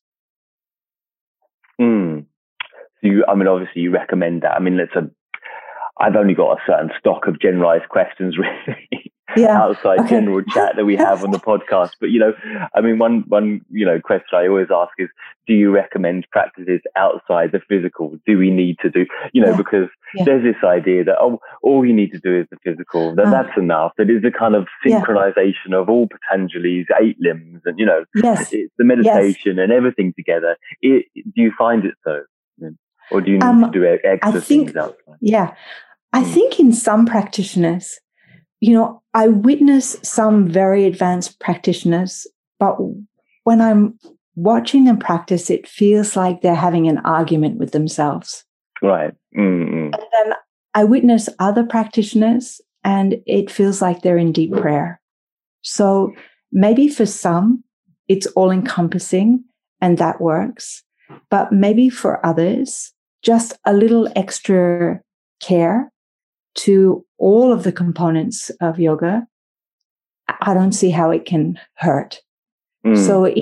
Mm. 1.80 2.26
So 3.00 3.08
you, 3.08 3.24
I 3.28 3.34
mean, 3.34 3.48
obviously, 3.48 3.82
you 3.82 3.90
recommend 3.90 4.42
that. 4.42 4.52
I 4.52 4.60
mean, 4.60 4.78
it's 4.80 4.94
a. 4.96 5.08
I've 6.00 6.16
only 6.16 6.34
got 6.34 6.58
a 6.58 6.62
certain 6.66 6.90
stock 6.98 7.28
of 7.28 7.40
generalized 7.40 7.88
questions, 7.88 8.36
really 8.38 9.12
yeah. 9.36 9.60
outside 9.60 10.00
okay. 10.00 10.10
general 10.10 10.42
chat 10.42 10.74
that 10.76 10.84
we 10.84 10.96
have 10.96 11.24
on 11.24 11.30
the 11.30 11.38
podcast. 11.38 11.90
But 12.00 12.10
you 12.10 12.20
know, 12.20 12.32
I 12.74 12.80
mean, 12.80 12.98
one 12.98 13.24
one 13.28 13.64
you 13.70 13.86
know 13.86 14.00
question 14.00 14.28
I 14.32 14.48
always 14.48 14.68
ask 14.74 14.92
is, 14.98 15.08
do 15.46 15.54
you 15.54 15.70
recommend 15.70 16.26
practices 16.30 16.80
outside 16.96 17.52
the 17.52 17.60
physical? 17.68 18.18
Do 18.26 18.38
we 18.38 18.50
need 18.50 18.78
to 18.82 18.90
do 18.90 19.06
you 19.32 19.42
know 19.42 19.50
yeah. 19.50 19.56
because 19.56 19.88
yeah. 20.14 20.24
there's 20.24 20.42
this 20.42 20.62
idea 20.64 21.04
that 21.04 21.16
oh, 21.20 21.40
all 21.62 21.84
you 21.84 21.92
need 21.92 22.12
to 22.12 22.18
do 22.18 22.38
is 22.40 22.46
the 22.50 22.58
physical. 22.64 23.14
That 23.14 23.26
uh, 23.26 23.30
that's 23.30 23.56
enough. 23.56 23.92
That 23.98 24.10
is 24.10 24.24
a 24.24 24.30
kind 24.30 24.54
of 24.54 24.66
synchronization 24.86 25.72
of 25.72 25.88
all 25.88 26.08
Patanjali's 26.08 26.86
eight 27.00 27.16
limbs, 27.20 27.62
and 27.64 27.78
you 27.78 27.86
know, 27.86 28.04
yes. 28.14 28.52
it's 28.52 28.72
the 28.78 28.84
meditation 28.84 29.56
yes. 29.56 29.62
and 29.62 29.72
everything 29.72 30.12
together. 30.14 30.56
It, 30.80 31.06
do 31.14 31.42
you 31.42 31.52
find 31.58 31.84
it 31.84 31.94
so? 32.04 32.22
Or 33.10 33.20
do 33.20 33.30
you 33.30 33.38
need 33.38 33.44
um, 33.44 33.60
to 33.62 33.70
do 33.70 33.84
extra 33.84 34.40
think, 34.40 34.68
things 34.68 34.76
outside? 34.76 35.18
Yeah. 35.20 35.54
I 36.12 36.22
hmm. 36.22 36.32
think 36.32 36.60
in 36.60 36.72
some 36.72 37.06
practitioners, 37.06 38.00
you 38.64 38.72
know, 38.72 39.02
I 39.12 39.28
witness 39.28 39.94
some 40.02 40.48
very 40.48 40.86
advanced 40.86 41.38
practitioners, 41.38 42.26
but 42.58 42.78
when 43.42 43.60
I'm 43.60 43.98
watching 44.36 44.86
them 44.86 44.96
practice, 44.96 45.50
it 45.50 45.68
feels 45.68 46.16
like 46.16 46.40
they're 46.40 46.54
having 46.54 46.88
an 46.88 46.96
argument 47.04 47.58
with 47.58 47.72
themselves. 47.72 48.42
Right. 48.80 49.12
Mm-hmm. 49.36 49.92
And 49.92 49.92
then 49.92 50.34
I 50.72 50.84
witness 50.84 51.28
other 51.38 51.62
practitioners, 51.62 52.62
and 52.82 53.16
it 53.26 53.50
feels 53.50 53.82
like 53.82 54.00
they're 54.00 54.16
in 54.16 54.32
deep 54.32 54.52
prayer. 54.52 54.98
So 55.60 56.14
maybe 56.50 56.88
for 56.88 57.04
some, 57.04 57.64
it's 58.08 58.26
all 58.28 58.50
encompassing 58.50 59.44
and 59.82 59.98
that 59.98 60.22
works. 60.22 60.82
But 61.28 61.52
maybe 61.52 61.90
for 61.90 62.24
others, 62.24 62.94
just 63.22 63.58
a 63.66 63.74
little 63.74 64.08
extra 64.16 65.02
care 65.42 65.92
to 66.54 67.04
all 67.18 67.52
of 67.52 67.62
the 67.62 67.72
components 67.72 68.50
of 68.60 68.78
yoga, 68.78 69.26
I 70.40 70.54
don't 70.54 70.72
see 70.72 70.90
how 70.90 71.10
it 71.10 71.24
can 71.24 71.58
hurt. 71.76 72.20
Mm. 72.86 72.98
So 73.06 73.34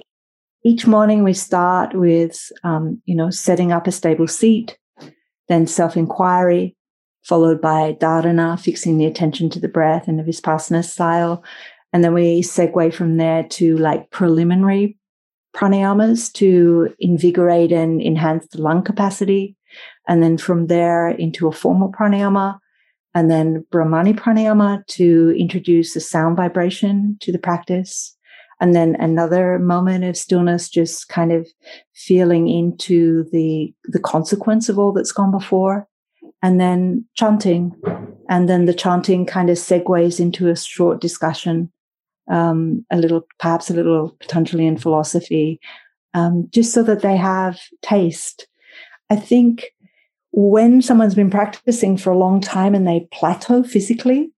each 0.64 0.86
morning 0.86 1.24
we 1.24 1.32
start 1.32 1.94
with, 1.94 2.52
um, 2.64 3.00
you 3.04 3.14
know, 3.14 3.30
setting 3.30 3.72
up 3.72 3.86
a 3.86 3.92
stable 3.92 4.28
seat, 4.28 4.78
then 5.48 5.66
self 5.66 5.96
inquiry, 5.96 6.76
followed 7.24 7.60
by 7.60 7.94
dharana, 7.94 8.58
fixing 8.58 8.98
the 8.98 9.06
attention 9.06 9.50
to 9.50 9.60
the 9.60 9.68
breath 9.68 10.08
in 10.08 10.16
the 10.16 10.22
Vipassana 10.22 10.84
style. 10.84 11.42
And 11.92 12.02
then 12.02 12.14
we 12.14 12.40
segue 12.40 12.94
from 12.94 13.16
there 13.16 13.42
to 13.44 13.76
like 13.76 14.10
preliminary 14.10 14.98
pranayamas 15.54 16.32
to 16.32 16.94
invigorate 16.98 17.72
and 17.72 18.00
enhance 18.00 18.46
the 18.48 18.62
lung 18.62 18.82
capacity. 18.82 19.56
And 20.08 20.22
then 20.22 20.38
from 20.38 20.68
there 20.68 21.08
into 21.08 21.48
a 21.48 21.52
formal 21.52 21.92
pranayama 21.92 22.58
and 23.14 23.30
then 23.30 23.64
Bhramari 23.70 24.14
pranayama 24.14 24.86
to 24.88 25.34
introduce 25.38 25.94
the 25.94 26.00
sound 26.00 26.36
vibration 26.36 27.16
to 27.20 27.32
the 27.32 27.38
practice. 27.38 28.16
And 28.60 28.74
then 28.74 28.96
another 29.00 29.58
moment 29.58 30.04
of 30.04 30.16
stillness, 30.16 30.68
just 30.68 31.08
kind 31.08 31.32
of 31.32 31.48
feeling 31.94 32.48
into 32.48 33.24
the, 33.32 33.74
the 33.84 33.98
consequence 33.98 34.68
of 34.68 34.78
all 34.78 34.92
that's 34.92 35.12
gone 35.12 35.32
before. 35.32 35.88
And 36.42 36.60
then 36.60 37.04
chanting. 37.14 37.74
And 38.28 38.48
then 38.48 38.64
the 38.64 38.74
chanting 38.74 39.26
kind 39.26 39.50
of 39.50 39.56
segues 39.56 40.18
into 40.18 40.48
a 40.48 40.56
short 40.56 41.00
discussion, 41.00 41.70
um, 42.30 42.86
a 42.90 42.96
little, 42.96 43.26
perhaps 43.38 43.68
a 43.68 43.74
little 43.74 44.16
potentially 44.20 44.66
in 44.66 44.76
philosophy, 44.76 45.60
um, 46.14 46.48
just 46.50 46.72
so 46.72 46.82
that 46.84 47.02
they 47.02 47.16
have 47.16 47.60
taste. 47.82 48.46
I 49.10 49.16
think 49.16 49.66
when 50.32 50.80
someone's 50.80 51.14
been 51.14 51.30
practicing 51.30 51.96
for 51.96 52.10
a 52.10 52.18
long 52.18 52.40
time 52.40 52.74
and 52.74 52.86
they 52.88 53.08
plateau 53.12 53.62
physically, 53.62 54.32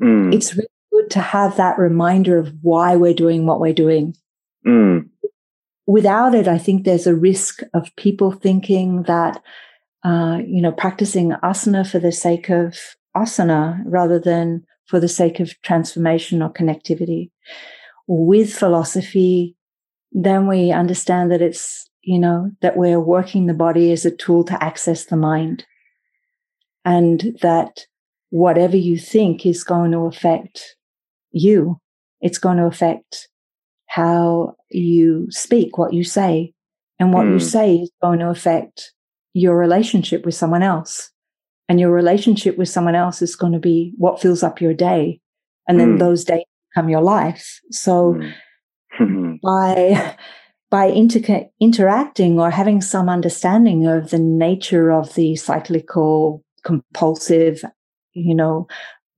mm. 0.00 0.32
it's 0.34 0.54
really 0.54 0.68
good 0.92 1.10
to 1.10 1.20
have 1.20 1.56
that 1.56 1.78
reminder 1.78 2.38
of 2.38 2.52
why 2.60 2.94
we're 2.94 3.14
doing 3.14 3.46
what 3.46 3.60
we're 3.60 3.72
doing. 3.72 4.14
Mm. 4.66 5.08
Without 5.86 6.34
it, 6.34 6.46
I 6.46 6.58
think 6.58 6.84
there's 6.84 7.06
a 7.06 7.14
risk 7.14 7.60
of 7.72 7.94
people 7.96 8.32
thinking 8.32 9.04
that, 9.04 9.42
uh, 10.04 10.40
you 10.46 10.60
know, 10.60 10.72
practicing 10.72 11.30
asana 11.42 11.90
for 11.90 11.98
the 11.98 12.12
sake 12.12 12.50
of 12.50 12.78
asana 13.16 13.82
rather 13.86 14.18
than 14.18 14.64
for 14.86 15.00
the 15.00 15.08
sake 15.08 15.40
of 15.40 15.60
transformation 15.62 16.42
or 16.42 16.52
connectivity. 16.52 17.30
With 18.06 18.54
philosophy, 18.54 19.56
then 20.12 20.46
we 20.46 20.70
understand 20.70 21.30
that 21.32 21.40
it's 21.40 21.88
you 22.04 22.18
know, 22.18 22.50
that 22.60 22.76
we're 22.76 23.00
working 23.00 23.46
the 23.46 23.54
body 23.54 23.92
as 23.92 24.04
a 24.04 24.10
tool 24.10 24.44
to 24.44 24.62
access 24.62 25.06
the 25.06 25.16
mind. 25.16 25.64
And 26.84 27.38
that 27.40 27.86
whatever 28.30 28.76
you 28.76 28.98
think 28.98 29.46
is 29.46 29.64
going 29.64 29.92
to 29.92 30.00
affect 30.00 30.76
you. 31.30 31.78
It's 32.20 32.38
going 32.38 32.56
to 32.56 32.64
affect 32.64 33.28
how 33.86 34.56
you 34.70 35.28
speak, 35.30 35.78
what 35.78 35.92
you 35.92 36.04
say. 36.04 36.52
And 36.98 37.12
what 37.12 37.26
mm. 37.26 37.32
you 37.32 37.38
hmm. 37.38 37.44
say 37.44 37.74
is 37.76 37.92
going 38.02 38.20
to 38.20 38.28
affect 38.28 38.92
your 39.34 39.56
relationship 39.56 40.24
with 40.24 40.34
someone 40.34 40.62
else. 40.62 41.10
And 41.68 41.80
your 41.80 41.90
relationship 41.90 42.58
with 42.58 42.68
someone 42.68 42.94
else 42.94 43.22
is 43.22 43.36
going 43.36 43.52
to 43.52 43.58
be 43.58 43.94
what 43.96 44.20
fills 44.20 44.42
up 44.42 44.60
your 44.60 44.74
day. 44.74 45.20
And 45.66 45.80
then 45.80 45.96
mm. 45.96 45.98
those 45.98 46.24
days 46.24 46.44
become 46.70 46.88
your 46.88 47.02
life. 47.02 47.60
So 47.70 48.20
mm. 49.00 49.40
by 49.40 50.16
by 50.70 50.86
inter- 50.86 51.48
interacting 51.60 52.40
or 52.40 52.50
having 52.50 52.80
some 52.80 53.08
understanding 53.08 53.86
of 53.86 54.10
the 54.10 54.18
nature 54.18 54.90
of 54.90 55.14
the 55.14 55.36
cyclical, 55.36 56.42
compulsive, 56.64 57.64
you 58.12 58.34
know, 58.34 58.66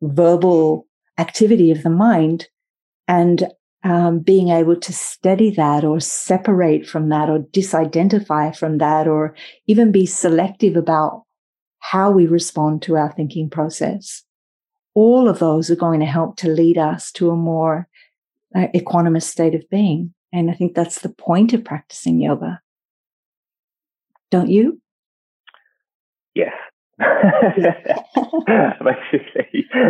verbal 0.03 0.87
activity 1.19 1.71
of 1.71 1.83
the 1.83 1.91
mind 1.91 2.49
and 3.09 3.49
um, 3.85 4.19
being 4.19 4.49
able 4.49 4.77
to 4.77 4.93
study 4.93 5.51
that 5.51 5.85
or 5.85 6.01
separate 6.01 6.87
from 6.87 7.09
that 7.09 7.31
or 7.31 7.39
disidentify 7.39 8.57
from 8.57 8.79
that 8.79 9.07
or 9.07 9.35
even 9.67 9.93
be 9.93 10.07
selective 10.07 10.77
about 10.77 11.25
how 11.79 12.11
we 12.11 12.27
respond 12.27 12.83
to 12.83 12.97
our 12.97 13.13
thinking 13.13 13.49
process. 13.49 14.25
All 14.95 15.29
of 15.29 15.39
those 15.39 15.71
are 15.71 15.77
going 15.77 16.01
to 16.01 16.07
help 16.07 16.37
to 16.39 16.49
lead 16.49 16.79
us 16.79 17.13
to 17.13 17.31
a 17.31 17.37
more 17.37 17.87
uh, 18.55 18.67
equanimous 18.75 19.23
state 19.23 19.55
of 19.55 19.69
being. 19.71 20.13
And 20.37 20.51
I 20.51 20.53
think 20.53 20.75
that's 20.75 21.01
the 21.01 21.09
point 21.09 21.55
of 21.55 21.65
practicing 21.65 22.21
yoga. 22.21 22.61
Don't 24.31 24.51
you? 24.51 24.83
Yes. 26.35 26.53
Basically. 26.99 28.05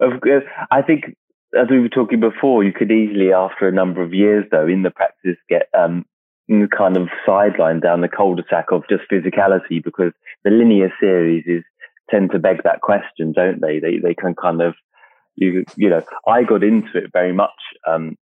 of 0.00 0.20
course, 0.22 0.44
I 0.70 0.80
think 0.80 1.04
as 1.54 1.66
we 1.70 1.80
were 1.80 1.90
talking 1.90 2.18
before, 2.18 2.64
you 2.64 2.72
could 2.72 2.90
easily, 2.90 3.30
after 3.30 3.68
a 3.68 3.72
number 3.72 4.02
of 4.02 4.14
years, 4.14 4.46
though, 4.50 4.66
in 4.66 4.84
the 4.84 4.90
practice, 4.90 5.36
get 5.50 5.68
um, 5.78 6.06
kind 6.74 6.96
of 6.96 7.08
sidelined 7.28 7.82
down 7.82 8.00
the 8.00 8.08
cul-de-sac 8.08 8.72
of 8.72 8.84
just 8.88 9.02
physicality 9.12 9.84
because 9.84 10.12
the 10.44 10.50
linear 10.50 10.90
series 10.98 11.44
is 11.46 11.62
tend 12.10 12.30
to 12.30 12.38
beg 12.38 12.62
that 12.64 12.80
question, 12.80 13.32
don't 13.32 13.60
they? 13.60 13.80
They 13.80 13.98
they 13.98 14.14
can 14.14 14.34
kind 14.34 14.62
of 14.62 14.76
you 15.36 15.64
you 15.76 15.88
know, 15.88 16.02
I 16.26 16.42
got 16.44 16.62
into 16.62 16.98
it 16.98 17.10
very 17.12 17.32
much 17.32 17.50
um, 17.86 18.16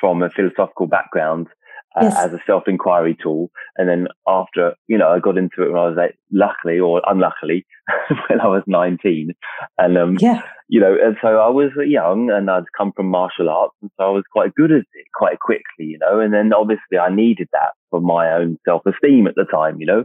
from 0.00 0.22
a 0.22 0.30
philosophical 0.30 0.86
background, 0.86 1.48
uh, 1.96 2.04
yes. 2.04 2.16
as 2.16 2.32
a 2.32 2.40
self 2.46 2.64
inquiry 2.66 3.16
tool. 3.20 3.50
And 3.76 3.88
then 3.88 4.08
after, 4.26 4.74
you 4.86 4.98
know, 4.98 5.10
I 5.10 5.18
got 5.18 5.38
into 5.38 5.62
it 5.62 5.70
when 5.70 5.80
I 5.80 5.86
was 5.88 5.96
like, 5.96 6.16
luckily 6.32 6.78
or 6.78 7.02
unluckily, 7.06 7.66
when 8.28 8.40
I 8.40 8.46
was 8.46 8.62
19. 8.66 9.32
And, 9.78 9.98
um, 9.98 10.16
yeah. 10.20 10.42
you 10.68 10.80
know, 10.80 10.96
and 11.02 11.16
so 11.22 11.38
I 11.38 11.48
was 11.48 11.70
young 11.86 12.30
and 12.30 12.50
I'd 12.50 12.72
come 12.76 12.92
from 12.94 13.06
martial 13.06 13.48
arts. 13.48 13.74
And 13.82 13.90
so 13.96 14.04
I 14.04 14.10
was 14.10 14.24
quite 14.30 14.54
good 14.54 14.72
at 14.72 14.80
it 14.80 15.06
quite 15.14 15.40
quickly, 15.40 15.86
you 15.86 15.98
know, 15.98 16.20
and 16.20 16.32
then 16.32 16.52
obviously 16.52 16.98
I 17.00 17.14
needed 17.14 17.48
that 17.52 17.72
for 17.90 18.00
my 18.00 18.32
own 18.32 18.58
self 18.64 18.82
esteem 18.86 19.26
at 19.26 19.34
the 19.34 19.44
time, 19.44 19.80
you 19.80 19.86
know. 19.86 20.04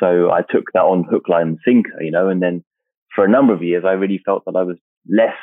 So 0.00 0.30
I 0.30 0.42
took 0.42 0.64
that 0.74 0.82
on 0.82 1.04
hook, 1.10 1.28
line, 1.28 1.48
and 1.48 1.58
sinker, 1.64 2.00
you 2.02 2.10
know, 2.10 2.28
and 2.28 2.40
then 2.40 2.64
for 3.14 3.24
a 3.24 3.28
number 3.28 3.52
of 3.52 3.62
years, 3.62 3.84
I 3.84 3.92
really 3.92 4.20
felt 4.24 4.44
that 4.46 4.54
I 4.54 4.62
was 4.62 4.76
less 5.08 5.34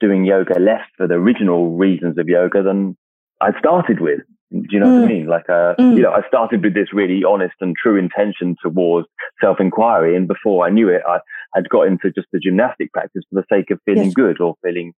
doing 0.00 0.24
yoga, 0.24 0.58
less 0.58 0.84
for 0.96 1.06
the 1.06 1.14
original 1.14 1.76
reasons 1.76 2.18
of 2.18 2.28
yoga 2.28 2.62
than 2.62 2.96
I 3.40 3.58
started 3.58 4.00
with. 4.00 4.20
Do 4.50 4.66
you 4.70 4.80
know 4.80 4.86
mm. 4.86 5.00
what 5.00 5.04
I 5.04 5.12
mm. 5.12 5.16
mean? 5.16 5.26
Like, 5.26 5.48
uh, 5.48 5.74
mm. 5.78 5.96
you 5.96 6.02
know, 6.02 6.12
I 6.12 6.26
started 6.28 6.62
with 6.62 6.74
this 6.74 6.92
really 6.92 7.22
honest 7.24 7.54
and 7.60 7.74
true 7.74 7.98
intention 7.98 8.54
towards 8.62 9.08
self 9.40 9.60
inquiry. 9.60 10.14
And 10.14 10.28
before 10.28 10.66
I 10.66 10.70
knew 10.70 10.88
it, 10.88 11.00
I 11.08 11.18
had 11.54 11.68
got 11.70 11.86
into 11.86 12.10
just 12.10 12.28
the 12.32 12.38
gymnastic 12.38 12.92
practice 12.92 13.22
for 13.30 13.40
the 13.40 13.46
sake 13.54 13.70
of 13.70 13.78
feeling 13.86 14.06
yes. 14.06 14.14
good 14.14 14.40
or 14.40 14.56
feeling 14.62 14.92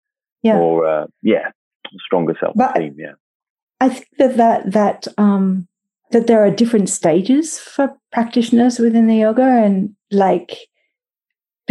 yeah. 0.42 0.54
more, 0.54 0.86
uh, 0.86 1.06
yeah, 1.22 1.50
stronger 2.04 2.34
self 2.40 2.56
esteem. 2.58 2.96
Yeah. 2.98 3.12
I 3.80 3.88
think 3.90 4.08
that, 4.18 4.36
that, 4.36 4.72
that, 4.72 5.08
um, 5.18 5.68
that 6.12 6.28
there 6.28 6.44
are 6.44 6.50
different 6.50 6.88
stages 6.88 7.58
for 7.58 7.94
practitioners 8.12 8.78
within 8.78 9.06
the 9.06 9.16
yoga 9.16 9.42
and 9.42 9.94
like 10.10 10.56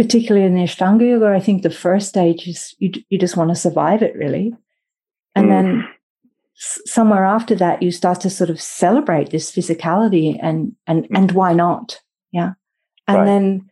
particularly 0.02 0.44
in 0.44 0.54
the 0.54 0.62
Ashtanga 0.62 1.08
yoga, 1.08 1.28
I 1.28 1.38
think 1.38 1.62
the 1.62 1.70
first 1.70 2.08
stage 2.08 2.48
is 2.48 2.74
you, 2.78 2.90
you 3.08 3.18
just 3.18 3.36
want 3.36 3.50
to 3.50 3.54
survive 3.54 4.02
it 4.02 4.16
really. 4.16 4.52
And 5.36 5.46
mm. 5.46 5.50
then 5.50 5.88
somewhere 6.54 7.24
after 7.24 7.54
that, 7.54 7.82
you 7.82 7.92
start 7.92 8.20
to 8.22 8.30
sort 8.30 8.50
of 8.50 8.60
celebrate 8.60 9.30
this 9.30 9.52
physicality 9.52 10.38
and, 10.42 10.74
and, 10.88 11.04
mm. 11.04 11.16
and 11.16 11.32
why 11.32 11.52
not? 11.52 12.00
Yeah. 12.32 12.52
And 13.06 13.18
right. 13.18 13.24
then 13.24 13.70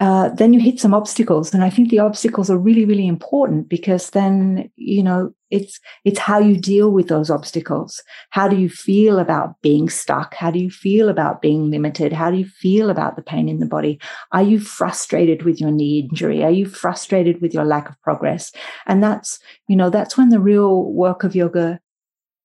uh, 0.00 0.28
then 0.30 0.52
you 0.52 0.60
hit 0.60 0.80
some 0.80 0.94
obstacles. 0.94 1.54
And 1.54 1.62
i 1.62 1.70
think 1.70 1.90
the 1.90 2.00
obstacles 2.00 2.50
are 2.50 2.58
really 2.58 2.84
really 2.84 3.06
important 3.06 3.68
because 3.68 4.10
then 4.10 4.70
you 4.76 5.02
know 5.02 5.32
it's 5.54 5.78
it's 6.04 6.18
how 6.18 6.40
you 6.40 6.56
deal 6.56 6.90
with 6.90 7.06
those 7.06 7.30
obstacles. 7.30 8.02
How 8.30 8.48
do 8.48 8.56
you 8.56 8.68
feel 8.68 9.20
about 9.20 9.60
being 9.62 9.88
stuck? 9.88 10.34
How 10.34 10.50
do 10.50 10.58
you 10.58 10.70
feel 10.70 11.08
about 11.08 11.40
being 11.40 11.70
limited? 11.70 12.12
How 12.12 12.30
do 12.30 12.36
you 12.36 12.46
feel 12.46 12.90
about 12.90 13.14
the 13.14 13.22
pain 13.22 13.48
in 13.48 13.60
the 13.60 13.66
body? 13.66 14.00
Are 14.32 14.42
you 14.42 14.58
frustrated 14.58 15.44
with 15.44 15.60
your 15.60 15.70
knee 15.70 16.08
injury? 16.10 16.42
Are 16.42 16.50
you 16.50 16.66
frustrated 16.66 17.40
with 17.40 17.54
your 17.54 17.64
lack 17.64 17.88
of 17.88 18.00
progress? 18.02 18.50
And 18.86 19.02
that's 19.02 19.38
you 19.68 19.76
know 19.76 19.90
that's 19.90 20.18
when 20.18 20.30
the 20.30 20.40
real 20.40 20.92
work 20.92 21.22
of 21.22 21.36
yoga 21.36 21.78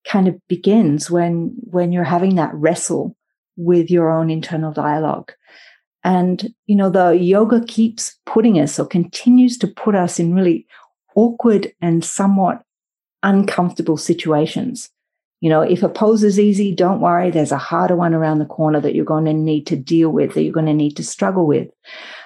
kind 0.07 0.27
of 0.27 0.35
begins 0.47 1.09
when 1.09 1.55
when 1.61 1.91
you're 1.91 2.03
having 2.03 2.35
that 2.35 2.53
wrestle 2.53 3.15
with 3.57 3.89
your 3.89 4.11
own 4.11 4.29
internal 4.29 4.71
dialogue 4.71 5.33
and, 6.03 6.53
you 6.65 6.75
know, 6.75 6.89
the 6.89 7.11
yoga 7.11 7.63
keeps 7.65 8.17
putting 8.25 8.59
us 8.59 8.79
or 8.79 8.85
continues 8.85 9.57
to 9.57 9.67
put 9.67 9.95
us 9.95 10.19
in 10.19 10.33
really 10.33 10.65
awkward 11.15 11.73
and 11.81 12.03
somewhat 12.03 12.61
uncomfortable 13.23 13.97
situations. 13.97 14.89
You 15.41 15.49
know, 15.49 15.61
if 15.61 15.83
a 15.83 15.89
pose 15.89 16.23
is 16.23 16.39
easy, 16.39 16.73
don't 16.75 16.99
worry. 16.99 17.31
There's 17.31 17.51
a 17.51 17.57
harder 17.57 17.95
one 17.95 18.13
around 18.13 18.39
the 18.39 18.45
corner 18.45 18.81
that 18.81 18.93
you're 18.93 19.05
going 19.05 19.25
to 19.25 19.33
need 19.33 19.67
to 19.67 19.75
deal 19.75 20.09
with, 20.09 20.33
that 20.33 20.43
you're 20.43 20.53
going 20.53 20.65
to 20.65 20.73
need 20.73 20.97
to 20.97 21.03
struggle 21.03 21.47
with. 21.47 21.69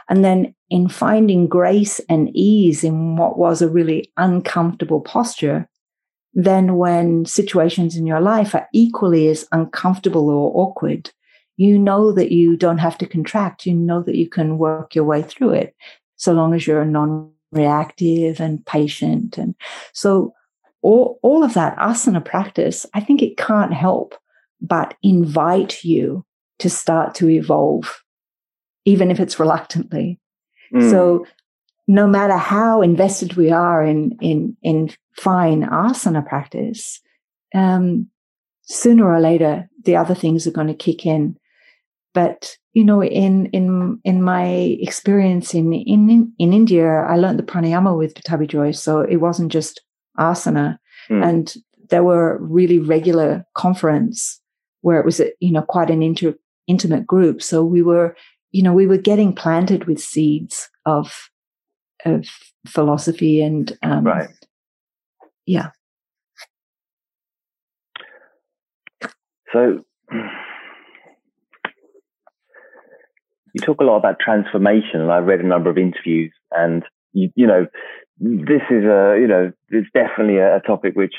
And 0.09 0.25
then 0.25 0.53
in 0.69 0.89
finding 0.89 1.47
grace 1.47 1.99
and 2.09 2.35
ease 2.35 2.83
in 2.83 3.15
what 3.15 3.37
was 3.37 3.61
a 3.61 3.69
really 3.69 4.11
uncomfortable 4.17 5.01
posture, 5.01 5.69
then 6.33 6.75
when 6.77 7.25
situations 7.25 7.95
in 7.95 8.07
your 8.07 8.19
life 8.19 8.55
are 8.55 8.67
equally 8.73 9.27
as 9.27 9.47
uncomfortable 9.51 10.29
or 10.29 10.51
awkward, 10.55 11.11
you 11.57 11.77
know 11.77 12.11
that 12.11 12.31
you 12.31 12.57
don't 12.57 12.79
have 12.79 12.97
to 12.99 13.05
contract. 13.05 13.65
You 13.65 13.73
know 13.73 14.01
that 14.03 14.15
you 14.15 14.27
can 14.27 14.57
work 14.57 14.95
your 14.95 15.03
way 15.03 15.21
through 15.21 15.51
it 15.51 15.75
so 16.15 16.33
long 16.33 16.53
as 16.53 16.65
you're 16.65 16.85
non 16.85 17.31
reactive 17.51 18.39
and 18.39 18.65
patient. 18.65 19.37
And 19.37 19.55
so 19.93 20.33
all, 20.81 21.19
all 21.21 21.43
of 21.43 21.53
that 21.53 21.77
asana 21.77 22.23
practice, 22.23 22.85
I 22.93 22.99
think 22.99 23.21
it 23.21 23.37
can't 23.37 23.73
help 23.73 24.15
but 24.61 24.95
invite 25.03 25.83
you 25.83 26.25
to 26.59 26.69
start 26.69 27.15
to 27.15 27.29
evolve, 27.29 28.03
even 28.85 29.11
if 29.11 29.19
it's 29.19 29.39
reluctantly. 29.39 30.19
Mm. 30.73 30.89
So 30.89 31.25
no 31.87 32.07
matter 32.07 32.37
how 32.37 32.81
invested 32.81 33.35
we 33.35 33.51
are 33.51 33.83
in, 33.83 34.17
in, 34.21 34.57
in 34.63 34.89
fine 35.17 35.63
asana 35.63 36.25
practice, 36.25 37.01
um, 37.53 38.07
sooner 38.63 39.05
or 39.05 39.19
later, 39.19 39.69
the 39.83 39.95
other 39.95 40.15
things 40.15 40.47
are 40.47 40.51
going 40.51 40.67
to 40.67 40.73
kick 40.73 41.05
in 41.05 41.37
but 42.13 42.57
you 42.73 42.83
know, 42.83 43.03
in 43.03 43.47
in 43.47 43.99
in 44.03 44.23
my 44.23 44.45
experience 44.81 45.53
in 45.53 45.73
in 45.73 46.33
in 46.39 46.53
India, 46.53 46.87
I 46.87 47.17
learned 47.17 47.39
the 47.39 47.43
pranayama 47.43 47.97
with 47.97 48.15
Pattabhi 48.15 48.47
Jois, 48.47 48.79
so 48.79 49.01
it 49.01 49.17
wasn't 49.17 49.51
just 49.51 49.81
asana, 50.17 50.77
mm. 51.09 51.23
and 51.23 51.53
there 51.89 52.03
were 52.03 52.37
really 52.39 52.79
regular 52.79 53.45
conference 53.55 54.41
where 54.81 54.99
it 54.99 55.05
was 55.05 55.21
you 55.39 55.51
know 55.51 55.61
quite 55.61 55.89
an 55.89 56.01
inter, 56.01 56.35
intimate 56.67 57.05
group. 57.05 57.41
So 57.41 57.63
we 57.63 57.81
were 57.81 58.15
you 58.51 58.63
know 58.63 58.73
we 58.73 58.87
were 58.87 58.97
getting 58.97 59.33
planted 59.33 59.85
with 59.85 59.99
seeds 59.99 60.69
of 60.85 61.29
of 62.05 62.25
philosophy 62.67 63.41
and 63.41 63.77
um, 63.83 64.03
right, 64.03 64.29
yeah. 65.45 65.69
So 69.51 69.85
you 73.53 73.61
talk 73.61 73.79
a 73.79 73.83
lot 73.83 73.97
about 73.97 74.19
transformation, 74.19 75.01
and 75.01 75.11
I've 75.11 75.25
read 75.25 75.39
a 75.39 75.47
number 75.47 75.69
of 75.69 75.77
interviews, 75.77 76.33
and 76.51 76.83
you, 77.13 77.31
you 77.35 77.47
know, 77.47 77.67
this 78.19 78.61
is 78.69 78.83
a, 78.83 79.17
you 79.19 79.27
know, 79.27 79.51
it's 79.69 79.89
definitely 79.93 80.37
a, 80.37 80.57
a 80.57 80.59
topic 80.61 80.95
which, 80.95 81.13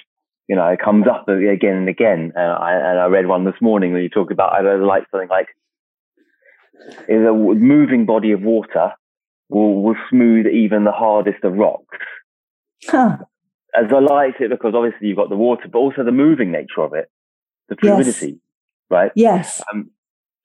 you 0.48 0.56
know, 0.56 0.66
it 0.68 0.80
comes 0.80 1.06
up 1.06 1.28
again 1.28 1.76
and 1.76 1.88
again. 1.88 2.32
And 2.34 2.52
I, 2.52 2.72
and 2.72 2.98
I 2.98 3.06
read 3.06 3.26
one 3.26 3.44
this 3.44 3.60
morning 3.60 3.92
where 3.92 4.02
you 4.02 4.08
talk 4.08 4.30
about, 4.30 4.52
I 4.52 4.74
like 4.76 5.04
something 5.10 5.28
like, 5.28 5.48
is 7.08 7.26
a 7.26 7.32
moving 7.32 8.06
body 8.06 8.32
of 8.32 8.42
water 8.42 8.92
will, 9.48 9.82
will 9.82 9.96
smooth 10.10 10.46
even 10.46 10.84
the 10.84 10.92
hardest 10.92 11.42
of 11.44 11.54
rocks. 11.54 11.98
Huh. 12.86 13.18
As 13.74 13.86
I 13.90 13.98
liked 13.98 14.40
it 14.40 14.50
because 14.50 14.74
obviously 14.74 15.08
you've 15.08 15.16
got 15.16 15.30
the 15.30 15.36
water, 15.36 15.68
but 15.70 15.78
also 15.78 16.04
the 16.04 16.12
moving 16.12 16.52
nature 16.52 16.82
of 16.82 16.94
it, 16.94 17.10
the 17.68 17.76
fluidity, 17.76 18.26
yes. 18.26 18.36
right? 18.90 19.12
Yes. 19.14 19.62
Um, 19.72 19.90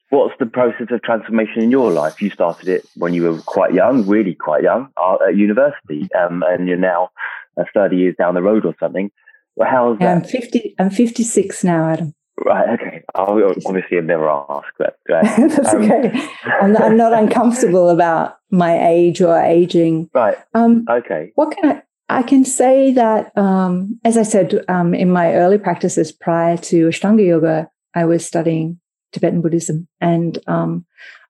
what's 0.09 0.33
the 0.39 0.45
process 0.45 0.87
of 0.91 1.01
transformation 1.01 1.61
in 1.61 1.71
your 1.71 1.91
life? 1.91 2.21
You 2.21 2.29
started 2.29 2.67
it 2.67 2.85
when 2.95 3.13
you 3.13 3.23
were 3.23 3.41
quite 3.41 3.73
young, 3.73 4.05
really 4.07 4.35
quite 4.35 4.63
young, 4.63 4.89
uh, 4.97 5.17
at 5.27 5.35
university, 5.35 6.09
um, 6.19 6.43
and 6.47 6.67
you're 6.67 6.77
now 6.77 7.09
uh, 7.57 7.63
30 7.73 7.97
years 7.97 8.15
down 8.17 8.35
the 8.35 8.41
road 8.41 8.65
or 8.65 8.75
something. 8.79 9.11
Well, 9.55 9.69
how's 9.69 9.99
that? 9.99 10.07
I'm 10.07 10.23
50. 10.23 10.75
I'm 10.79 10.89
56 10.89 11.63
now, 11.63 11.89
Adam. 11.89 12.13
Right. 12.45 12.79
Okay. 12.79 13.03
I'll, 13.15 13.43
obviously, 13.65 13.97
I've 13.97 14.05
never 14.05 14.29
asked 14.29 14.77
that. 14.79 14.95
Right. 15.09 15.23
That's 15.49 15.73
um, 15.73 15.83
okay. 15.83 16.29
I'm 16.61 16.71
not, 16.71 16.81
I'm 16.83 16.97
not, 16.97 17.13
uncomfortable 17.13 17.89
about 17.89 18.37
my 18.49 18.87
age 18.87 19.21
or 19.21 19.37
aging. 19.37 20.09
Right. 20.13 20.37
Um, 20.53 20.85
okay. 20.89 21.31
What 21.35 21.55
can 21.55 21.71
I? 21.71 21.81
I 22.11 22.23
can 22.23 22.43
say 22.43 22.91
that, 22.93 23.37
um, 23.37 23.99
as 24.03 24.17
I 24.17 24.23
said, 24.23 24.65
um, 24.67 24.95
in 24.95 25.11
my 25.11 25.35
early 25.35 25.59
practices 25.59 26.11
prior 26.11 26.57
to 26.57 26.87
Ashtanga 26.87 27.23
Yoga, 27.23 27.69
I 27.93 28.05
was 28.05 28.25
studying 28.25 28.79
Tibetan 29.11 29.41
Buddhism. 29.41 29.87
And 30.01 30.37
um, 30.47 30.85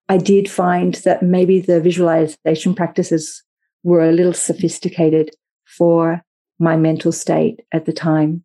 I 0.08 0.18
did 0.18 0.50
find 0.50 0.96
that 1.06 1.22
maybe 1.22 1.60
the 1.60 1.80
visualization 1.80 2.76
practices 2.76 3.44
were 3.84 4.04
a 4.04 4.12
little 4.12 4.34
sophisticated 4.34 5.32
for 5.66 6.22
my 6.60 6.76
mental 6.76 7.12
state 7.12 7.62
at 7.72 7.86
the 7.86 7.94
time. 7.94 8.44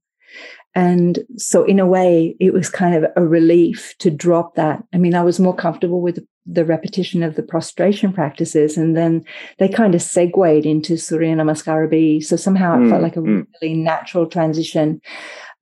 And 0.77 1.21
so, 1.37 1.65
in 1.65 1.79
a 1.79 1.87
way, 1.87 2.37
it 2.41 2.53
was 2.53 2.69
kind 2.69 2.97
of 2.97 3.11
a 3.17 3.25
relief 3.25 3.95
to 3.99 4.11
drop 4.11 4.57
that. 4.57 4.83
I 4.93 4.99
mean, 4.99 5.15
I 5.15 5.23
was 5.23 5.39
more 5.39 5.55
comfortable 5.55 6.01
with 6.01 6.19
the 6.47 6.65
repetition 6.65 7.23
of 7.23 7.37
the 7.37 7.45
prostration 7.45 8.13
practices, 8.13 8.77
and 8.77 8.97
then 8.97 9.25
they 9.59 9.69
kind 9.69 9.95
of 9.95 10.03
segued 10.03 10.67
into 10.67 10.97
Surya 10.97 11.37
Namaskara 11.37 11.89
B. 11.89 12.21
So 12.21 12.35
somehow 12.35 12.75
it 12.75 12.81
mm, 12.81 12.91
felt 12.91 13.03
like 13.03 13.17
a 13.17 13.21
mm. 13.21 13.47
really 13.63 13.75
natural 13.75 14.27
transition. 14.27 15.01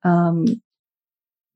Um, 0.03 0.45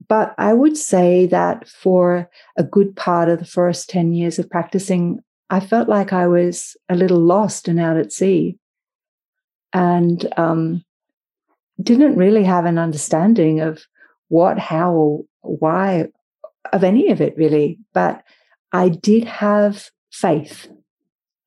but 0.10 0.34
I 0.38 0.54
would 0.54 0.78
say 0.78 1.26
that 1.28 1.68
for 1.68 2.30
a 2.58 2.64
good 2.64 2.96
part 2.96 3.30
of 3.30 3.40
the 3.40 3.46
first 3.46 3.90
10 3.90 4.14
years 4.14 4.40
of 4.40 4.50
practicing, 4.50 5.20
I 5.50 5.60
felt 5.60 5.90
like 5.90 6.14
I 6.14 6.28
was 6.28 6.78
a 6.90 6.96
little 6.96 7.20
lost 7.20 7.68
and 7.68 7.80
out 7.80 7.98
at 7.98 8.14
sea 8.14 8.58
and 9.74 10.32
um, 10.38 10.84
didn't 11.82 12.16
really 12.16 12.44
have 12.44 12.66
an 12.66 12.78
understanding 12.78 13.60
of 13.60 13.86
what, 14.30 14.60
how, 14.60 14.92
or 14.92 15.26
why 15.42 16.08
of 16.72 16.84
any 16.84 17.10
of 17.12 17.22
it 17.22 17.36
really. 17.38 17.80
But 17.94 18.24
I 18.72 18.90
did 18.90 19.26
have 19.26 19.90
faith. 20.12 20.68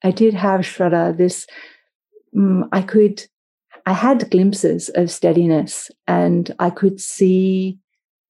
I 0.02 0.10
did 0.10 0.34
have 0.34 0.60
Shraddha, 0.60 1.16
this, 1.16 1.46
um, 2.36 2.68
I 2.72 2.82
could, 2.82 3.26
I 3.86 3.92
had 3.92 4.30
glimpses 4.30 4.90
of 4.94 5.10
steadiness 5.10 5.90
and 6.06 6.54
I 6.58 6.70
could 6.70 7.00
see 7.00 7.78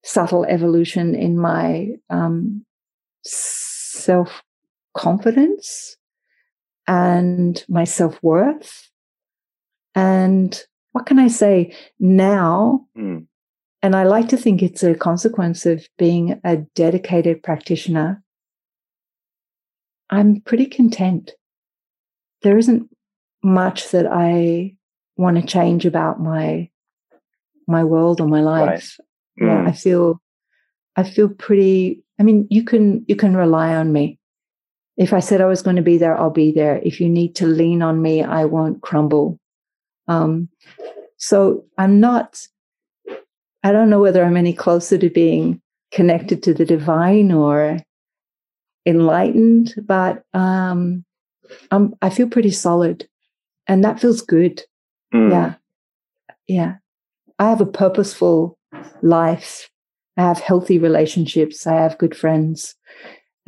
subtle 0.03 0.45
evolution 0.45 1.15
in 1.15 1.37
my 1.37 1.89
um, 2.09 2.65
self 3.23 4.43
confidence 4.95 5.97
and 6.87 7.63
my 7.69 7.83
self 7.83 8.21
worth. 8.23 8.89
And 9.95 10.59
what 10.91 11.05
can 11.05 11.19
I 11.19 11.27
say 11.27 11.75
now? 11.99 12.85
Mm. 12.97 13.27
And 13.83 13.95
I 13.95 14.03
like 14.03 14.29
to 14.29 14.37
think 14.37 14.61
it's 14.61 14.83
a 14.83 14.93
consequence 14.93 15.65
of 15.65 15.87
being 15.97 16.39
a 16.43 16.57
dedicated 16.75 17.41
practitioner. 17.41 18.21
I'm 20.09 20.41
pretty 20.41 20.67
content. 20.67 21.31
There 22.43 22.57
isn't 22.57 22.89
much 23.43 23.89
that 23.89 24.05
I 24.05 24.75
want 25.17 25.37
to 25.37 25.47
change 25.47 25.85
about 25.85 26.19
my 26.19 26.69
my 27.67 27.83
world 27.83 28.19
or 28.21 28.27
my 28.27 28.41
life. 28.41 28.99
Right. 29.39 29.47
Yeah, 29.47 29.63
Mm. 29.63 29.67
I 29.67 29.71
feel 29.71 30.21
I 30.95 31.03
feel 31.03 31.29
pretty 31.29 32.03
I 32.19 32.23
mean, 32.23 32.47
you 32.49 32.63
can 32.63 33.03
you 33.07 33.15
can 33.15 33.35
rely 33.35 33.75
on 33.75 33.91
me. 33.91 34.19
If 34.97 35.13
I 35.13 35.19
said 35.19 35.41
I 35.41 35.45
was 35.45 35.61
going 35.63 35.77
to 35.77 35.81
be 35.81 35.97
there, 35.97 36.15
I'll 36.17 36.29
be 36.29 36.51
there. 36.51 36.79
If 36.83 36.99
you 36.99 37.09
need 37.09 37.35
to 37.35 37.47
lean 37.47 37.81
on 37.81 38.01
me, 38.01 38.23
I 38.23 38.45
won't 38.45 38.81
crumble. 38.81 39.39
Um, 40.07 40.49
so 41.17 41.65
I'm 41.77 41.99
not, 41.99 42.45
I 43.63 43.71
don't 43.71 43.89
know 43.89 44.01
whether 44.01 44.23
I'm 44.23 44.37
any 44.37 44.53
closer 44.53 44.97
to 44.97 45.09
being 45.09 45.61
connected 45.91 46.43
to 46.43 46.53
the 46.53 46.65
divine 46.65 47.31
or 47.31 47.79
enlightened, 48.85 49.73
but 49.83 50.23
um, 50.33 51.05
I'm, 51.71 51.95
I 52.01 52.09
feel 52.09 52.27
pretty 52.27 52.51
solid 52.51 53.07
and 53.67 53.83
that 53.83 53.99
feels 53.99 54.21
good. 54.21 54.61
Mm. 55.13 55.31
Yeah. 55.31 55.53
Yeah. 56.47 56.75
I 57.39 57.49
have 57.49 57.61
a 57.61 57.65
purposeful 57.65 58.57
life. 59.01 59.69
I 60.17 60.23
have 60.23 60.39
healthy 60.39 60.77
relationships. 60.77 61.65
I 61.65 61.73
have 61.73 61.97
good 61.97 62.15
friends. 62.15 62.75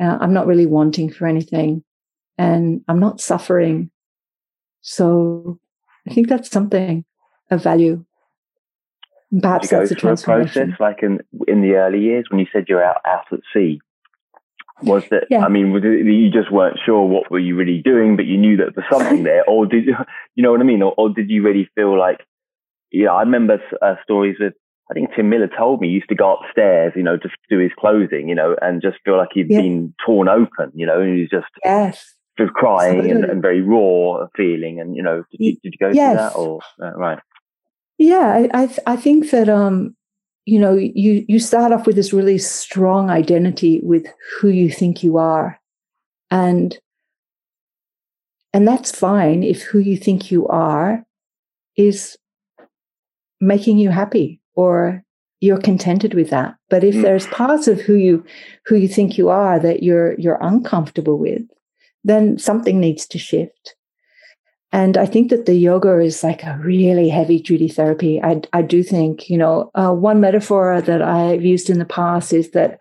Uh, 0.00 0.18
I'm 0.20 0.32
not 0.32 0.46
really 0.46 0.66
wanting 0.66 1.12
for 1.12 1.26
anything 1.26 1.84
and 2.38 2.82
I'm 2.88 3.00
not 3.00 3.20
suffering. 3.20 3.90
So 4.80 5.58
I 6.08 6.14
think 6.14 6.28
that's 6.28 6.50
something 6.50 7.04
of 7.50 7.62
value. 7.62 8.04
Perhaps 9.40 9.70
that's 9.70 9.90
a 9.90 9.94
a 9.94 9.98
process 9.98 10.24
transformation. 10.24 10.76
like 10.78 11.02
in 11.02 11.20
in 11.48 11.62
the 11.62 11.74
early 11.74 12.00
years 12.00 12.26
when 12.30 12.38
you 12.38 12.46
said 12.52 12.66
you're 12.68 12.84
out 12.84 13.00
out 13.06 13.24
at 13.32 13.40
sea? 13.52 13.80
Was 14.82 15.04
that 15.10 15.24
Yeah. 15.30 15.44
I 15.44 15.48
mean, 15.48 15.72
you 15.72 16.30
just 16.30 16.52
weren't 16.52 16.78
sure 16.84 17.06
what 17.06 17.30
were 17.30 17.38
you 17.38 17.56
really 17.56 17.80
doing, 17.80 18.16
but 18.16 18.26
you 18.26 18.36
knew 18.36 18.56
that 18.56 18.74
there 18.74 18.84
was 18.90 18.98
something 18.98 19.22
there, 19.30 19.44
or 19.48 19.66
did 19.66 19.86
you, 19.86 19.96
you 20.34 20.42
know 20.42 20.52
what 20.52 20.60
I 20.60 20.64
mean, 20.64 20.82
or, 20.82 20.94
or 20.96 21.08
did 21.10 21.30
you 21.30 21.42
really 21.42 21.68
feel 21.74 21.98
like? 21.98 22.20
Yeah, 22.92 23.10
I 23.12 23.20
remember 23.20 23.60
uh, 23.82 23.94
stories 24.02 24.36
with. 24.38 24.54
I 24.90 24.94
think 24.94 25.10
Tim 25.16 25.30
Miller 25.30 25.48
told 25.48 25.80
me 25.80 25.88
he 25.88 25.94
used 25.94 26.08
to 26.10 26.14
go 26.14 26.36
upstairs, 26.36 26.92
you 26.94 27.02
know, 27.02 27.16
just 27.16 27.34
do 27.48 27.58
his 27.58 27.72
clothing, 27.78 28.28
you 28.28 28.34
know, 28.34 28.54
and 28.60 28.82
just 28.82 28.98
feel 29.04 29.16
like 29.16 29.30
he'd 29.32 29.48
Yeah. 29.48 29.62
been 29.62 29.94
torn 30.04 30.28
open, 30.28 30.72
you 30.74 30.86
know, 30.86 31.00
and 31.00 31.14
he 31.14 31.20
was 31.22 31.30
just 31.30 31.46
Yes. 31.64 32.14
just 32.36 32.52
crying 32.52 33.10
and, 33.10 33.24
and 33.24 33.40
very 33.40 33.62
raw 33.62 34.26
feeling, 34.36 34.80
and 34.80 34.96
you 34.96 35.02
know, 35.02 35.24
did 35.30 35.40
you, 35.40 35.52
did 35.62 35.74
you 35.74 35.78
go 35.78 35.92
through 35.92 36.16
that 36.16 36.32
or 36.36 36.60
uh, 36.82 36.92
right? 36.96 37.18
Yeah, 37.96 38.48
I 38.52 38.62
I, 38.64 38.76
I 38.86 38.96
think 38.96 39.30
that 39.30 39.48
um, 39.48 39.96
you 40.44 40.58
know, 40.58 40.74
you 40.74 41.24
you 41.28 41.38
start 41.38 41.72
off 41.72 41.86
with 41.86 41.96
this 41.96 42.12
really 42.12 42.38
strong 42.38 43.08
identity 43.08 43.80
with 43.82 44.06
who 44.40 44.48
you 44.48 44.68
think 44.70 45.02
you 45.02 45.16
are, 45.16 45.60
and 46.30 46.76
and 48.52 48.68
that's 48.68 48.90
fine 48.90 49.42
if 49.42 49.62
who 49.62 49.78
you 49.78 49.96
think 49.96 50.30
you 50.30 50.46
are 50.48 51.04
is 51.76 52.18
making 53.40 53.78
you 53.78 53.90
happy 53.90 54.40
or 54.54 55.02
you're 55.40 55.60
contented 55.60 56.14
with 56.14 56.30
that. 56.30 56.54
But 56.70 56.84
if 56.84 56.94
Mm. 56.94 57.02
there's 57.02 57.26
parts 57.26 57.68
of 57.68 57.80
who 57.80 57.94
you 57.94 58.24
who 58.66 58.76
you 58.76 58.88
think 58.88 59.18
you 59.18 59.28
are 59.28 59.58
that 59.60 59.82
you're 59.82 60.14
you're 60.18 60.38
uncomfortable 60.40 61.18
with, 61.18 61.42
then 62.02 62.38
something 62.38 62.80
needs 62.80 63.06
to 63.06 63.18
shift. 63.18 63.76
And 64.72 64.96
I 64.96 65.06
think 65.06 65.30
that 65.30 65.46
the 65.46 65.54
yoga 65.54 66.00
is 66.00 66.24
like 66.24 66.42
a 66.42 66.58
really 66.64 67.08
heavy 67.08 67.38
duty 67.40 67.68
therapy. 67.68 68.20
I, 68.20 68.40
I 68.52 68.62
do 68.62 68.82
think, 68.82 69.30
you 69.30 69.38
know, 69.38 69.70
uh, 69.76 69.92
one 69.92 70.20
metaphor 70.20 70.80
that 70.80 71.00
I've 71.00 71.44
used 71.44 71.70
in 71.70 71.78
the 71.78 71.84
past 71.84 72.32
is 72.32 72.50
that, 72.50 72.80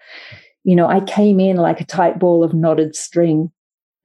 you 0.64 0.76
know, 0.76 0.88
I 0.88 1.02
came 1.02 1.40
in 1.40 1.58
like 1.58 1.80
a 1.82 1.86
tight 1.86 2.18
ball 2.18 2.44
of 2.44 2.54
knotted 2.56 2.96
string. 2.96 3.52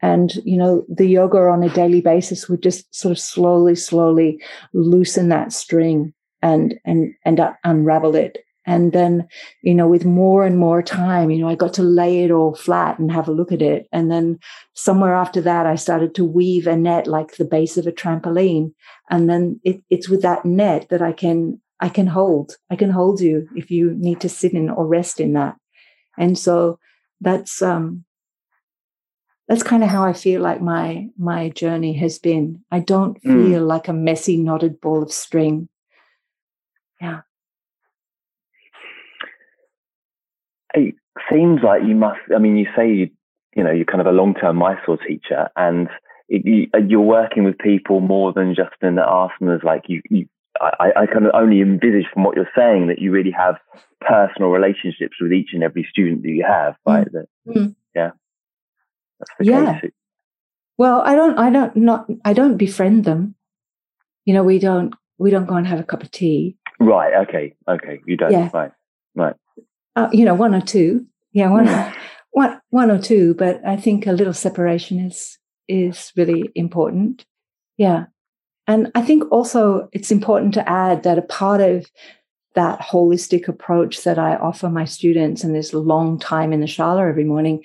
And, 0.03 0.35
you 0.45 0.59
know, 0.59 0.85
the 0.87 1.07
yoga 1.07 1.39
on 1.39 1.63
a 1.63 1.71
daily 1.71 2.03
basis 2.03 2.47
would 2.47 2.63
just 2.63 2.95
sort 2.95 3.13
of 3.13 3.19
slowly, 3.19 3.75
slowly 3.75 4.39
loosen 4.75 5.31
that 5.31 5.53
string 5.53 6.13
and, 6.43 6.75
and, 6.85 7.15
and 7.25 7.41
uh, 7.41 7.53
unravel 7.65 8.15
it. 8.15 8.39
And 8.67 8.93
then, 8.93 9.27
you 9.63 9.75
know, 9.75 9.89
with 9.89 10.05
more 10.05 10.45
and 10.45 10.59
more 10.59 10.83
time, 10.83 11.31
you 11.31 11.39
know, 11.39 11.49
I 11.49 11.55
got 11.55 11.73
to 11.75 11.83
lay 11.83 12.25
it 12.25 12.31
all 12.31 12.55
flat 12.55 12.99
and 12.99 13.11
have 13.11 13.27
a 13.27 13.33
look 13.33 13.51
at 13.51 13.63
it. 13.63 13.89
And 13.93 14.11
then 14.11 14.39
somewhere 14.75 15.15
after 15.15 15.41
that, 15.41 15.65
I 15.65 15.75
started 15.77 16.15
to 16.17 16.25
weave 16.25 16.67
a 16.67 16.77
net 16.77 17.07
like 17.07 17.37
the 17.37 17.47
base 17.47 17.79
of 17.79 17.87
a 17.87 17.93
trampoline. 17.93 18.75
And 19.09 19.31
then 19.31 19.59
it, 19.65 19.83
it's 19.89 20.11
with 20.11 20.21
that 20.21 20.45
net 20.45 20.91
that 20.91 21.01
I 21.01 21.13
can, 21.13 21.63
I 21.81 21.89
can 21.89 22.07
hold, 22.07 22.57
I 22.69 22.77
can 22.77 22.91
hold 22.91 23.23
you 23.23 23.49
if 23.57 23.71
you 23.71 23.95
need 23.95 24.21
to 24.21 24.29
sit 24.29 24.53
in 24.53 24.69
or 24.69 24.87
rest 24.87 25.19
in 25.19 25.33
that. 25.33 25.57
And 26.19 26.39
so 26.39 26.79
that's, 27.23 27.63
um, 27.63 28.05
that's 29.49 29.63
kind 29.63 29.83
of 29.83 29.89
how 29.89 30.05
I 30.05 30.13
feel 30.13 30.43
like 30.43 30.61
my, 30.61 31.09
my 31.17 31.49
journey 31.49 31.95
has 31.95 32.19
been. 32.19 32.63
I 32.71 32.81
don't 32.81 33.17
Mm. 33.23 33.49
feel 33.49 33.65
like 33.65 33.89
a 33.89 33.95
messy 33.95 34.37
knotted 34.37 34.79
ball 34.79 35.03
of 35.03 35.11
string. 35.11 35.71
It 40.75 40.95
seems 41.31 41.61
like 41.63 41.83
you 41.87 41.95
must. 41.95 42.21
I 42.35 42.39
mean, 42.39 42.57
you 42.57 42.67
say 42.77 42.89
you, 42.93 43.11
you 43.57 43.65
know 43.65 43.71
you're 43.73 43.85
kind 43.85 44.01
of 44.01 44.07
a 44.07 44.13
long-term 44.13 44.57
Mysore 44.57 44.99
teacher, 44.99 45.49
and 45.57 45.89
it, 46.29 46.45
you, 46.45 46.67
you're 46.89 47.01
working 47.01 47.45
with 47.45 47.59
people 47.59 48.01
more 48.01 48.33
than 48.33 48.55
just 48.55 48.75
in 48.83 48.97
the 48.97 49.03
asanas. 49.03 49.65
Like 49.65 49.85
you, 49.89 50.03
you 50.11 50.29
I, 50.61 50.91
I 50.97 51.07
kind 51.07 51.25
of 51.27 51.33
only 51.35 51.61
envisage 51.61 52.07
from 52.13 52.25
what 52.25 52.37
you're 52.37 52.51
saying 52.57 52.89
that 52.89 52.99
you 52.99 53.11
really 53.13 53.31
have 53.31 53.57
personal 54.01 54.51
relationships 54.51 55.17
with 55.21 55.33
each 55.33 55.51
and 55.53 55.63
every 55.63 55.87
student 55.91 56.23
that 56.23 56.31
you 56.31 56.45
have. 56.47 56.75
Right? 56.87 57.11
That, 57.13 57.27
Mm. 57.47 57.75
Yeah, 57.95 58.11
that's 59.19 59.31
the 59.39 59.45
Yeah. 59.47 59.81
case. 59.81 59.91
Well, 60.77 61.01
I 61.01 61.15
don't, 61.15 61.39
I 61.39 61.51
don't, 61.51 61.75
not, 61.77 62.07
I 62.25 62.35
don't 62.35 62.59
befriend 62.59 63.05
them. 63.05 63.35
You 64.27 64.35
know, 64.35 64.45
we 64.45 64.59
don't, 64.59 64.95
we 65.17 65.31
don't 65.31 65.47
go 65.47 65.55
and 65.57 65.67
have 65.67 65.81
a 65.81 65.85
cup 65.85 66.03
of 66.03 66.11
tea. 66.11 66.57
Right. 66.81 67.15
Okay. 67.29 67.55
Okay. 67.67 68.01
You 68.07 68.17
don't. 68.17 68.33
Yeah. 68.33 68.51
Right. 68.53 69.35
Uh, 69.97 70.09
you 70.13 70.25
know, 70.25 70.35
one 70.35 70.55
or 70.55 70.61
two. 70.61 71.07
Yeah, 71.33 71.51
one, 71.51 71.67
Mm. 71.67 71.95
one, 72.31 72.61
one 72.71 72.91
or 72.91 72.99
two. 72.99 73.35
But 73.35 73.61
I 73.67 73.77
think 73.77 74.07
a 74.07 74.13
little 74.13 74.33
separation 74.33 74.99
is 75.01 75.39
is 75.67 76.13
really 76.17 76.51
important. 76.55 77.27
Yeah, 77.77 78.07
and 78.67 78.93
I 78.95 79.03
think 79.03 79.25
also 79.33 79.89
it's 79.93 80.11
important 80.11 80.55
to 80.55 80.69
add 80.69 81.03
that 81.03 81.19
a 81.19 81.23
part 81.23 81.61
of 81.61 81.87
that 82.55 82.81
holistic 82.81 83.49
approach 83.49 84.05
that 84.05 84.19
I 84.19 84.37
offer 84.37 84.69
my 84.69 84.85
students 84.85 85.45
and 85.45 85.55
this 85.55 85.75
long 85.75 86.19
time 86.19 86.53
in 86.53 86.61
the 86.61 86.67
shala 86.67 87.09
every 87.09 87.25
morning, 87.25 87.63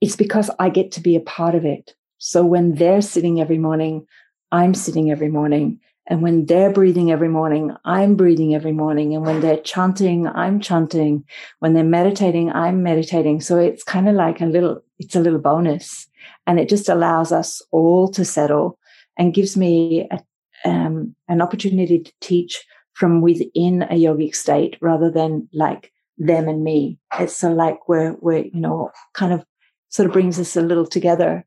it's 0.00 0.16
because 0.16 0.50
I 0.58 0.70
get 0.70 0.92
to 0.92 1.00
be 1.00 1.16
a 1.16 1.20
part 1.20 1.54
of 1.54 1.64
it. 1.64 1.94
So 2.18 2.44
when 2.44 2.76
they're 2.76 3.02
sitting 3.02 3.40
every 3.40 3.58
morning, 3.58 4.06
I'm 4.52 4.74
sitting 4.74 5.10
every 5.10 5.28
morning. 5.28 5.80
And 6.06 6.20
when 6.20 6.46
they're 6.46 6.72
breathing 6.72 7.10
every 7.10 7.28
morning, 7.28 7.74
I'm 7.84 8.14
breathing 8.14 8.54
every 8.54 8.72
morning. 8.72 9.14
And 9.14 9.24
when 9.24 9.40
they're 9.40 9.58
chanting, 9.58 10.26
I'm 10.26 10.60
chanting. 10.60 11.24
When 11.60 11.72
they're 11.72 11.82
meditating, 11.82 12.52
I'm 12.52 12.82
meditating. 12.82 13.40
So 13.40 13.58
it's 13.58 13.82
kind 13.82 14.08
of 14.08 14.14
like 14.14 14.40
a 14.40 14.46
little, 14.46 14.82
it's 14.98 15.16
a 15.16 15.20
little 15.20 15.38
bonus. 15.38 16.06
And 16.46 16.60
it 16.60 16.68
just 16.68 16.88
allows 16.88 17.32
us 17.32 17.62
all 17.70 18.08
to 18.10 18.24
settle 18.24 18.78
and 19.18 19.32
gives 19.32 19.56
me 19.56 20.08
a, 20.10 20.68
um, 20.68 21.14
an 21.28 21.40
opportunity 21.40 22.00
to 22.00 22.12
teach 22.20 22.62
from 22.92 23.22
within 23.22 23.82
a 23.82 23.94
yogic 23.94 24.34
state 24.34 24.76
rather 24.80 25.10
than 25.10 25.48
like 25.52 25.90
them 26.18 26.48
and 26.48 26.62
me. 26.62 26.98
It's 27.18 27.36
so 27.36 27.52
like 27.52 27.88
we're, 27.88 28.14
we're, 28.20 28.44
you 28.44 28.60
know, 28.60 28.90
kind 29.14 29.32
of 29.32 29.44
sort 29.88 30.06
of 30.06 30.12
brings 30.12 30.38
us 30.38 30.54
a 30.54 30.60
little 30.60 30.86
together. 30.86 31.46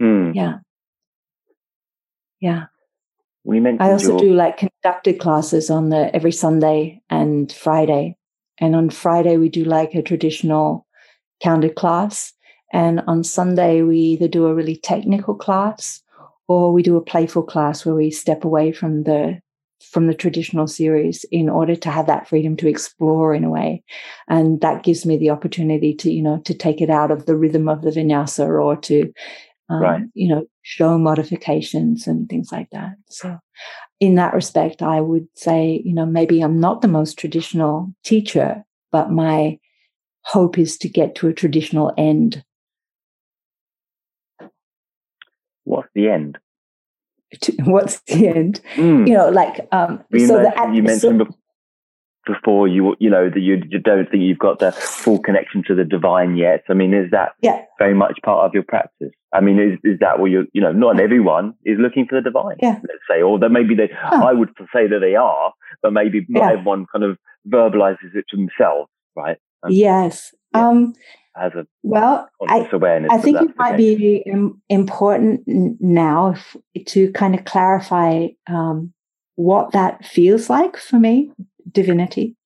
Mm. 0.00 0.34
Yeah. 0.34 0.58
Yeah. 2.40 2.66
Mentioned 3.44 3.82
I 3.82 3.92
also 3.92 4.10
your- 4.10 4.18
do 4.18 4.34
like 4.34 4.58
conducted 4.58 5.18
classes 5.18 5.70
on 5.70 5.88
the 5.88 6.14
every 6.14 6.32
Sunday 6.32 7.02
and 7.10 7.50
Friday. 7.52 8.16
And 8.58 8.76
on 8.76 8.90
Friday 8.90 9.36
we 9.38 9.48
do 9.48 9.64
like 9.64 9.94
a 9.94 10.02
traditional 10.02 10.86
counted 11.42 11.74
class. 11.74 12.32
And 12.72 13.00
on 13.06 13.24
Sunday 13.24 13.82
we 13.82 13.98
either 13.98 14.28
do 14.28 14.46
a 14.46 14.54
really 14.54 14.76
technical 14.76 15.34
class 15.34 16.02
or 16.48 16.72
we 16.72 16.82
do 16.82 16.96
a 16.96 17.04
playful 17.04 17.42
class 17.42 17.84
where 17.84 17.94
we 17.94 18.10
step 18.10 18.44
away 18.44 18.72
from 18.72 19.04
the 19.04 19.40
from 19.90 20.06
the 20.06 20.14
traditional 20.14 20.66
series 20.66 21.24
in 21.32 21.48
order 21.48 21.74
to 21.74 21.90
have 21.90 22.06
that 22.06 22.28
freedom 22.28 22.54
to 22.54 22.68
explore 22.68 23.34
in 23.34 23.44
a 23.44 23.50
way. 23.50 23.82
And 24.28 24.60
that 24.60 24.82
gives 24.82 25.06
me 25.06 25.16
the 25.16 25.30
opportunity 25.30 25.94
to, 25.94 26.12
you 26.12 26.22
know, 26.22 26.38
to 26.44 26.52
take 26.52 26.82
it 26.82 26.90
out 26.90 27.10
of 27.10 27.24
the 27.24 27.34
rhythm 27.34 27.66
of 27.68 27.80
the 27.80 27.90
vinyasa 27.90 28.46
or 28.46 28.76
to 28.76 29.10
um, 29.70 29.80
Right. 29.80 30.02
you 30.14 30.28
know, 30.28 30.46
show 30.62 30.98
modifications 30.98 32.06
and 32.06 32.28
things 32.28 32.50
like 32.52 32.68
that. 32.70 32.96
So, 33.08 33.38
in 34.00 34.16
that 34.16 34.34
respect, 34.34 34.82
I 34.82 35.00
would 35.00 35.28
say, 35.34 35.82
you 35.84 35.94
know, 35.94 36.06
maybe 36.06 36.40
I'm 36.40 36.58
not 36.58 36.82
the 36.82 36.88
most 36.88 37.18
traditional 37.18 37.94
teacher, 38.04 38.64
but 38.90 39.10
my 39.10 39.58
hope 40.24 40.58
is 40.58 40.76
to 40.78 40.88
get 40.88 41.14
to 41.16 41.28
a 41.28 41.32
traditional 41.34 41.92
end. 41.96 42.42
What's 45.64 45.88
the 45.94 46.08
end? 46.08 46.38
To, 47.42 47.52
what's 47.64 48.00
the 48.02 48.28
end? 48.28 48.60
Mm. 48.74 49.06
You 49.06 49.14
know, 49.14 49.28
like 49.28 49.68
um, 49.72 50.02
you 50.10 50.26
so 50.26 50.36
mentioned, 50.36 50.56
that 50.56 50.74
you 50.74 50.82
mentioned 50.82 51.20
bef- 51.20 51.34
before 52.26 52.68
you 52.68 52.94
you 52.98 53.10
know 53.10 53.30
that 53.30 53.40
you, 53.40 53.62
you 53.68 53.78
don't 53.78 54.10
think 54.10 54.22
you've 54.22 54.38
got 54.38 54.58
the 54.58 54.72
full 54.72 55.18
connection 55.18 55.62
to 55.66 55.74
the 55.74 55.84
divine 55.84 56.36
yet. 56.36 56.64
I 56.68 56.74
mean, 56.74 56.94
is 56.94 57.10
that 57.10 57.32
yeah. 57.40 57.64
very 57.78 57.94
much 57.94 58.18
part 58.22 58.44
of 58.44 58.54
your 58.54 58.62
practice? 58.62 59.12
I 59.32 59.40
mean, 59.40 59.58
is 59.58 59.78
is 59.84 59.98
that 60.00 60.18
what 60.18 60.30
you're 60.30 60.46
you 60.52 60.60
know? 60.60 60.72
Not 60.72 61.00
everyone 61.00 61.54
is 61.64 61.78
looking 61.78 62.06
for 62.06 62.16
the 62.16 62.22
divine. 62.22 62.56
Yeah. 62.60 62.78
Let's 62.82 63.04
say, 63.08 63.22
or 63.22 63.38
that 63.38 63.50
maybe 63.50 63.74
they. 63.74 63.90
Oh. 64.10 64.26
I 64.26 64.32
would 64.32 64.50
say 64.74 64.86
that 64.86 65.00
they 65.00 65.16
are, 65.16 65.52
but 65.82 65.92
maybe 65.92 66.26
not 66.28 66.40
Yeah. 66.40 66.52
everyone 66.52 66.86
kind 66.92 67.04
of 67.04 67.18
verbalizes 67.48 68.14
it 68.14 68.24
to 68.30 68.36
themselves, 68.36 68.90
right? 69.16 69.38
Yes. 69.68 70.34
Um, 70.52 70.94
Has 71.36 71.52
a 71.54 71.66
well, 71.82 72.28
I, 72.48 72.68
awareness. 72.72 73.10
I 73.12 73.18
think 73.18 73.40
it 73.40 73.56
might 73.56 73.76
be 73.76 74.24
important 74.68 75.42
now 75.46 76.34
if, 76.74 76.86
to 76.86 77.12
kind 77.12 77.34
of 77.34 77.44
clarify 77.44 78.28
um, 78.48 78.92
what 79.36 79.72
that 79.72 80.04
feels 80.04 80.50
like 80.50 80.76
for 80.76 80.98
me, 80.98 81.30
divinity. 81.72 82.36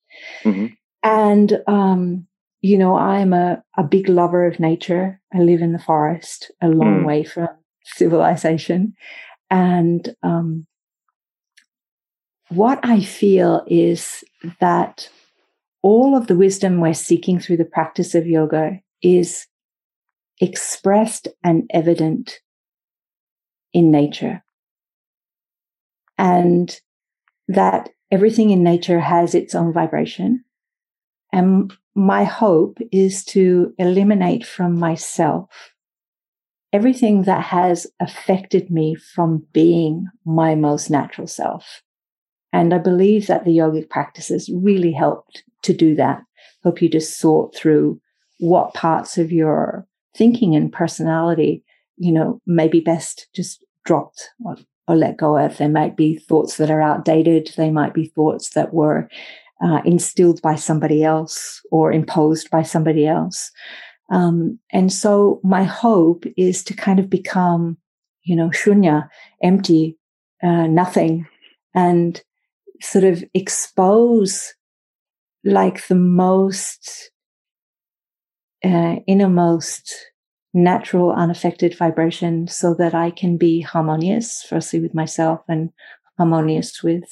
Mhm. 0.43 0.75
And, 1.03 1.61
um, 1.67 2.27
you 2.61 2.77
know, 2.77 2.95
I'm 2.95 3.33
a, 3.33 3.63
a 3.77 3.83
big 3.83 4.09
lover 4.09 4.47
of 4.47 4.59
nature. 4.59 5.21
I 5.33 5.39
live 5.39 5.61
in 5.61 5.71
the 5.71 5.79
forest, 5.79 6.51
a 6.61 6.67
long 6.67 7.01
Mm. 7.01 7.05
way 7.05 7.23
from 7.23 7.49
civilization. 7.83 8.95
And 9.51 10.15
um, 10.23 10.65
what 12.49 12.79
I 12.83 13.01
feel 13.01 13.63
is 13.67 14.23
that 14.59 15.09
all 15.83 16.15
of 16.17 16.27
the 16.27 16.35
wisdom 16.35 16.79
we're 16.79 16.93
seeking 16.93 17.39
through 17.39 17.57
the 17.57 17.65
practice 17.65 18.15
of 18.15 18.25
yoga 18.25 18.79
is 19.03 19.45
expressed 20.41 21.27
and 21.43 21.69
evident 21.71 22.39
in 23.73 23.91
nature. 23.91 24.43
And 26.17 26.75
that 27.47 27.89
everything 28.11 28.51
in 28.51 28.63
nature 28.63 28.99
has 28.99 29.35
its 29.35 29.55
own 29.55 29.73
vibration. 29.73 30.43
And 31.31 31.73
my 31.95 32.23
hope 32.23 32.77
is 32.91 33.23
to 33.25 33.73
eliminate 33.77 34.45
from 34.45 34.77
myself 34.77 35.73
everything 36.73 37.23
that 37.23 37.41
has 37.41 37.87
affected 38.01 38.69
me 38.69 38.95
from 38.95 39.45
being 39.53 40.07
my 40.25 40.55
most 40.55 40.89
natural 40.89 41.27
self. 41.27 41.81
And 42.51 42.73
I 42.73 42.77
believe 42.77 43.27
that 43.27 43.45
the 43.45 43.57
yogic 43.57 43.89
practices 43.89 44.49
really 44.53 44.91
helped 44.91 45.43
to 45.63 45.73
do 45.73 45.95
that, 45.95 46.21
help 46.63 46.81
you 46.81 46.89
to 46.89 47.01
sort 47.01 47.55
through 47.55 47.99
what 48.39 48.73
parts 48.73 49.17
of 49.17 49.31
your 49.31 49.87
thinking 50.15 50.55
and 50.55 50.71
personality, 50.71 51.63
you 51.97 52.11
know, 52.11 52.41
may 52.45 52.67
be 52.67 52.79
best 52.81 53.27
just 53.33 53.63
dropped 53.85 54.29
or, 54.43 54.57
or 54.87 54.95
let 54.95 55.17
go 55.17 55.37
of. 55.37 55.57
They 55.57 55.67
might 55.67 55.95
be 55.95 56.17
thoughts 56.17 56.57
that 56.57 56.71
are 56.71 56.81
outdated. 56.81 57.51
They 57.57 57.71
might 57.71 57.93
be 57.93 58.05
thoughts 58.05 58.49
that 58.51 58.73
were 58.73 59.09
uh, 59.63 59.81
instilled 59.85 60.41
by 60.41 60.55
somebody 60.55 61.03
else 61.03 61.61
or 61.71 61.91
imposed 61.91 62.49
by 62.49 62.63
somebody 62.63 63.07
else. 63.07 63.51
Um, 64.11 64.59
and 64.71 64.91
so 64.93 65.39
my 65.43 65.63
hope 65.63 66.25
is 66.37 66.63
to 66.65 66.73
kind 66.73 66.99
of 66.99 67.09
become, 67.09 67.77
you 68.23 68.35
know, 68.35 68.49
shunya, 68.49 69.09
empty, 69.41 69.97
uh, 70.43 70.67
nothing, 70.67 71.25
and 71.73 72.21
sort 72.81 73.03
of 73.03 73.23
expose 73.33 74.53
like 75.43 75.87
the 75.87 75.95
most 75.95 77.11
uh, 78.63 78.97
innermost 79.07 79.93
natural 80.55 81.11
unaffected 81.11 81.77
vibration 81.77 82.47
so 82.47 82.73
that 82.75 82.95
I 82.95 83.11
can 83.11 83.37
be 83.37 83.59
harmonious, 83.59 84.41
firstly 84.41 84.79
with 84.79 84.95
myself 84.95 85.41
and 85.49 85.69
harmonious 86.17 86.81
with 86.81 87.03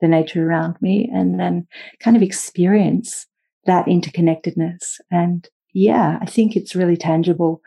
the 0.00 0.06
nature 0.06 0.48
around 0.48 0.76
me, 0.80 1.10
and 1.12 1.40
then 1.40 1.66
kind 2.00 2.16
of 2.16 2.22
experience 2.22 3.26
that 3.64 3.86
interconnectedness. 3.86 5.00
And 5.10 5.48
yeah, 5.74 6.18
I 6.22 6.26
think 6.26 6.54
it's 6.54 6.76
really 6.76 6.96
tangible. 6.96 7.60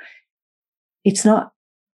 It's 1.04 1.26
not 1.26 1.52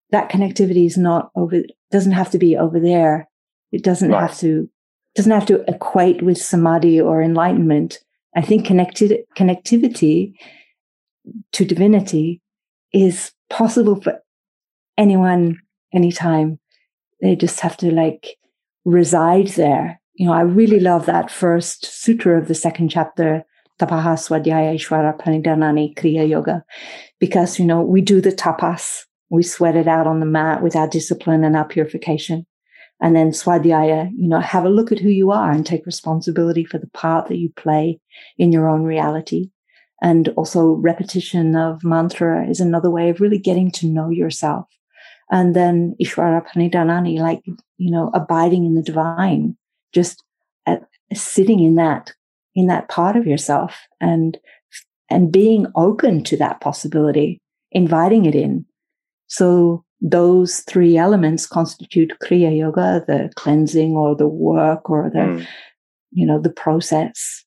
that 0.09 0.31
connectivity 0.31 0.87
is 0.87 0.97
not 0.97 1.29
over, 1.35 1.61
doesn't 1.91 2.11
have 2.13 2.31
to 2.31 2.39
be 2.39 2.57
over 2.57 2.79
there. 2.79 3.29
It 3.71 3.83
doesn't 3.83 4.09
Right. 4.09 4.21
have 4.21 4.37
to, 4.39 4.67
doesn't 5.15 5.31
have 5.31 5.45
to 5.45 5.63
equate 5.69 6.23
with 6.23 6.37
samadhi 6.37 6.99
or 6.99 7.21
enlightenment. 7.21 7.99
I 8.35 8.41
think 8.41 8.65
connected 8.65 9.19
connectivity 9.37 10.33
to 11.51 11.65
divinity 11.65 12.40
is 12.93 13.31
possible 13.49 14.01
for 14.01 14.19
anyone, 14.97 15.59
anytime. 15.93 16.59
They 17.21 17.35
just 17.35 17.59
have 17.59 17.77
to 17.77 17.91
like 17.91 18.37
reside 18.85 19.47
there. 19.49 20.01
You 20.15 20.27
know, 20.27 20.33
I 20.33 20.41
really 20.41 20.79
love 20.79 21.05
that 21.05 21.31
first 21.31 21.85
sutra 21.85 22.37
of 22.37 22.47
the 22.47 22.55
second 22.55 22.89
chapter, 22.89 23.43
Tapaha 23.79 24.15
Swadhyaya 24.15 24.75
Ishvara 24.75 25.19
Pranidhanani 25.19 25.95
Kriya 25.95 26.27
Yoga, 26.27 26.63
because, 27.19 27.57
you 27.57 27.65
know, 27.65 27.81
we 27.81 28.01
do 28.01 28.21
the 28.21 28.31
tapas, 28.31 29.03
we 29.29 29.43
sweat 29.43 29.75
it 29.75 29.87
out 29.87 30.07
on 30.07 30.19
the 30.19 30.25
mat 30.25 30.61
with 30.61 30.75
our 30.75 30.87
discipline 30.87 31.43
and 31.43 31.55
our 31.55 31.65
purification. 31.65 32.45
And 32.99 33.15
then 33.15 33.31
Swadhyaya, 33.31 34.11
you 34.15 34.27
know, 34.27 34.39
have 34.39 34.65
a 34.65 34.69
look 34.69 34.91
at 34.91 34.99
who 34.99 35.09
you 35.09 35.31
are 35.31 35.51
and 35.51 35.65
take 35.65 35.85
responsibility 35.87 36.63
for 36.63 36.77
the 36.77 36.89
part 36.89 37.27
that 37.29 37.37
you 37.37 37.49
play 37.55 37.99
in 38.37 38.51
your 38.51 38.69
own 38.69 38.83
reality. 38.83 39.49
And 40.01 40.29
also 40.29 40.71
repetition 40.71 41.55
of 41.55 41.83
mantra 41.83 42.47
is 42.47 42.59
another 42.59 42.89
way 42.89 43.09
of 43.09 43.21
really 43.21 43.37
getting 43.37 43.69
to 43.71 43.87
know 43.87 44.09
yourself. 44.09 44.65
And 45.29 45.55
then 45.55 45.95
Ishvara 46.01 46.45
Pranidhanani, 46.45 47.19
like, 47.19 47.41
you 47.77 47.91
know, 47.91 48.09
abiding 48.13 48.65
in 48.65 48.75
the 48.75 48.81
divine, 48.81 49.55
just 49.93 50.23
at, 50.65 50.83
sitting 51.13 51.59
in 51.59 51.75
that, 51.75 52.13
in 52.55 52.67
that 52.67 52.89
part 52.89 53.15
of 53.15 53.27
yourself 53.27 53.79
and, 54.01 54.37
and 55.09 55.31
being 55.31 55.67
open 55.75 56.23
to 56.25 56.37
that 56.37 56.61
possibility, 56.61 57.39
inviting 57.71 58.25
it 58.25 58.35
in. 58.35 58.65
So 59.27 59.85
those 60.01 60.61
three 60.61 60.97
elements 60.97 61.45
constitute 61.45 62.17
Kriya 62.23 62.57
Yoga, 62.57 63.03
the 63.07 63.31
cleansing 63.35 63.91
or 63.91 64.15
the 64.15 64.27
work 64.27 64.89
or 64.89 65.09
the, 65.09 65.19
Mm. 65.19 65.47
you 66.11 66.25
know, 66.25 66.39
the 66.39 66.49
process 66.49 67.45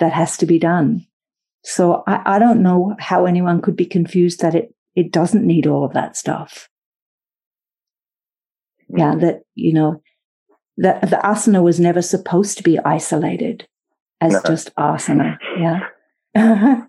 that 0.00 0.12
has 0.12 0.36
to 0.38 0.46
be 0.46 0.58
done. 0.58 1.06
So 1.64 2.02
I, 2.06 2.36
I 2.36 2.38
don't 2.38 2.62
know 2.62 2.94
how 2.98 3.24
anyone 3.26 3.60
could 3.62 3.76
be 3.76 3.86
confused 3.86 4.40
that 4.40 4.54
it, 4.54 4.74
it 4.94 5.12
doesn't 5.12 5.46
need 5.46 5.66
all 5.66 5.84
of 5.84 5.92
that 5.92 6.16
stuff. 6.16 6.68
Yeah, 8.94 9.14
that, 9.16 9.42
you 9.54 9.72
know, 9.72 10.02
that 10.76 11.02
the 11.02 11.16
asana 11.16 11.62
was 11.62 11.80
never 11.80 12.02
supposed 12.02 12.58
to 12.58 12.62
be 12.62 12.78
isolated 12.80 13.66
as 14.20 14.32
No. 14.32 14.40
just 14.46 14.74
asana. 14.76 15.38
Yeah. 15.58 15.86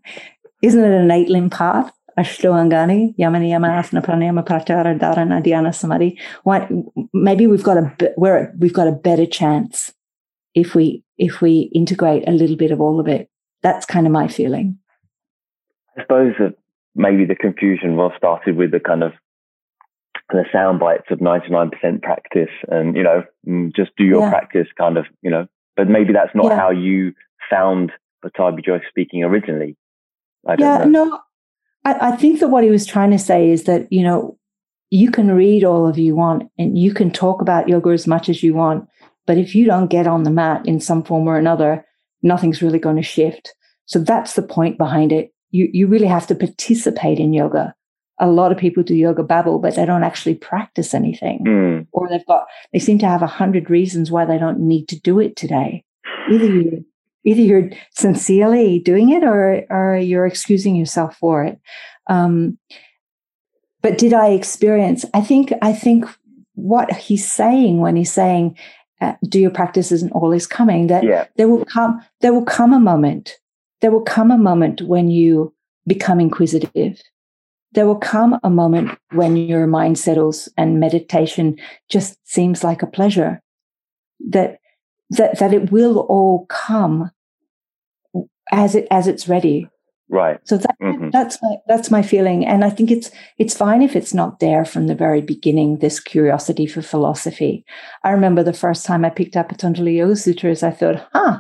Isn't 0.61 0.84
it 0.84 1.01
an 1.01 1.11
eight 1.11 1.30
limb 1.30 1.49
path? 1.49 1.91
Ashtoangani, 2.17 3.15
Yamani 3.17 3.49
Yama 3.49 3.69
Asana 3.69 4.05
Pranayama 4.05 4.45
Pratyahara 4.45 4.99
Dharana 4.99 5.43
Dhyana 5.43 5.74
Samadhi. 5.74 6.19
Why, 6.43 6.69
maybe 7.11 7.47
we've 7.47 7.63
got 7.63 7.78
a 7.78 8.13
we're, 8.17 8.53
we've 8.59 8.74
got 8.74 8.88
a 8.88 8.91
better 8.91 9.26
chance 9.26 9.91
if 10.53 10.76
we 10.76 11.03
if 11.17 11.41
we 11.41 11.71
integrate 11.74 12.28
a 12.28 12.32
little 12.32 12.55
bit 12.55 12.69
of 12.71 12.80
all 12.80 12.99
of 12.99 13.07
it. 13.07 13.30
That's 13.64 13.86
kind 13.86 14.05
of 14.05 14.11
my 14.11 14.28
feeling. 14.28 14.78
I 15.97 16.01
suppose 16.03 16.34
that 16.39 16.55
maybe 16.95 17.26
the 17.26 17.36
confusion 17.36 17.95
was 17.95 18.11
started 18.18 18.55
with 18.55 18.72
the 18.72 18.80
kind 18.80 19.03
of 19.03 19.14
the 20.30 20.43
sound 20.51 20.80
bites 20.80 21.05
of 21.09 21.20
99% 21.20 22.01
practice 22.01 22.49
and, 22.70 22.95
you 22.95 23.03
know, 23.03 23.24
mm, 23.47 23.76
just 23.76 23.91
do 23.97 24.03
your 24.03 24.22
Yeah. 24.22 24.30
practice 24.30 24.68
kind 24.78 24.97
of, 24.97 25.05
you 25.22 25.30
know, 25.30 25.47
but 25.76 25.88
maybe 25.89 26.14
that's 26.14 26.34
not 26.36 26.45
Yeah. 26.45 26.57
how 26.59 26.72
you 26.72 27.14
found 27.49 27.91
Pattabhi 28.24 28.64
Jois 28.64 28.82
speaking 28.89 29.24
originally. 29.24 29.76
I 30.47 30.55
don't 30.55 30.68
yeah, 30.68 30.86
know. 30.86 31.05
no, 31.05 31.20
I, 31.86 32.09
I 32.09 32.16
think 32.16 32.39
that 32.39 32.49
what 32.49 32.64
he 32.64 32.70
was 32.70 32.86
trying 32.86 33.11
to 33.11 33.20
say 33.20 33.49
is 33.49 33.64
that, 33.66 33.91
you 33.91 34.03
know, 34.03 34.38
you 34.89 35.09
can 35.11 35.32
read 35.32 35.64
all 35.64 35.88
of 35.88 35.97
you 35.97 36.16
want 36.16 36.49
and 36.57 36.78
you 36.78 36.93
can 36.93 37.11
talk 37.11 37.41
about 37.41 37.68
yoga 37.68 37.89
as 37.91 38.07
much 38.07 38.30
as 38.30 38.43
you 38.43 38.53
want. 38.53 38.88
But 39.26 39.38
if 39.38 39.55
you 39.55 39.66
don't 39.66 39.88
get 39.89 40.05
on 40.07 40.24
the 40.24 40.32
mat 40.32 40.68
in 40.68 40.80
some 40.80 41.03
form 41.03 41.28
or 41.28 41.38
another, 41.38 41.86
nothing's 42.24 42.61
really 42.61 42.80
going 42.80 42.95
to 42.95 43.03
shift. 43.03 43.53
So 43.86 43.99
that's 43.99 44.34
the 44.34 44.41
point 44.41 44.78
behind 44.78 45.11
it. 45.11 45.34
You, 45.51 45.69
you 45.71 45.88
really 45.88 46.07
have 46.07 46.26
to 46.28 46.36
participate 46.36 47.19
in 47.19 47.34
yoga. 47.34 47.76
A 48.19 48.28
lot 48.28 48.51
of 48.51 48.57
people 48.57 48.82
do 48.82 48.95
yoga 48.95 49.24
babble, 49.24 49.59
but 49.59 49.76
they 49.76 49.86
don't 49.86 50.03
actually 50.03 50.36
practice 50.36 50.93
anything. 50.93 51.43
Mm, 51.45 51.88
Or 51.91 52.07
they've 52.07 52.26
got, 52.26 52.45
they 52.71 52.80
seem 52.80 52.97
to 52.99 53.07
have 53.07 53.21
a 53.21 53.28
hundred 53.28 53.69
reasons 53.69 54.09
why 54.09 54.26
they 54.26 54.38
don't 54.38 54.59
need 54.59 54.88
to 54.88 54.99
do 54.99 55.19
it 55.19 55.36
today. 55.36 55.84
Either 56.32 56.45
you, 56.45 56.86
either 57.26 57.41
you're 57.41 57.69
sincerely 57.91 58.80
doing 58.80 59.09
it 59.09 59.24
or, 59.24 59.63
or 59.69 59.97
you're 59.97 60.26
excusing 60.26 60.76
yourself 60.76 61.17
for 61.17 61.43
it. 61.43 61.59
Um, 62.07 62.57
but 63.82 63.97
did 63.97 64.13
I 64.13 64.30
experience? 64.30 65.05
I 65.13 65.21
think, 65.21 65.51
I 65.61 65.74
think 65.74 66.05
what 66.55 66.91
he's 66.93 67.30
saying 67.30 67.80
when 67.80 67.95
he's 67.95 68.13
saying, 68.13 68.57
uh, 69.02 69.14
do 69.28 69.39
your 69.39 69.52
practices 69.52 70.02
and 70.02 70.12
all 70.12 70.32
is 70.32 70.48
coming, 70.48 70.88
that 70.88 71.04
yeah. 71.04 71.28
there 71.36 71.48
will 71.48 71.66
come, 71.66 72.02
there 72.22 72.34
will 72.34 72.46
come 72.46 72.74
a 72.74 72.80
moment. 72.80 73.39
there 73.84 73.91
will 73.91 74.02
come 74.02 74.32
a 74.32 74.38
moment 74.38 74.82
when 74.84 75.12
you 75.12 75.54
become 75.86 76.22
inquisitive. 76.22 77.02
There 77.74 77.86
will 77.86 78.00
come 78.00 78.39
a 78.41 78.50
moment 78.50 78.98
when 79.12 79.36
your 79.36 79.68
mind 79.68 80.00
settles 80.00 80.48
and 80.56 80.80
meditation 80.80 81.58
just 81.89 82.18
seems 82.24 82.64
like 82.64 82.82
a 82.82 82.88
pleasure. 82.88 83.41
That 84.30 84.60
that 85.10 85.38
that 85.39 85.54
it 85.54 85.70
will 85.70 86.00
all 86.08 86.46
come 86.48 87.12
as 88.54 88.74
it 88.74 88.88
as 88.89 89.06
it's 89.08 89.28
ready. 89.28 89.68
Right. 90.10 90.39
So 90.43 90.58
that, 90.58 90.76
mm-hmm. 90.82 91.10
that's 91.12 91.39
my 91.41 91.56
that's 91.68 91.89
my 91.89 92.01
feeling, 92.01 92.45
and 92.45 92.64
I 92.64 92.70
think 92.70 92.91
it's 92.91 93.10
it's 93.39 93.56
fine 93.56 93.82
if 93.82 93.95
it's 93.95 94.14
not 94.14 94.39
there 94.39 94.66
from 94.66 94.88
the 94.88 94.95
very 94.95 95.22
beginning. 95.22 95.80
This 95.80 95.99
curiosity 95.99 96.68
for 96.68 96.82
philosophy. 96.82 97.66
I 98.04 98.12
remember 98.12 98.43
the 98.43 98.54
first 98.54 98.86
time 98.86 99.06
I 99.06 99.10
picked 99.10 99.36
up 99.36 99.49
Patanjali 99.49 99.97
Yoga 99.97 100.16
Sutras, 100.16 100.62
I 100.62 100.72
thought, 100.72 101.08
"Huh, 101.14 101.39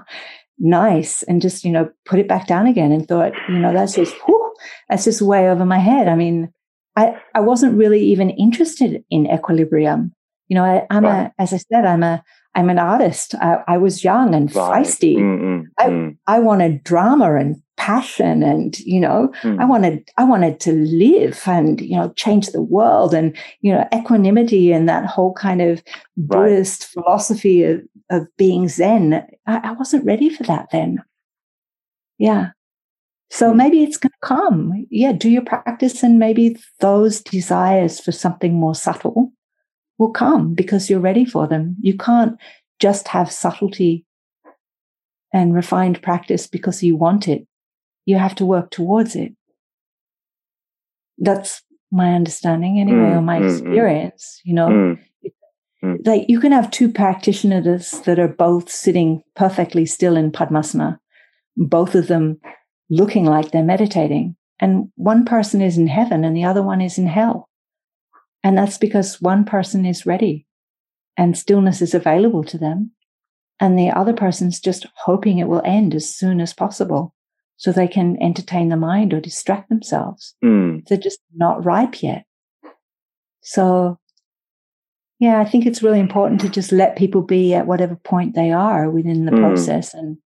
nice," 0.59 1.23
and 1.23 1.41
just 1.41 1.63
you 1.65 1.71
know 1.71 1.89
put 2.05 2.19
it 2.19 2.27
back 2.27 2.47
down 2.47 2.65
again, 2.65 2.91
and 2.91 3.07
thought, 3.07 3.33
you 3.49 3.59
know, 3.59 3.73
that's 3.73 3.95
just 3.95 4.15
whew, 4.25 4.53
that's 4.89 5.03
just 5.03 5.21
way 5.21 5.49
over 5.49 5.65
my 5.65 5.79
head. 5.79 6.07
I 6.07 6.15
mean, 6.15 6.51
I 6.95 7.19
I 7.35 7.41
wasn't 7.41 7.77
really 7.77 8.01
even 8.01 8.29
interested 8.29 9.03
in 9.09 9.29
equilibrium. 9.29 10.13
You 10.47 10.55
know, 10.55 10.63
I, 10.63 10.87
am 10.89 11.03
right. 11.03 11.31
a 11.37 11.41
as 11.41 11.53
I 11.53 11.57
said, 11.57 11.85
I'm 11.85 12.03
a 12.03 12.23
I'm 12.55 12.69
an 12.69 12.79
artist. 12.79 13.35
I, 13.35 13.63
I 13.67 13.77
was 13.77 14.03
young 14.03 14.35
and 14.35 14.53
right. 14.55 14.85
feisty. 14.85 15.15
Mm-mm, 15.15 15.65
I, 15.77 15.87
mm. 15.87 16.17
I 16.27 16.39
wanted 16.39 16.83
drama 16.83 17.35
and 17.35 17.61
passion 17.75 18.43
and 18.43 18.79
you 18.81 18.99
know 18.99 19.33
mm. 19.41 19.59
i 19.59 19.65
wanted 19.65 20.07
i 20.17 20.23
wanted 20.23 20.59
to 20.59 20.73
live 20.73 21.41
and 21.47 21.81
you 21.81 21.97
know 21.97 22.13
change 22.15 22.47
the 22.47 22.61
world 22.61 23.15
and 23.15 23.35
you 23.61 23.73
know 23.73 23.87
equanimity 23.93 24.71
and 24.71 24.87
that 24.87 25.05
whole 25.05 25.33
kind 25.33 25.61
of 25.61 25.83
buddhist 26.15 26.83
right. 26.83 27.03
philosophy 27.03 27.63
of, 27.63 27.81
of 28.11 28.27
being 28.37 28.67
zen 28.67 29.25
I, 29.47 29.69
I, 29.69 29.71
wasn't 29.71 30.05
ready 30.05 30.29
for 30.29 30.43
that 30.43 30.69
then 30.71 31.03
yeah 32.19 32.51
so 33.31 33.51
mm. 33.51 33.55
maybe 33.55 33.83
it's 33.83 33.97
going 33.97 34.11
to 34.11 34.27
come 34.27 34.85
yeah 34.91 35.11
do 35.11 35.29
your 35.29 35.43
practice 35.43 36.03
and 36.03 36.19
maybe 36.19 36.55
those 36.79 37.21
desires 37.21 37.99
for 37.99 38.11
something 38.11 38.53
more 38.53 38.75
subtle 38.75 39.33
will 39.97 40.11
come 40.11 40.53
because 40.53 40.89
you're 40.89 40.99
ready 40.99 41.25
for 41.25 41.47
them 41.47 41.75
you 41.81 41.95
can't 41.97 42.37
just 42.79 43.07
have 43.07 43.31
subtlety 43.31 44.05
and 45.31 45.53
refined 45.53 46.01
practice 46.01 46.47
because 46.47 46.83
you 46.83 46.95
want 46.95 47.27
it 47.27 47.47
you 48.05 48.17
have 48.17 48.35
to 48.35 48.45
work 48.45 48.71
towards 48.71 49.15
it. 49.15 49.33
That's 51.17 51.61
my 51.91 52.13
understanding 52.13 52.79
anyway, 52.79 53.11
mm, 53.11 53.17
or 53.17 53.21
my 53.21 53.39
mm, 53.39 53.43
mm. 53.43 53.51
experience, 53.51 54.41
you 54.43 54.53
know. 54.53 54.67
Mm, 54.67 54.99
mm, 55.83 56.07
like 56.07 56.25
you 56.27 56.39
can 56.39 56.51
have 56.51 56.71
two 56.71 56.91
practitioners 56.91 57.91
that 58.05 58.19
are 58.19 58.27
both 58.27 58.69
sitting 58.69 59.23
perfectly 59.35 59.85
still 59.85 60.17
in 60.17 60.31
Padmasana, 60.31 60.97
both 61.55 61.95
of 61.95 62.07
them 62.07 62.39
looking 62.89 63.25
like 63.25 63.51
they're 63.51 63.63
meditating. 63.63 64.35
And 64.59 64.89
one 64.95 65.25
person 65.25 65.61
is 65.61 65.77
in 65.77 65.87
heaven 65.87 66.23
and 66.23 66.35
the 66.35 66.45
other 66.45 66.63
one 66.63 66.81
is 66.81 66.97
in 66.97 67.07
hell. 67.07 67.49
And 68.43 68.57
that's 68.57 68.77
because 68.77 69.21
one 69.21 69.45
person 69.45 69.85
is 69.85 70.05
ready 70.05 70.45
and 71.17 71.37
stillness 71.37 71.81
is 71.81 71.93
available 71.93 72.43
to 72.45 72.57
them. 72.57 72.91
And 73.59 73.77
the 73.77 73.91
other 73.91 74.13
person's 74.13 74.59
just 74.59 74.85
hoping 75.05 75.37
it 75.37 75.47
will 75.47 75.61
end 75.63 75.95
as 75.95 76.13
soon 76.13 76.41
as 76.41 76.53
possible 76.53 77.13
so 77.57 77.71
they 77.71 77.87
can 77.87 78.21
entertain 78.21 78.69
the 78.69 78.77
mind 78.77 79.13
or 79.13 79.21
distract 79.21 79.69
themselves. 79.69 80.35
Mm. 80.43 80.85
They're 80.87 80.97
just 80.97 81.19
not 81.33 81.63
ripe 81.63 82.01
yet. 82.01 82.25
So, 83.41 83.99
yeah, 85.19 85.39
I 85.39 85.45
think 85.45 85.65
it's 85.65 85.83
really 85.83 85.99
important 85.99 86.41
to 86.41 86.49
just 86.49 86.71
let 86.71 86.97
people 86.97 87.21
be 87.21 87.53
at 87.53 87.67
whatever 87.67 87.95
point 87.95 88.35
they 88.35 88.51
are 88.51 88.89
within 88.89 89.25
the 89.25 89.31
mm. 89.31 89.39
process, 89.39 89.93
and, 89.93 90.17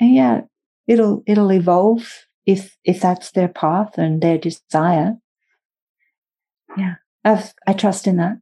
and 0.00 0.14
yeah, 0.14 0.40
it'll 0.86 1.22
it'll 1.26 1.52
evolve 1.52 2.26
if 2.44 2.76
if 2.84 3.00
that's 3.00 3.30
their 3.30 3.48
path 3.48 3.96
and 3.96 4.20
their 4.20 4.38
desire. 4.38 5.16
Yeah, 6.76 6.96
I've, 7.26 7.52
I 7.66 7.72
trust 7.72 8.06
in 8.06 8.16
that. 8.16 8.38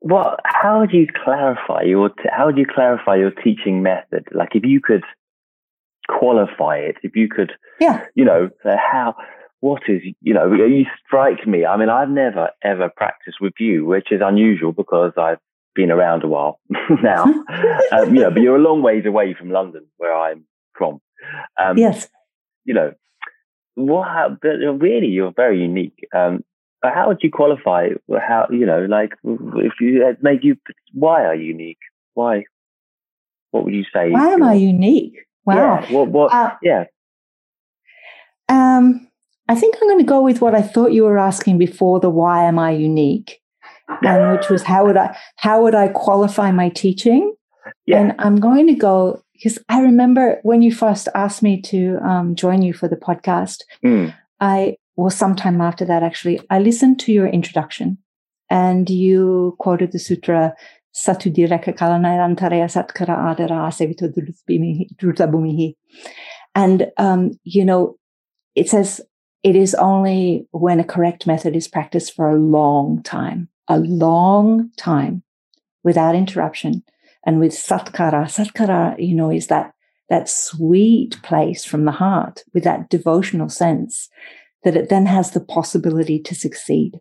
What 0.00 0.40
how 0.44 0.80
would 0.80 0.92
you 0.92 1.06
clarify 1.24 1.82
your 1.82 2.10
how 2.30 2.46
would 2.46 2.58
you 2.58 2.66
clarify 2.66 3.16
your 3.16 3.30
teaching 3.30 3.82
method? 3.82 4.24
Like 4.32 4.50
if 4.54 4.62
you 4.64 4.80
could 4.80 5.02
qualify 6.08 6.76
it 6.76 6.96
if 7.02 7.16
you 7.16 7.28
could 7.28 7.52
yeah. 7.80 8.04
you 8.14 8.24
know 8.24 8.50
how 8.64 9.14
what 9.60 9.82
is 9.88 10.02
you 10.20 10.34
know 10.34 10.52
you 10.52 10.84
strike 11.04 11.46
me 11.46 11.64
i 11.64 11.76
mean 11.76 11.88
i've 11.88 12.10
never 12.10 12.50
ever 12.62 12.90
practiced 12.94 13.38
with 13.40 13.54
you 13.58 13.86
which 13.86 14.12
is 14.12 14.20
unusual 14.22 14.72
because 14.72 15.12
i've 15.16 15.38
been 15.74 15.90
around 15.90 16.22
a 16.22 16.28
while 16.28 16.60
now. 17.02 17.24
Um, 17.92 18.14
you 18.14 18.22
know 18.22 18.30
but 18.30 18.42
you're 18.42 18.56
a 18.56 18.60
long 18.60 18.82
ways 18.82 19.04
away 19.06 19.34
from 19.34 19.50
london 19.50 19.86
where 19.96 20.14
i'm 20.14 20.44
from. 20.76 21.00
Um, 21.60 21.78
yes. 21.78 22.08
you 22.64 22.74
know 22.74 22.92
what 23.74 24.40
but 24.40 24.56
really 24.80 25.08
you're 25.08 25.32
very 25.32 25.60
unique. 25.60 26.06
Um, 26.14 26.44
but 26.82 26.92
how 26.92 27.08
would 27.08 27.22
you 27.22 27.30
qualify? 27.30 27.88
How 28.10 28.46
you 28.50 28.66
know 28.66 28.86
like 28.88 29.14
if 29.24 29.72
you 29.80 30.14
make 30.22 30.44
you 30.44 30.56
why 30.92 31.24
are 31.24 31.34
you 31.34 31.46
unique? 31.46 31.78
Why? 32.14 32.44
What 33.50 33.64
would 33.64 33.74
you 33.74 33.84
say 33.92 34.10
why 34.10 34.32
am 34.32 34.42
i 34.42 34.54
unique? 34.54 35.14
Wow. 35.46 35.54
Yeah, 35.54 35.92
what, 35.92 36.08
what 36.08 36.32
uh, 36.32 36.54
yeah. 36.62 36.84
um 38.48 39.08
i 39.48 39.54
think 39.54 39.76
i'm 39.76 39.88
going 39.88 39.98
to 39.98 40.04
go 40.04 40.20
with 40.22 40.40
what 40.40 40.54
i 40.54 40.62
thought 40.62 40.92
you 40.92 41.04
were 41.04 41.18
asking 41.18 41.58
before 41.58 42.00
the 42.00 42.10
why 42.10 42.44
am 42.44 42.58
i 42.58 42.70
unique? 42.70 43.40
And 44.02 44.36
which 44.36 44.48
was 44.48 44.62
how 44.64 44.84
would 44.86 44.96
i 44.96 45.16
how 45.36 45.62
would 45.62 45.74
i 45.74 45.88
qualify 45.88 46.50
my 46.50 46.68
teaching? 46.68 47.34
Yeah. 47.86 48.00
and 48.00 48.14
i'm 48.18 48.40
going 48.40 48.66
to 48.66 48.74
go 48.74 49.23
because 49.34 49.58
i 49.68 49.80
remember 49.80 50.40
when 50.42 50.62
you 50.62 50.72
first 50.72 51.08
asked 51.14 51.42
me 51.42 51.60
to 51.60 51.98
um, 51.98 52.34
join 52.34 52.62
you 52.62 52.72
for 52.72 52.88
the 52.88 52.96
podcast 52.96 53.62
mm. 53.84 54.14
i 54.40 54.76
or 54.96 55.10
sometime 55.10 55.60
after 55.60 55.84
that, 55.84 56.02
actually, 56.02 56.40
I 56.50 56.60
listened 56.60 57.00
to 57.00 57.12
your 57.12 57.26
introduction 57.26 57.98
and 58.50 58.88
you 58.88 59.56
quoted 59.58 59.92
the 59.92 59.98
sutra 59.98 60.54
Satudireka 60.94 61.76
Kalanayantaraya 61.76 62.68
Satkara 62.70 63.16
Adara 63.16 63.68
Asevito 63.68 64.08
Drutabumihi. 64.96 65.74
And, 66.54 66.92
um, 66.98 67.32
you 67.42 67.64
know, 67.64 67.96
it 68.54 68.68
says 68.68 69.00
it 69.42 69.56
is 69.56 69.74
only 69.74 70.46
when 70.52 70.78
a 70.78 70.84
correct 70.84 71.26
method 71.26 71.56
is 71.56 71.66
practiced 71.66 72.14
for 72.14 72.28
a 72.28 72.38
long 72.38 73.02
time, 73.02 73.48
a 73.66 73.78
long 73.78 74.70
time 74.76 75.24
without 75.82 76.14
interruption 76.14 76.84
and 77.24 77.40
with 77.40 77.52
satkara. 77.52 78.24
Satkara, 78.26 78.94
you 78.98 79.14
know, 79.14 79.30
is 79.30 79.48
that, 79.48 79.72
that 80.10 80.28
sweet 80.28 81.20
place 81.22 81.64
from 81.64 81.84
the 81.84 81.92
heart 81.92 82.44
with 82.52 82.64
that 82.64 82.90
devotional 82.90 83.48
sense 83.48 84.08
that 84.62 84.76
it 84.76 84.88
then 84.88 85.06
has 85.06 85.30
the 85.30 85.40
possibility 85.40 86.18
to 86.18 86.34
succeed. 86.34 87.00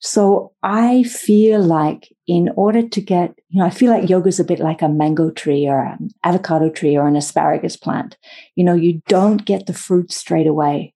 So 0.00 0.52
I 0.62 1.02
feel 1.02 1.60
like 1.60 2.08
in 2.26 2.50
order 2.56 2.88
to 2.88 3.00
get, 3.00 3.34
you 3.48 3.60
know, 3.60 3.66
I 3.66 3.70
feel 3.70 3.90
like 3.90 4.08
yoga 4.08 4.28
is 4.28 4.38
a 4.38 4.44
bit 4.44 4.60
like 4.60 4.80
a 4.80 4.88
mango 4.88 5.30
tree 5.30 5.66
or 5.66 5.80
an 5.80 6.10
avocado 6.22 6.70
tree 6.70 6.96
or 6.96 7.08
an 7.08 7.16
asparagus 7.16 7.76
plant. 7.76 8.16
You 8.54 8.64
know, 8.64 8.74
you 8.74 9.02
don't 9.08 9.44
get 9.44 9.66
the 9.66 9.74
fruit 9.74 10.12
straight 10.12 10.46
away. 10.46 10.94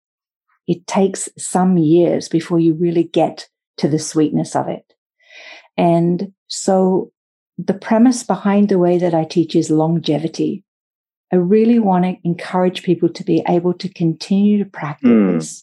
It 0.68 0.86
takes 0.86 1.28
some 1.36 1.76
years 1.78 2.28
before 2.28 2.60
you 2.60 2.74
really 2.74 3.04
get 3.04 3.48
to 3.78 3.88
the 3.88 3.98
sweetness 3.98 4.54
of 4.54 4.68
it. 4.68 4.84
And 5.76 6.32
so 6.46 7.11
the 7.66 7.74
premise 7.74 8.22
behind 8.22 8.68
the 8.68 8.78
way 8.78 8.98
that 8.98 9.14
I 9.14 9.24
teach 9.24 9.54
is 9.54 9.70
longevity. 9.70 10.64
I 11.32 11.36
really 11.36 11.78
want 11.78 12.04
to 12.04 12.16
encourage 12.24 12.82
people 12.82 13.08
to 13.08 13.24
be 13.24 13.42
able 13.48 13.74
to 13.74 13.88
continue 13.88 14.58
to 14.58 14.68
practice 14.68 15.62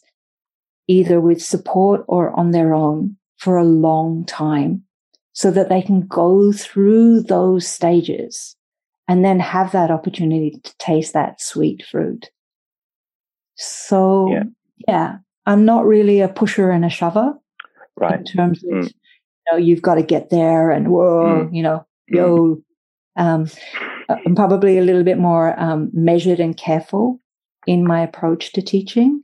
either 0.88 1.20
with 1.20 1.42
support 1.42 2.04
or 2.08 2.38
on 2.38 2.50
their 2.50 2.74
own 2.74 3.16
for 3.38 3.56
a 3.56 3.64
long 3.64 4.24
time 4.24 4.82
so 5.32 5.50
that 5.50 5.68
they 5.68 5.80
can 5.80 6.06
go 6.06 6.52
through 6.52 7.20
those 7.22 7.66
stages 7.66 8.56
and 9.06 9.24
then 9.24 9.38
have 9.38 9.72
that 9.72 9.90
opportunity 9.90 10.58
to 10.62 10.78
taste 10.78 11.12
that 11.12 11.40
sweet 11.40 11.84
fruit. 11.84 12.30
So, 13.56 14.30
yeah, 14.30 14.42
yeah 14.88 15.16
I'm 15.46 15.64
not 15.64 15.86
really 15.86 16.20
a 16.20 16.28
pusher 16.28 16.70
and 16.70 16.84
a 16.84 16.90
shover. 16.90 17.34
Right. 17.96 18.18
In 18.18 18.24
terms 18.24 18.64
of, 18.64 18.70
mm. 18.70 18.84
you 18.86 19.52
know, 19.52 19.58
you've 19.58 19.82
got 19.82 19.96
to 19.96 20.02
get 20.02 20.30
there 20.30 20.70
and 20.70 20.88
whoa, 20.88 21.46
mm. 21.46 21.54
you 21.54 21.62
know, 21.62 21.86
mm. 22.12 22.16
yo. 22.16 22.62
Um, 23.16 23.48
I'm 24.08 24.34
probably 24.34 24.78
a 24.78 24.82
little 24.82 25.04
bit 25.04 25.18
more 25.18 25.58
um, 25.60 25.90
measured 25.92 26.40
and 26.40 26.56
careful 26.56 27.18
in 27.66 27.86
my 27.86 28.00
approach 28.00 28.52
to 28.52 28.62
teaching. 28.62 29.22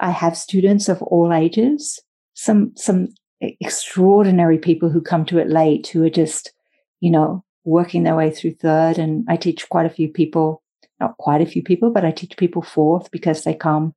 I 0.00 0.10
have 0.10 0.36
students 0.36 0.88
of 0.88 1.02
all 1.02 1.32
ages, 1.32 2.00
some 2.34 2.72
some 2.76 3.08
extraordinary 3.40 4.58
people 4.58 4.90
who 4.90 5.00
come 5.00 5.24
to 5.26 5.38
it 5.38 5.48
late 5.48 5.86
who 5.88 6.04
are 6.04 6.10
just, 6.10 6.52
you 7.00 7.10
know, 7.10 7.44
working 7.64 8.02
their 8.02 8.16
way 8.16 8.30
through 8.30 8.54
third. 8.54 8.98
And 8.98 9.24
I 9.28 9.36
teach 9.36 9.68
quite 9.68 9.86
a 9.86 9.90
few 9.90 10.08
people, 10.08 10.62
not 11.00 11.16
quite 11.18 11.40
a 11.40 11.46
few 11.46 11.62
people, 11.62 11.90
but 11.90 12.04
I 12.04 12.10
teach 12.10 12.36
people 12.36 12.62
fourth 12.62 13.10
because 13.10 13.44
they 13.44 13.54
come, 13.54 13.94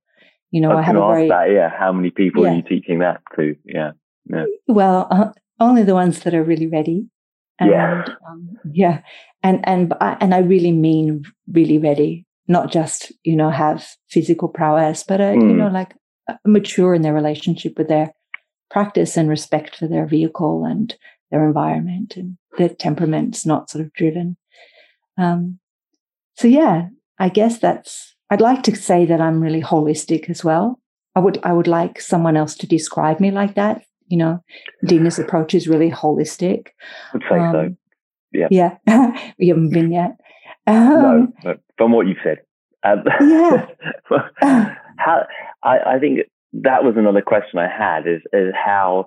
you 0.50 0.60
know, 0.60 0.72
I, 0.72 0.78
I 0.78 0.82
have 0.82 0.96
a 0.96 1.06
very 1.06 1.28
that, 1.28 1.50
yeah. 1.52 1.70
How 1.70 1.92
many 1.92 2.10
people 2.10 2.44
yeah. 2.44 2.52
are 2.52 2.56
you 2.56 2.62
teaching 2.62 2.98
that 3.00 3.20
to? 3.36 3.56
Yeah, 3.64 3.92
yeah. 4.26 4.44
Well, 4.66 5.08
uh, 5.10 5.32
only 5.60 5.82
the 5.82 5.94
ones 5.94 6.20
that 6.20 6.34
are 6.34 6.44
really 6.44 6.66
ready 6.66 7.06
And, 7.62 7.70
Yeah. 7.70 8.04
um, 8.28 8.48
yeah, 8.72 9.00
and 9.42 9.60
and 9.64 9.92
I- 10.00 10.16
and 10.20 10.34
I 10.34 10.38
really 10.38 10.72
mean 10.72 11.22
really 11.52 11.78
ready, 11.78 12.26
not 12.48 12.72
just 12.72 13.12
you 13.24 13.36
know 13.36 13.50
have 13.50 13.86
physical 14.10 14.48
prowess, 14.48 15.04
but 15.04 15.20
uh, 15.20 15.32
you 15.32 15.38
Mm. 15.54 15.56
know 15.56 15.68
like 15.68 15.94
uh, 16.28 16.34
mature 16.46 16.94
in 16.94 17.02
their 17.02 17.14
relationship 17.14 17.78
with 17.78 17.88
their 17.88 18.12
practice 18.70 19.16
and 19.16 19.28
respect 19.28 19.76
for 19.76 19.86
their 19.88 20.06
vehicle 20.06 20.64
and 20.64 20.94
their 21.30 21.44
environment 21.46 22.16
and 22.16 22.36
their 22.58 22.68
temperament's 22.68 23.44
not 23.46 23.70
sort 23.70 23.84
of 23.84 23.92
driven. 23.92 24.36
Um, 25.18 25.58
so 26.36 26.48
yeah, 26.48 26.88
I 27.18 27.28
guess 27.28 27.58
that's. 27.58 28.14
I'd 28.30 28.40
like 28.40 28.62
to 28.62 28.74
say 28.76 29.04
that 29.06 29.20
I'm 29.20 29.40
really 29.42 29.60
holistic 29.62 30.30
as 30.30 30.42
well. 30.44 30.80
I 31.14 31.20
would 31.20 31.38
I 31.44 31.52
would 31.52 31.66
like 31.68 32.00
someone 32.00 32.36
else 32.36 32.54
to 32.56 32.66
describe 32.66 33.20
me 33.20 33.30
like 33.30 33.54
that. 33.56 33.84
You 34.12 34.18
know, 34.18 34.44
Dena's 34.84 35.18
approach 35.18 35.54
is 35.54 35.66
really 35.66 35.90
holistic. 35.90 36.66
I'd 37.14 37.22
say 37.22 37.28
so. 37.30 37.60
Um, 37.60 37.78
Yeah. 38.30 38.48
Yeah. 38.50 38.76
we 39.38 39.48
haven't 39.48 39.70
been 39.70 39.90
yet. 39.90 40.18
No, 40.66 40.74
Um, 40.74 41.32
no, 41.42 41.54
from 41.78 41.92
what 41.92 42.06
you've 42.06 42.18
said. 42.22 42.40
Um, 42.84 43.04
Yeah. 43.22 43.66
how 44.98 45.24
I, 45.62 45.78
I 45.94 45.98
think 45.98 46.20
that 46.52 46.84
was 46.84 46.96
another 46.98 47.22
question 47.22 47.58
I 47.58 47.68
had 47.68 48.06
is, 48.06 48.20
is 48.34 48.52
how 48.54 49.06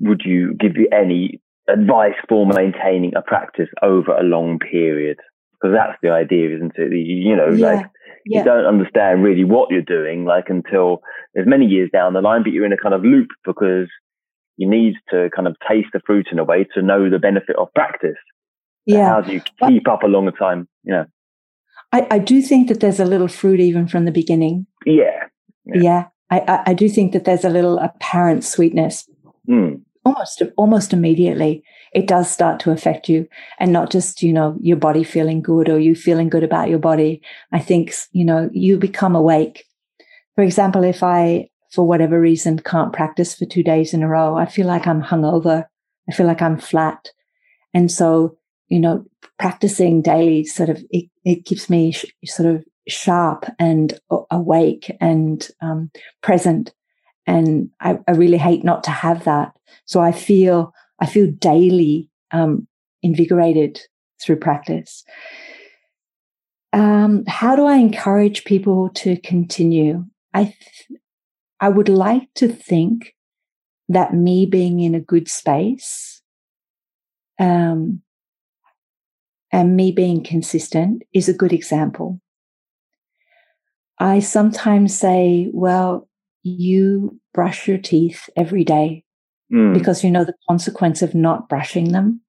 would 0.00 0.22
you 0.24 0.54
give 0.54 0.76
you 0.76 0.88
any 0.90 1.40
advice 1.68 2.18
for 2.28 2.44
maintaining 2.46 3.14
a 3.14 3.22
practice 3.22 3.68
over 3.80 4.10
a 4.10 4.24
long 4.24 4.58
period? 4.58 5.18
Because 5.52 5.72
that's 5.72 5.96
the 6.02 6.10
idea, 6.10 6.56
isn't 6.56 6.72
it? 6.76 6.90
You, 6.90 7.30
you 7.30 7.36
know, 7.36 7.50
Yeah. 7.52 7.74
like 7.74 7.86
yeah. 8.26 8.38
you 8.40 8.44
don't 8.44 8.64
understand 8.66 9.22
really 9.22 9.44
what 9.44 9.70
you're 9.70 9.82
doing, 9.82 10.24
like 10.24 10.46
until 10.48 11.00
there's 11.34 11.46
many 11.46 11.66
years 11.66 11.90
down 11.92 12.12
the 12.14 12.20
line, 12.20 12.42
but 12.42 12.52
you're 12.52 12.66
in 12.66 12.72
a 12.72 12.76
kind 12.76 12.94
of 12.94 13.02
loop 13.02 13.28
because 13.44 13.88
you 14.56 14.68
need 14.68 14.94
to 15.10 15.28
kind 15.34 15.48
of 15.48 15.56
taste 15.68 15.88
the 15.92 16.00
fruit 16.06 16.28
in 16.30 16.38
a 16.38 16.44
way 16.44 16.64
to 16.74 16.82
know 16.82 17.10
the 17.10 17.18
benefit 17.18 17.56
of 17.56 17.68
practice. 17.74 18.16
Yeah. 18.86 19.08
How 19.08 19.20
do 19.20 19.32
you 19.32 19.42
But- 19.58 19.68
keep 19.70 19.88
up 19.88 20.02
a 20.02 20.06
longer 20.06 20.32
time? 20.32 20.68
You 20.84 20.92
know, 20.92 21.06
I, 21.92 22.06
I 22.10 22.18
do 22.18 22.40
think 22.42 22.68
that 22.68 22.80
there's 22.80 23.00
a 23.00 23.04
little 23.04 23.28
fruit 23.28 23.60
even 23.60 23.86
from 23.88 24.04
the 24.04 24.12
beginning. 24.12 24.66
yeah. 24.86 25.28
Yeah. 25.66 25.80
Yeah. 25.82 26.04
I, 26.30 26.40
I, 26.40 26.62
I 26.70 26.74
do 26.74 26.88
think 26.88 27.12
that 27.12 27.24
there's 27.24 27.44
a 27.44 27.48
little 27.50 27.78
apparent 27.78 28.44
sweetness 28.44 29.08
Mm. 29.48 29.82
Almost 30.04 30.42
almost 30.56 30.92
immediately 30.92 31.64
it 31.94 32.08
does 32.08 32.28
start 32.28 32.58
to 32.60 32.72
affect 32.72 33.08
you. 33.08 33.26
And 33.58 33.72
not 33.72 33.90
just 33.90 34.22
you 34.22 34.32
know 34.32 34.56
your 34.60 34.76
body 34.76 35.04
feeling 35.04 35.40
good 35.40 35.68
or 35.68 35.78
you 35.78 35.94
feeling 35.94 36.28
good 36.28 36.44
about 36.44 36.68
your 36.68 36.78
body. 36.78 37.22
I 37.52 37.60
think 37.60 37.94
you 38.12 38.24
know 38.24 38.50
you 38.52 38.76
become 38.76 39.14
awake. 39.14 39.64
For 40.34 40.42
example 40.42 40.84
if 40.84 41.02
i 41.02 41.48
for 41.70 41.86
whatever 41.86 42.20
reason 42.20 42.58
can't 42.58 42.92
practice 42.92 43.34
for 43.34 43.46
two 43.46 43.62
days 43.64 43.92
in 43.92 44.02
a 44.04 44.08
row 44.08 44.36
i 44.36 44.46
feel 44.46 44.66
like 44.66 44.86
i'm 44.86 45.02
hungover. 45.02 45.64
I 46.08 46.12
feel 46.12 46.26
like 46.26 46.42
i'm 46.42 46.58
flat. 46.58 47.10
And 47.72 47.90
so 47.90 48.36
you 48.68 48.80
know 48.80 49.04
practicing 49.38 50.02
daily 50.02 50.44
sort 50.44 50.68
of 50.68 50.84
it, 50.90 51.08
it 51.24 51.44
keeps 51.44 51.70
me 51.70 51.92
sh- 51.92 52.06
sort 52.24 52.48
of 52.54 52.64
sharp 52.86 53.46
and 53.58 53.98
awake 54.30 54.94
and 55.00 55.48
um, 55.62 55.90
present 56.22 56.72
and 57.26 57.70
I, 57.80 57.98
I 58.06 58.12
really 58.12 58.38
hate 58.38 58.64
not 58.64 58.84
to 58.84 58.90
have 58.90 59.24
that. 59.24 59.52
So 59.86 60.00
I 60.00 60.12
feel 60.12 60.72
I 61.00 61.06
feel 61.06 61.30
daily 61.30 62.10
um, 62.30 62.66
invigorated 63.02 63.80
through 64.22 64.36
practice. 64.36 65.04
Um, 66.72 67.24
how 67.26 67.54
do 67.54 67.66
I 67.66 67.76
encourage 67.76 68.44
people 68.44 68.90
to 68.90 69.16
continue? 69.18 70.04
I 70.32 70.44
th- 70.44 71.00
I 71.60 71.68
would 71.68 71.88
like 71.88 72.28
to 72.34 72.48
think 72.48 73.14
that 73.88 74.14
me 74.14 74.44
being 74.46 74.80
in 74.80 74.94
a 74.94 75.00
good 75.00 75.28
space, 75.28 76.20
um, 77.38 78.02
and 79.52 79.76
me 79.76 79.92
being 79.92 80.24
consistent 80.24 81.02
is 81.12 81.28
a 81.28 81.34
good 81.34 81.52
example. 81.52 82.20
I 83.98 84.18
sometimes 84.18 84.98
say, 84.98 85.48
well, 85.52 86.08
you 86.44 87.18
brush 87.32 87.66
your 87.66 87.78
teeth 87.78 88.28
every 88.36 88.62
day 88.64 89.02
Mm. 89.52 89.74
because 89.74 90.02
you 90.02 90.10
know 90.10 90.24
the 90.24 90.34
consequence 90.48 91.02
of 91.02 91.14
not 91.14 91.50
brushing 91.50 91.92
them. 91.92 92.22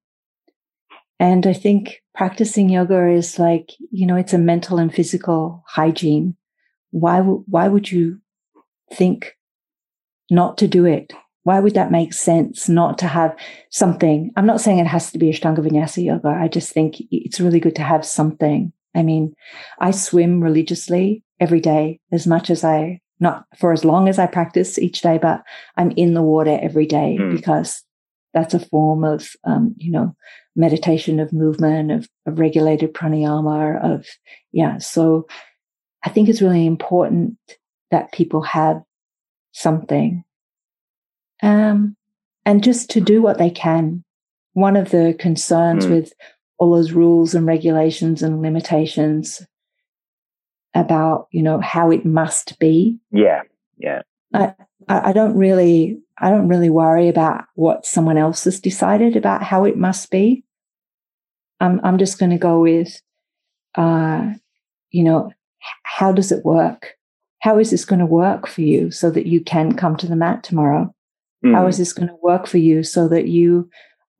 And 1.18 1.46
I 1.46 1.54
think 1.54 2.02
practicing 2.14 2.68
yoga 2.68 3.08
is 3.08 3.38
like, 3.38 3.70
you 3.90 4.06
know, 4.06 4.16
it's 4.16 4.34
a 4.34 4.38
mental 4.38 4.76
and 4.78 4.92
physical 4.92 5.64
hygiene. 5.66 6.36
Why, 6.90 7.18
w- 7.18 7.42
why 7.46 7.68
would 7.68 7.90
you 7.90 8.18
think 8.92 9.34
not 10.30 10.58
to 10.58 10.68
do 10.68 10.84
it? 10.84 11.14
Why 11.44 11.58
would 11.58 11.72
that 11.74 11.90
make 11.90 12.12
sense 12.12 12.68
not 12.68 12.98
to 12.98 13.06
have 13.06 13.34
something? 13.70 14.30
I'm 14.36 14.46
not 14.46 14.60
saying 14.60 14.78
it 14.78 14.86
has 14.86 15.10
to 15.12 15.18
be 15.18 15.30
Ashtanga 15.30 15.60
Vinyasa 15.60 16.04
yoga. 16.04 16.28
I 16.28 16.48
just 16.48 16.72
think 16.72 16.96
it's 17.10 17.40
really 17.40 17.60
good 17.60 17.76
to 17.76 17.82
have 17.82 18.04
something. 18.04 18.72
I 18.94 19.02
mean, 19.02 19.32
I 19.80 19.90
swim 19.92 20.42
religiously 20.42 21.24
every 21.40 21.60
day 21.60 22.00
as 22.12 22.26
much 22.26 22.50
as 22.50 22.62
I, 22.62 23.00
not 23.20 23.46
for 23.58 23.72
as 23.72 23.84
long 23.84 24.08
as 24.08 24.18
I 24.18 24.26
practice 24.26 24.78
each 24.78 25.00
day, 25.00 25.18
but 25.20 25.42
I'm 25.76 25.90
in 25.92 26.14
the 26.14 26.22
water 26.22 26.58
every 26.60 26.86
day 26.86 27.16
Mm. 27.18 27.34
because 27.36 27.82
that's 28.34 28.54
a 28.54 28.60
form 28.60 29.04
of, 29.04 29.30
um, 29.44 29.74
you 29.78 29.90
know, 29.90 30.14
meditation 30.54 31.20
of 31.20 31.32
movement, 31.32 31.90
of, 31.90 32.08
of 32.26 32.38
regulated 32.38 32.92
pranayama, 32.92 33.82
of, 33.82 34.06
yeah. 34.52 34.78
So 34.78 35.26
I 36.04 36.10
think 36.10 36.28
it's 36.28 36.42
really 36.42 36.66
important 36.66 37.38
that 37.90 38.12
people 38.12 38.42
have 38.42 38.82
something. 39.52 40.22
Um, 41.42 41.96
and 42.44 42.62
just 42.62 42.90
to 42.90 43.00
do 43.00 43.22
what 43.22 43.38
they 43.38 43.50
can. 43.50 44.04
One 44.52 44.76
of 44.76 44.90
the 44.90 45.14
concerns 45.18 45.86
Mm. 45.86 45.90
with 45.90 46.12
all 46.58 46.74
those 46.74 46.92
rules 46.92 47.34
and 47.34 47.46
regulations 47.46 48.22
and 48.22 48.40
limitations 48.40 49.46
about, 50.76 51.26
you 51.30 51.42
know, 51.42 51.60
how 51.60 51.90
it 51.90 52.04
must 52.04 52.58
be 52.58 52.98
Yeah. 53.10 53.42
Yeah. 53.78 54.02
I, 54.32 54.54
I 54.88 55.12
don't 55.12 55.36
really 55.36 55.98
I 56.18 56.30
don't 56.30 56.48
really 56.48 56.70
worry 56.70 57.08
about 57.08 57.44
what 57.54 57.84
someone 57.84 58.16
else 58.18 58.44
has 58.44 58.60
decided 58.60 59.16
about 59.16 59.42
how 59.42 59.64
it 59.64 59.76
must 59.76 60.10
be. 60.10 60.44
I'm 61.60 61.80
I'm 61.84 61.98
just 61.98 62.18
going 62.18 62.30
to 62.30 62.38
go 62.38 62.60
with, 62.60 63.00
uh, 63.76 64.32
you 64.90 65.04
know, 65.04 65.32
how 65.82 66.12
does 66.12 66.32
it 66.32 66.44
work? 66.44 66.94
How 67.40 67.58
is 67.58 67.70
this 67.70 67.84
going 67.84 67.98
to 68.00 68.06
work 68.06 68.46
for 68.46 68.62
you 68.62 68.90
so 68.90 69.10
that 69.10 69.26
you 69.26 69.40
can 69.40 69.76
come 69.76 69.96
to 69.96 70.06
the 70.06 70.16
mat 70.16 70.42
tomorrow? 70.42 70.92
How 71.44 71.64
Mm. 71.64 71.68
is 71.68 71.78
this 71.78 71.92
going 71.92 72.08
to 72.08 72.18
work 72.22 72.46
for 72.46 72.58
you 72.58 72.82
so 72.82 73.08
that 73.08 73.28
you 73.28 73.68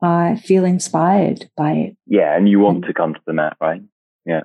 uh, 0.02 0.36
feel 0.36 0.64
inspired 0.64 1.48
by 1.56 1.72
it 1.72 1.96
Yeah. 2.06 2.36
And 2.36 2.48
you 2.48 2.60
want 2.60 2.84
to 2.84 2.92
come 2.92 3.14
to 3.14 3.20
the 3.26 3.32
mat, 3.32 3.56
right? 3.60 3.82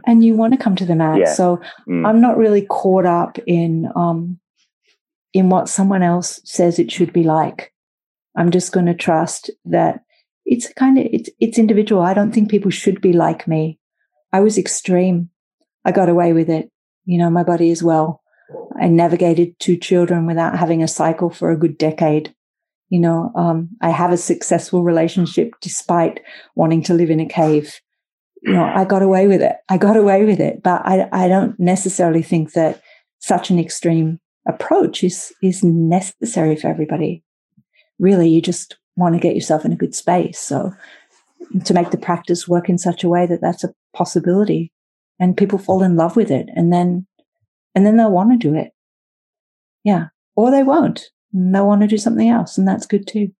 And 0.05 0.23
you 0.23 0.35
want 0.35 0.53
to 0.53 0.59
come 0.59 0.75
to 0.75 0.85
the 0.85 0.95
mat? 0.95 1.19
Yeah. 1.19 1.33
So 1.33 1.59
Mm. 1.87 2.07
I'm 2.07 2.21
not 2.21 2.37
really 2.37 2.65
caught 2.65 3.05
up 3.05 3.37
in 3.47 3.89
um, 3.95 4.39
in 5.33 5.49
what 5.49 5.69
someone 5.69 6.03
else 6.03 6.39
says 6.45 6.79
it 6.79 6.91
should 6.91 7.11
be 7.13 7.23
like. 7.23 7.73
I'm 8.35 8.51
just 8.51 8.71
going 8.71 8.85
to 8.85 8.93
trust 8.93 9.49
that 9.65 10.03
it's 10.45 10.71
kind 10.73 10.97
of 10.97 11.05
it's 11.11 11.29
it's 11.39 11.59
individual. 11.59 12.01
I 12.01 12.13
don't 12.13 12.31
think 12.31 12.49
people 12.49 12.71
should 12.71 13.01
be 13.01 13.13
like 13.13 13.47
me. 13.47 13.79
I 14.31 14.39
was 14.39 14.57
extreme. 14.57 15.29
I 15.83 15.91
got 15.91 16.09
away 16.09 16.33
with 16.33 16.49
it. 16.49 16.69
You 17.05 17.17
know, 17.17 17.29
my 17.29 17.43
body 17.43 17.71
as 17.71 17.83
well. 17.83 18.21
I 18.79 18.87
navigated 18.87 19.59
two 19.59 19.77
children 19.77 20.25
without 20.25 20.57
having 20.57 20.83
a 20.83 20.87
cycle 20.87 21.29
for 21.29 21.51
a 21.51 21.57
good 21.57 21.77
decade. 21.77 22.33
You 22.89 22.99
know, 22.99 23.31
um, 23.35 23.69
I 23.81 23.89
have 23.89 24.11
a 24.11 24.17
successful 24.17 24.83
relationship 24.83 25.53
despite 25.61 26.19
wanting 26.55 26.83
to 26.83 26.93
live 26.93 27.09
in 27.09 27.19
a 27.21 27.25
cave 27.25 27.79
you 28.41 28.53
know, 28.53 28.63
I 28.63 28.85
got 28.85 29.03
away 29.03 29.27
with 29.27 29.41
it. 29.41 29.55
I 29.69 29.77
got 29.77 29.95
away 29.95 30.25
with 30.25 30.39
it. 30.39 30.63
But 30.63 30.81
I, 30.85 31.07
I 31.11 31.27
don't 31.27 31.59
necessarily 31.59 32.23
think 32.23 32.53
that 32.53 32.81
such 33.19 33.49
an 33.49 33.59
extreme 33.59 34.19
approach 34.47 35.03
is, 35.03 35.31
is 35.43 35.63
necessary 35.63 36.55
for 36.55 36.67
everybody. 36.67 37.23
Really, 37.99 38.29
you 38.29 38.41
just 38.41 38.77
want 38.95 39.13
to 39.13 39.21
get 39.21 39.35
yourself 39.35 39.63
in 39.63 39.71
a 39.71 39.77
good 39.77 39.93
space. 39.93 40.39
So 40.39 40.71
to 41.65 41.73
make 41.73 41.91
the 41.91 41.97
practice 41.97 42.47
work 42.47 42.67
in 42.67 42.77
such 42.77 43.03
a 43.03 43.09
way 43.09 43.27
that 43.27 43.41
that's 43.41 43.63
a 43.63 43.73
possibility 43.93 44.71
and 45.19 45.37
people 45.37 45.59
fall 45.59 45.83
in 45.83 45.95
love 45.95 46.15
with 46.15 46.31
it 46.31 46.47
and 46.55 46.73
then, 46.73 47.05
and 47.75 47.85
then 47.85 47.97
they'll 47.97 48.11
want 48.11 48.31
to 48.31 48.49
do 48.49 48.55
it. 48.55 48.71
Yeah. 49.83 50.07
Or 50.35 50.49
they 50.49 50.63
won't. 50.63 51.09
And 51.33 51.53
they'll 51.53 51.67
want 51.67 51.81
to 51.81 51.87
do 51.87 51.97
something 51.97 52.29
else. 52.29 52.57
And 52.57 52.67
that's 52.67 52.87
good 52.87 53.07
too. 53.07 53.31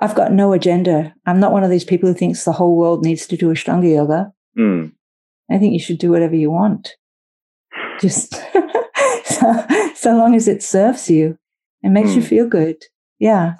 I've 0.00 0.14
got 0.14 0.32
no 0.32 0.52
agenda. 0.52 1.14
I'm 1.26 1.40
not 1.40 1.52
one 1.52 1.64
of 1.64 1.70
these 1.70 1.84
people 1.84 2.08
who 2.08 2.14
thinks 2.14 2.44
the 2.44 2.52
whole 2.52 2.76
world 2.76 3.04
needs 3.04 3.26
to 3.26 3.36
do 3.36 3.48
Ashtanga 3.50 3.92
yoga. 3.92 4.32
Mm. 4.56 4.92
I 5.50 5.58
think 5.58 5.72
you 5.72 5.80
should 5.80 5.98
do 5.98 6.10
whatever 6.10 6.36
you 6.36 6.50
want. 6.50 6.94
Just 8.00 8.34
so, 9.24 9.66
so 9.94 10.16
long 10.16 10.34
as 10.36 10.46
it 10.46 10.62
serves 10.62 11.10
you 11.10 11.36
and 11.82 11.92
makes 11.94 12.14
you 12.14 12.20
Hmm. 12.22 12.28
feel 12.28 12.46
good. 12.48 12.76
Yeah. 13.18 13.54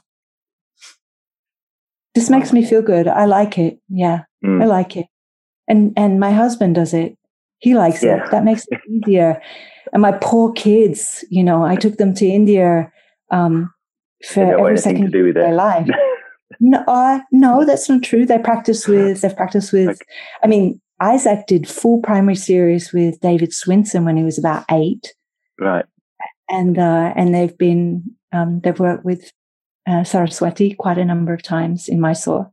This 2.14 2.30
makes 2.30 2.52
me 2.52 2.64
feel 2.64 2.82
good. 2.82 3.06
I 3.08 3.24
like 3.26 3.58
it. 3.58 3.78
Yeah, 3.88 4.22
I 4.42 4.46
Mm. 4.46 4.66
like 4.68 4.96
it. 4.96 5.06
And 5.68 5.92
and 5.96 6.18
my 6.20 6.30
husband 6.32 6.74
does 6.76 6.94
it. 6.94 7.16
He 7.58 7.74
likes 7.74 8.02
Yeah. 8.02 8.24
it. 8.24 8.30
That 8.30 8.44
makes 8.44 8.64
it 8.70 8.80
easier. 8.88 9.40
And 9.92 10.02
my 10.02 10.12
poor 10.12 10.52
kids, 10.52 11.24
you 11.30 11.42
know, 11.44 11.64
I 11.64 11.76
took 11.76 11.96
them 11.96 12.14
to 12.14 12.26
India 12.26 12.90
um, 13.30 13.72
for 14.24 14.44
They 14.44 14.50
don't 14.52 14.60
want 14.60 14.70
every 14.72 14.78
second 14.82 15.10
do 15.12 15.24
with 15.24 15.36
of 15.36 15.42
their 15.42 15.54
life. 15.54 15.88
No, 16.60 16.82
uh, 16.88 17.20
no, 17.30 17.64
that's 17.64 17.88
not 17.88 18.02
true. 18.02 18.26
They 18.26 18.38
practice 18.38 18.88
with. 18.88 19.20
They've 19.20 19.36
practiced 19.36 19.72
with. 19.72 19.88
Okay. 19.90 20.04
I 20.42 20.46
mean, 20.46 20.80
Isaac 21.00 21.46
did 21.46 21.68
full 21.68 22.00
primary 22.00 22.34
series 22.34 22.92
with 22.92 23.20
David 23.20 23.52
Swenson 23.52 24.04
when 24.04 24.16
he 24.16 24.24
was 24.24 24.38
about 24.38 24.64
eight. 24.70 25.14
Right. 25.60 25.84
And 26.48 26.78
uh, 26.78 27.12
and 27.14 27.34
they've 27.34 27.56
been 27.56 28.04
um, 28.32 28.60
they've 28.60 28.78
worked 28.78 29.04
with 29.04 29.32
uh, 29.86 30.04
Saraswati 30.04 30.74
quite 30.74 30.98
a 30.98 31.04
number 31.04 31.32
of 31.32 31.42
times 31.42 31.88
in 31.88 32.00
Mysore, 32.00 32.50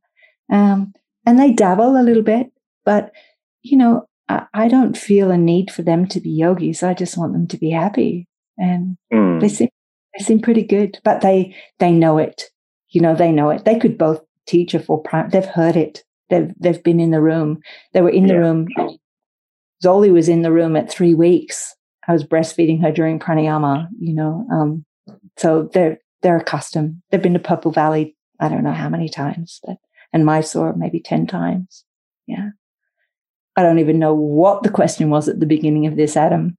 um, 0.51 0.93
and 1.25 1.39
they 1.39 1.51
dabble 1.51 1.97
a 1.97 2.03
little 2.03 2.23
bit. 2.23 2.47
But 2.83 3.11
you 3.61 3.77
know, 3.77 4.05
I, 4.29 4.45
I, 4.53 4.67
don't 4.67 4.97
feel 4.97 5.31
a 5.31 5.37
need 5.37 5.71
for 5.71 5.81
them 5.81 6.07
to 6.07 6.19
be 6.19 6.29
yogis. 6.29 6.83
I 6.83 6.93
just 6.93 7.17
want 7.17 7.33
them 7.33 7.47
to 7.47 7.57
be 7.57 7.71
happy, 7.71 8.27
and 8.57 8.97
mm. 9.11 9.39
they 9.39 9.49
seem 9.49 9.69
they 10.17 10.23
seem 10.23 10.41
pretty 10.41 10.63
good. 10.63 10.99
But 11.03 11.21
they 11.21 11.55
they 11.79 11.91
know 11.91 12.17
it. 12.17 12.49
You 12.95 13.01
know, 13.01 13.13
they 13.13 13.33
know 13.33 13.49
it. 13.49 13.65
They 13.65 13.77
could 13.77 13.97
both 13.97 14.21
teach 14.47 14.73
a 14.73 14.79
full 14.79 14.99
prime. 14.99 15.29
They've 15.29 15.43
heard 15.45 15.75
it. 15.75 16.05
They've 16.29 16.49
they've 16.57 16.81
been 16.81 17.01
in 17.01 17.11
the 17.11 17.19
room. 17.19 17.59
They 17.91 18.01
were 18.01 18.09
in 18.09 18.25
yeah. 18.25 18.33
the 18.33 18.39
room. 18.39 18.67
Zoli 19.83 20.13
was 20.13 20.29
in 20.29 20.43
the 20.43 20.51
room 20.51 20.77
at 20.77 20.89
three 20.89 21.13
weeks. 21.13 21.75
I 22.07 22.13
was 22.13 22.23
breastfeeding 22.23 22.81
her 22.81 22.93
during 22.93 23.19
pranayama. 23.19 23.89
You 23.99 24.13
know, 24.13 24.47
um, 24.49 24.85
so 25.35 25.69
they're 25.73 25.99
they're 26.21 26.37
accustomed. 26.37 27.01
They've 27.11 27.21
been 27.21 27.33
to 27.33 27.39
Purple 27.39 27.71
Valley. 27.71 28.15
I 28.39 28.47
don't 28.47 28.63
know 28.63 28.71
how 28.71 28.87
many 28.87 29.09
times, 29.09 29.59
but 29.65 29.75
and 30.13 30.25
Mysore 30.25 30.73
maybe 30.77 31.01
ten 31.01 31.27
times. 31.27 31.83
Yeah. 32.27 32.51
I 33.57 33.63
don't 33.63 33.79
even 33.79 33.99
know 33.99 34.13
what 34.13 34.63
the 34.63 34.69
question 34.69 35.09
was 35.09 35.29
at 35.29 35.41
the 35.41 35.45
beginning 35.45 35.85
of 35.85 35.95
this, 35.95 36.17
Adam. 36.17 36.57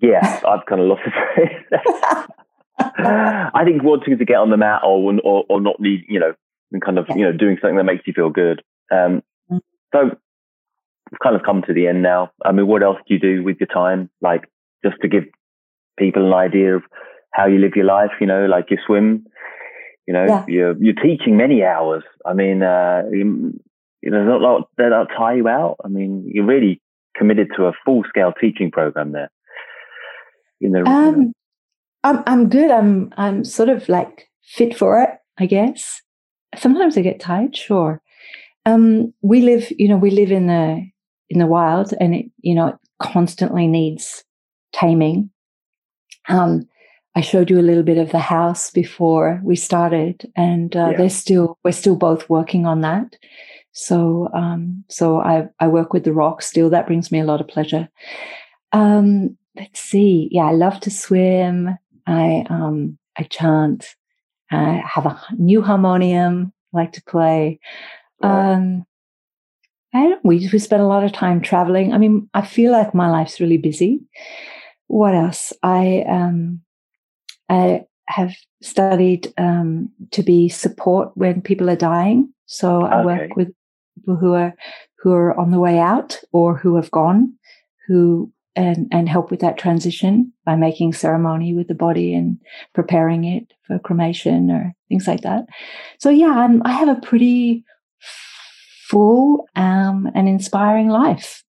Yeah, 0.00 0.40
I've 0.46 0.64
kind 0.66 0.80
of 0.80 0.86
lost 0.88 1.02
it. 1.36 2.30
I 2.80 3.64
think 3.64 3.82
wanting 3.82 4.18
to 4.18 4.24
get 4.24 4.36
on 4.36 4.50
the 4.50 4.56
mat 4.56 4.82
or 4.84 5.12
or, 5.22 5.44
or 5.48 5.60
not 5.60 5.80
need, 5.80 6.04
you 6.08 6.20
know, 6.20 6.32
and 6.72 6.82
kind 6.82 6.98
of 6.98 7.06
yeah. 7.08 7.16
you 7.16 7.24
know 7.24 7.32
doing 7.32 7.58
something 7.60 7.76
that 7.76 7.84
makes 7.84 8.06
you 8.06 8.12
feel 8.12 8.30
good. 8.30 8.62
Um, 8.90 9.22
mm-hmm. 9.50 9.58
So 9.92 10.16
we've 11.10 11.20
kind 11.22 11.36
of 11.36 11.42
come 11.42 11.62
to 11.66 11.72
the 11.72 11.86
end 11.86 12.02
now. 12.02 12.30
I 12.44 12.52
mean, 12.52 12.66
what 12.66 12.82
else 12.82 12.98
do 13.06 13.14
you 13.14 13.20
do 13.20 13.42
with 13.42 13.58
your 13.60 13.68
time? 13.68 14.10
Like 14.20 14.44
just 14.84 14.96
to 15.02 15.08
give 15.08 15.24
people 15.98 16.26
an 16.26 16.34
idea 16.34 16.76
of 16.76 16.82
how 17.32 17.46
you 17.46 17.58
live 17.58 17.72
your 17.76 17.86
life. 17.86 18.10
You 18.20 18.26
know, 18.26 18.46
like 18.46 18.66
you 18.70 18.78
swim. 18.86 19.26
You 20.06 20.14
know, 20.14 20.26
yeah. 20.26 20.44
you're 20.48 20.82
you're 20.82 20.94
teaching 20.94 21.36
many 21.36 21.62
hours. 21.62 22.02
I 22.26 22.32
mean, 22.32 22.62
uh, 22.62 23.02
you, 23.12 23.60
you 24.02 24.10
know, 24.10 24.38
not 24.38 24.68
that 24.76 25.06
tie 25.16 25.34
you 25.34 25.46
out. 25.46 25.76
I 25.84 25.88
mean, 25.88 26.28
you're 26.32 26.46
really 26.46 26.80
committed 27.16 27.48
to 27.56 27.66
a 27.66 27.72
full 27.84 28.02
scale 28.08 28.32
teaching 28.40 28.70
program 28.70 29.12
there. 29.12 29.30
You 30.58 30.70
know, 30.70 30.84
um, 30.84 31.14
you 31.14 31.22
know. 31.22 31.32
I'm 32.04 32.22
I'm 32.26 32.48
good. 32.48 32.70
I'm 32.70 33.12
I'm 33.16 33.44
sort 33.44 33.68
of 33.68 33.88
like 33.88 34.28
fit 34.42 34.76
for 34.76 35.02
it, 35.02 35.10
I 35.38 35.46
guess. 35.46 36.00
Sometimes 36.56 36.96
I 36.96 37.02
get 37.02 37.20
tired, 37.20 37.56
sure. 37.56 38.02
Um, 38.66 39.14
we 39.22 39.42
live, 39.42 39.70
you 39.78 39.88
know, 39.88 39.96
we 39.96 40.10
live 40.10 40.32
in 40.32 40.46
the 40.46 40.84
in 41.28 41.38
the 41.38 41.46
wild, 41.46 41.94
and 42.00 42.14
it, 42.14 42.26
you 42.40 42.54
know, 42.54 42.68
it 42.68 42.76
constantly 42.98 43.66
needs 43.66 44.24
taming. 44.72 45.30
Um, 46.28 46.68
I 47.16 47.20
showed 47.20 47.50
you 47.50 47.58
a 47.58 47.62
little 47.62 47.82
bit 47.82 47.98
of 47.98 48.12
the 48.12 48.18
house 48.18 48.70
before 48.70 49.40
we 49.44 49.56
started, 49.56 50.30
and 50.36 50.76
uh, 50.76 50.90
yeah. 50.90 50.96
they're 50.96 51.10
still 51.10 51.58
we're 51.64 51.72
still 51.72 51.96
both 51.96 52.28
working 52.28 52.66
on 52.66 52.80
that. 52.80 53.16
So, 53.72 54.28
um, 54.34 54.84
so 54.88 55.20
I 55.20 55.48
I 55.60 55.68
work 55.68 55.92
with 55.92 56.04
the 56.04 56.12
rock 56.12 56.42
still. 56.42 56.70
That 56.70 56.86
brings 56.86 57.12
me 57.12 57.20
a 57.20 57.24
lot 57.24 57.40
of 57.40 57.48
pleasure. 57.48 57.88
Um, 58.72 59.36
let's 59.56 59.80
see. 59.80 60.28
Yeah, 60.30 60.44
I 60.44 60.52
love 60.52 60.80
to 60.80 60.90
swim. 60.90 61.76
I 62.06 62.46
um, 62.48 62.98
I 63.16 63.24
chant. 63.24 63.86
I 64.50 64.82
have 64.84 65.06
a 65.06 65.20
new 65.38 65.62
harmonium. 65.62 66.52
I 66.74 66.76
like 66.76 66.92
to 66.92 67.02
play. 67.04 67.60
Um, 68.22 68.84
I 69.94 70.08
don't. 70.08 70.24
We 70.24 70.48
we 70.52 70.58
spend 70.58 70.82
a 70.82 70.86
lot 70.86 71.04
of 71.04 71.12
time 71.12 71.40
traveling. 71.40 71.92
I 71.92 71.98
mean, 71.98 72.28
I 72.34 72.42
feel 72.42 72.72
like 72.72 72.94
my 72.94 73.10
life's 73.10 73.40
really 73.40 73.58
busy. 73.58 74.00
What 74.86 75.14
else? 75.14 75.52
I 75.62 76.04
um, 76.08 76.62
I 77.48 77.84
have 78.06 78.34
studied 78.62 79.32
um, 79.38 79.90
to 80.10 80.22
be 80.22 80.48
support 80.48 81.16
when 81.16 81.40
people 81.40 81.70
are 81.70 81.76
dying. 81.76 82.32
So 82.46 82.82
I 82.82 82.98
okay. 82.98 83.04
work 83.04 83.36
with 83.36 83.48
people 83.94 84.16
who 84.16 84.34
are 84.34 84.54
who 84.98 85.12
are 85.12 85.38
on 85.38 85.50
the 85.50 85.60
way 85.60 85.78
out 85.78 86.18
or 86.32 86.56
who 86.56 86.76
have 86.76 86.90
gone, 86.90 87.32
who 87.86 88.32
and, 88.56 88.88
and 88.90 89.08
help 89.08 89.30
with 89.30 89.40
that 89.40 89.58
transition 89.58 90.32
by 90.44 90.56
making 90.56 90.92
ceremony 90.92 91.54
with 91.54 91.68
the 91.68 91.74
body 91.74 92.14
and 92.14 92.38
preparing 92.74 93.24
it 93.24 93.52
for 93.66 93.78
cremation 93.78 94.50
or 94.50 94.74
things 94.88 95.06
like 95.06 95.20
that. 95.22 95.44
So 95.98 96.10
yeah, 96.10 96.32
I'm, 96.32 96.62
I 96.64 96.72
have 96.72 96.88
a 96.88 97.00
pretty 97.00 97.64
full 98.88 99.46
um, 99.56 100.10
and 100.14 100.28
inspiring 100.28 100.88
life. 100.88 101.44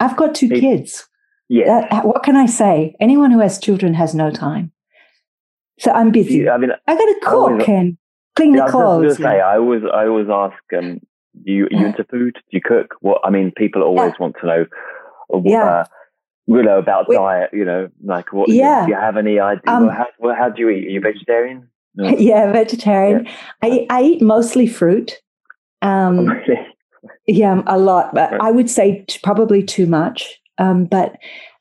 I've 0.00 0.16
got 0.16 0.34
two 0.34 0.48
kids. 0.48 1.06
Yeah. 1.48 1.86
That, 1.90 2.06
what 2.06 2.22
can 2.22 2.36
I 2.36 2.46
say? 2.46 2.96
Anyone 3.00 3.30
who 3.30 3.40
has 3.40 3.58
children 3.58 3.94
has 3.94 4.14
no 4.14 4.30
time. 4.30 4.72
So 5.78 5.90
I'm 5.90 6.10
busy. 6.10 6.38
Yeah, 6.38 6.52
I 6.52 6.58
mean, 6.58 6.70
I 6.86 6.94
got 6.94 7.04
to 7.04 7.20
cook 7.22 7.32
always, 7.32 7.68
and 7.68 7.98
clean 8.36 8.54
yeah, 8.54 8.64
the 8.64 8.70
clothes. 8.70 9.04
I 9.04 9.06
was 9.06 9.16
say, 9.18 9.40
I 9.40 9.56
always, 9.56 9.82
I 9.92 10.06
always 10.06 10.28
ask, 10.30 10.54
um, 10.78 11.00
you, 11.42 11.66
you 11.70 11.86
into 11.86 12.04
food? 12.04 12.34
Do 12.34 12.40
you 12.50 12.60
cook? 12.64 12.94
What 13.00 13.20
I 13.24 13.30
mean, 13.30 13.52
people 13.56 13.82
always 13.82 14.12
want 14.20 14.36
to 14.40 14.46
know. 14.46 14.66
Uh, 15.32 15.40
yeah. 15.44 15.84
Know 16.46 16.78
about 16.78 17.08
we, 17.08 17.16
diet. 17.16 17.50
You 17.52 17.64
know, 17.64 17.88
like 18.04 18.32
what? 18.32 18.48
Yeah. 18.48 18.84
Do 18.84 18.92
you 18.92 18.98
have 18.98 19.16
any 19.16 19.38
idea? 19.38 19.62
Um, 19.66 19.88
how, 19.88 20.06
how 20.34 20.48
do 20.50 20.60
you 20.60 20.68
eat? 20.68 20.86
Are 20.86 20.90
you 20.90 21.00
vegetarian? 21.00 21.68
No. 21.94 22.08
Yeah, 22.18 22.52
vegetarian. 22.52 23.24
Yeah. 23.24 23.32
I 23.62 23.86
I 23.90 24.02
eat 24.02 24.22
mostly 24.22 24.66
fruit. 24.66 25.20
Um, 25.82 26.30
oh, 26.30 26.54
yeah, 27.26 27.62
a 27.66 27.78
lot, 27.78 28.14
but 28.14 28.32
I 28.40 28.50
would 28.50 28.70
say 28.70 29.04
t- 29.06 29.20
probably 29.22 29.62
too 29.62 29.86
much. 29.86 30.40
Um, 30.58 30.84
but 30.86 31.16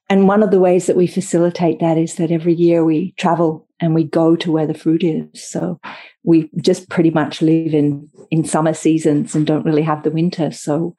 and 0.09 0.27
one 0.27 0.43
of 0.43 0.51
the 0.51 0.59
ways 0.59 0.85
that 0.87 0.95
we 0.95 1.07
facilitate 1.07 1.79
that 1.79 1.97
is 1.97 2.15
that 2.15 2.31
every 2.31 2.53
year 2.53 2.83
we 2.83 3.13
travel 3.17 3.67
and 3.79 3.95
we 3.95 4.03
go 4.03 4.35
to 4.35 4.51
where 4.51 4.67
the 4.67 4.73
fruit 4.73 5.03
is. 5.03 5.43
So 5.43 5.79
we 6.23 6.49
just 6.61 6.89
pretty 6.89 7.09
much 7.09 7.41
live 7.41 7.73
in 7.73 8.09
in 8.31 8.43
summer 8.43 8.73
seasons 8.73 9.35
and 9.35 9.45
don't 9.45 9.65
really 9.65 9.81
have 9.81 10.03
the 10.03 10.11
winter. 10.11 10.51
So 10.51 10.95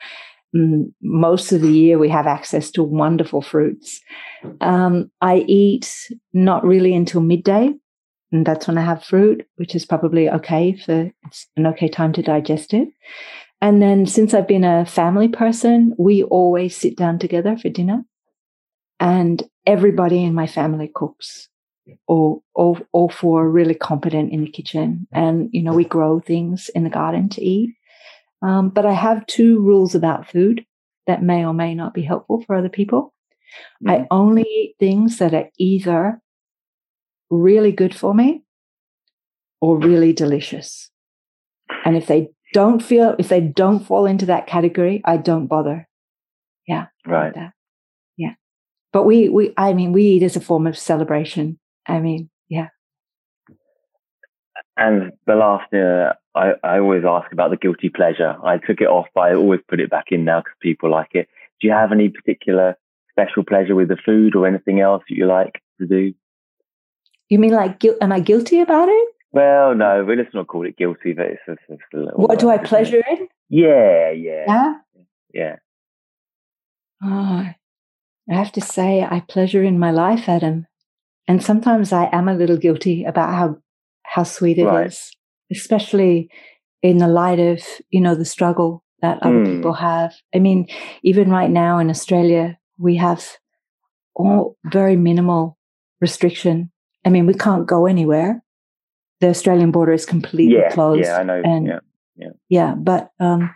most 1.03 1.53
of 1.53 1.61
the 1.61 1.73
year 1.73 1.99
we 1.99 2.09
have 2.09 2.27
access 2.27 2.71
to 2.71 2.83
wonderful 2.83 3.43
fruits. 3.43 4.01
Um, 4.61 5.11
I 5.21 5.39
eat 5.49 5.93
not 6.33 6.65
really 6.65 6.95
until 6.95 7.21
midday, 7.21 7.73
and 8.31 8.47
that's 8.47 8.69
when 8.69 8.79
I 8.79 8.83
have 8.83 9.05
fruit, 9.05 9.47
which 9.57 9.75
is 9.75 9.85
probably 9.85 10.31
okay 10.31 10.77
for 10.77 11.11
it's 11.27 11.47
an 11.57 11.67
okay 11.67 11.89
time 11.89 12.13
to 12.15 12.23
digest 12.23 12.73
it. 12.73 12.89
And 13.61 13.83
then 13.83 14.07
since 14.07 14.35
I've 14.35 14.49
been 14.49 14.65
a 14.65 14.87
family 14.87 15.29
person, 15.29 15.95
we 15.99 16.23
always 16.23 16.77
sit 16.77 16.97
down 16.97 17.19
together 17.19 17.57
for 17.57 17.69
dinner, 17.69 18.05
and 19.01 19.43
everybody 19.67 20.23
in 20.23 20.35
my 20.35 20.47
family 20.47 20.91
cooks. 20.95 21.49
All, 22.07 22.43
all, 22.55 22.79
all 22.93 23.11
four 23.11 23.51
really 23.51 23.75
competent 23.75 24.33
in 24.33 24.45
the 24.45 24.51
kitchen, 24.51 25.07
and 25.13 25.51
you 25.53 25.63
know 25.63 25.75
we 25.75 25.85
grow 25.85 26.19
things 26.19 26.71
in 26.75 26.85
the 26.85 26.91
garden 26.91 27.29
to 27.31 27.43
eat. 27.43 27.75
Um, 28.45 28.69
but 28.69 28.85
I 28.85 28.93
have 28.93 29.27
two 29.27 29.59
rules 29.61 29.95
about 29.95 30.31
food 30.31 30.67
that 31.07 31.23
may 31.23 31.47
or 31.47 31.55
may 31.55 31.75
not 31.75 31.95
be 31.95 32.03
helpful 32.03 32.43
for 32.43 32.55
other 32.55 32.69
people. 32.69 33.15
Mm-hmm. 33.83 33.91
I 33.91 34.07
only 34.11 34.43
eat 34.43 34.77
things 34.79 35.19
that 35.19 35.33
are 35.33 35.49
either 35.59 36.21
really 37.31 37.73
good 37.73 37.95
for 37.95 38.13
me 38.13 38.43
or 39.63 39.79
really 39.79 40.13
delicious. 40.13 40.91
And 41.87 41.97
if 41.97 42.07
they 42.07 42.29
don't 42.53 42.83
feel, 42.83 43.17
if 43.19 43.29
they 43.29 43.41
don't 43.41 43.85
fall 43.85 44.05
into 44.05 44.27
that 44.27 44.47
category, 44.47 45.01
I 45.07 45.17
don't 45.17 45.47
bother. 45.47 45.89
Yeah. 46.69 46.87
Right. 47.07 47.35
Like 47.35 47.51
yeah. 48.19 48.35
But 48.93 49.05
we, 49.05 49.31
we, 49.31 49.55
I 49.57 49.73
mean, 49.73 49.93
we 49.93 50.03
eat 50.03 50.23
as 50.23 50.37
a 50.37 50.41
form 50.41 50.67
of 50.67 50.77
celebration. 50.77 51.59
I 51.87 52.01
mean, 52.01 52.29
yeah. 52.49 52.69
And 54.77 55.13
the 55.27 55.35
last, 55.35 55.73
uh, 55.73 56.15
I, 56.35 56.55
I 56.65 56.79
always 56.81 57.05
ask 57.07 57.33
about 57.33 57.51
the 57.51 57.57
guilty 57.57 57.89
pleasure. 57.89 58.37
I 58.43 58.59
took 58.59 58.81
it 58.81 58.89
off, 58.89 59.07
but 59.15 59.21
I 59.21 59.35
always 59.35 59.61
put 59.69 59.81
it 59.81 59.91
back 59.91 60.07
in 60.11 60.25
now 60.25 60.41
because 60.41 60.57
people 60.61 60.91
like 60.91 61.11
it. 61.13 61.29
Do 61.61 61.69
you 61.69 61.73
have 61.73 61.93
any 61.93 62.09
particular 62.09 62.77
special 63.11 63.45
pleasure 63.45 63.77
with 63.77 63.89
the 63.89 63.97
food 64.05 64.35
or 64.35 64.47
anything 64.47 64.81
else 64.81 65.05
that 65.09 65.15
you 65.15 65.27
like 65.27 65.63
to 65.81 65.87
do? 65.87 66.13
You 67.29 67.39
mean 67.39 67.53
like, 67.53 67.83
am 68.01 68.13
I 68.13 68.21
guilty 68.21 68.61
about 68.61 68.89
it? 68.89 69.09
Well, 69.33 69.75
no, 69.75 70.05
we 70.05 70.17
let's 70.17 70.35
not 70.35 70.47
call 70.47 70.67
it 70.67 70.77
guilty, 70.77 71.13
but 71.13 71.27
it's, 71.27 71.43
it's, 71.49 71.63
it's 71.69 71.83
a 71.93 71.97
little. 71.97 72.21
What 72.21 72.39
do 72.39 72.51
I 72.51 72.59
pleasure 72.59 72.99
it? 72.99 73.21
in? 73.21 73.29
Yeah, 73.49 74.11
yeah. 74.11 74.45
Yeah? 74.47 74.75
Yeah. 75.33 75.57
Oh, 77.03 77.49
I 78.31 78.35
have 78.35 78.53
to 78.53 78.61
say, 78.61 79.03
I 79.03 79.21
pleasure 79.21 79.63
in 79.63 79.79
my 79.79 79.91
life, 79.91 80.29
Adam. 80.29 80.67
And 81.27 81.43
sometimes 81.43 81.93
I 81.93 82.09
am 82.13 82.29
a 82.29 82.35
little 82.35 82.57
guilty 82.57 83.05
about 83.05 83.35
how, 83.35 83.59
how 84.05 84.23
sweet 84.23 84.59
it 84.59 84.67
right. 84.67 84.87
is 84.87 85.11
especially 85.51 86.31
in 86.83 86.99
the 86.99 87.09
light 87.09 87.39
of 87.39 87.63
you 87.91 88.01
know 88.01 88.15
the 88.15 88.25
struggle 88.25 88.83
that 89.01 89.19
other 89.23 89.45
mm. 89.45 89.57
people 89.57 89.73
have. 89.73 90.15
I 90.35 90.39
mean, 90.39 90.67
even 91.03 91.31
right 91.31 91.51
now 91.51 91.79
in 91.79 91.91
Australia, 91.91 92.59
we 92.79 92.97
have 92.97 93.27
all 94.15 94.57
very 94.65 94.97
minimal 94.97 95.59
restriction. 96.01 96.71
I 97.05 97.11
mean, 97.11 97.27
we 97.27 97.35
can't 97.35 97.67
go 97.67 97.87
anywhere. 97.87 98.43
the 99.21 99.29
Australian 99.29 99.71
border 99.71 99.93
is 99.93 100.07
completely 100.07 100.57
yeah, 100.57 100.71
closed. 100.71 101.05
Yeah, 101.05 101.19
I 101.19 101.23
know. 101.23 101.41
And 101.45 101.67
yeah, 101.67 101.81
yeah. 102.17 102.33
Yeah, 102.49 102.75
but 102.77 103.11
um, 103.21 103.55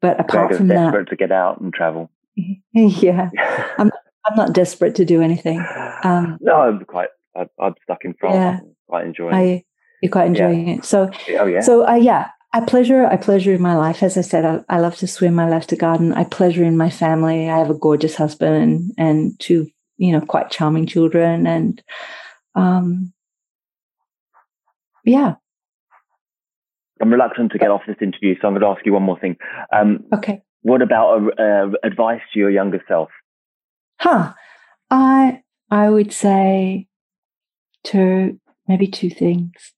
but 0.00 0.18
apart 0.20 0.54
from 0.54 0.68
desperate 0.68 1.06
that, 1.06 1.10
to 1.10 1.16
get 1.16 1.32
out 1.32 1.60
and 1.60 1.72
travel. 1.72 2.10
yeah, 2.72 3.30
I'm 3.78 3.90
I'm 4.26 4.36
not 4.36 4.52
desperate 4.52 4.94
to 4.96 5.04
do 5.04 5.20
anything. 5.20 5.64
Um, 6.04 6.38
no, 6.40 6.54
I'm 6.54 6.84
quite. 6.84 7.08
I, 7.36 7.46
I'm 7.60 7.74
stuck 7.82 8.04
in 8.04 8.14
France. 8.14 8.34
Yeah. 8.34 8.60
Quite 8.88 9.06
enjoying. 9.06 9.34
it. 9.34 9.38
I 9.38 9.64
you're 10.02 10.12
quite 10.12 10.26
enjoying 10.26 10.68
it. 10.68 10.84
So 10.84 11.10
Oh 11.38 11.46
yeah. 11.46 11.60
so 11.60 11.86
uh, 11.86 11.94
yeah, 11.94 12.30
I 12.52 12.60
pleasure 12.60 13.06
I 13.06 13.16
pleasure 13.16 13.52
in 13.52 13.62
my 13.62 13.76
life. 13.76 14.02
As 14.02 14.16
I 14.16 14.22
said, 14.22 14.44
I, 14.44 14.60
I 14.68 14.80
love 14.80 14.96
to 14.96 15.06
swim. 15.06 15.38
I 15.38 15.48
love 15.48 15.66
to 15.68 15.76
garden. 15.76 16.12
I 16.12 16.24
pleasure 16.24 16.64
in 16.64 16.76
my 16.76 16.90
family. 16.90 17.48
I 17.48 17.58
have 17.58 17.70
a 17.70 17.74
gorgeous 17.74 18.16
husband 18.16 18.56
and, 18.56 18.92
and 18.98 19.40
two 19.40 19.68
you 19.96 20.12
know 20.12 20.20
quite 20.20 20.50
charming 20.50 20.86
children 20.86 21.46
and 21.46 21.82
um 22.54 23.12
yeah 25.04 25.34
I'm 27.00 27.10
reluctant 27.10 27.52
to 27.52 27.58
get 27.58 27.70
off 27.70 27.82
this 27.86 27.96
interview, 28.00 28.36
so 28.40 28.46
I'm 28.46 28.54
going 28.54 28.62
to 28.62 28.68
ask 28.68 28.86
you 28.86 28.92
one 28.92 29.02
more 29.02 29.18
thing. 29.18 29.36
Um, 29.72 30.04
okay 30.14 30.42
what 30.62 30.80
about 30.80 31.38
uh, 31.38 31.70
advice 31.82 32.20
to 32.32 32.38
your 32.38 32.50
younger 32.50 32.82
self? 32.88 33.10
Huh. 34.00 34.32
I 34.90 35.42
I 35.70 35.90
would 35.90 36.12
say 36.12 36.88
two 37.84 38.38
maybe 38.68 38.86
two 38.86 39.10
things. 39.10 39.72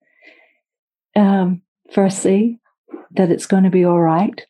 Um, 1.16 1.62
firstly, 1.92 2.60
that 3.12 3.30
it's 3.30 3.46
going 3.46 3.64
to 3.64 3.70
be 3.70 3.84
all 3.84 4.00
right. 4.00 4.44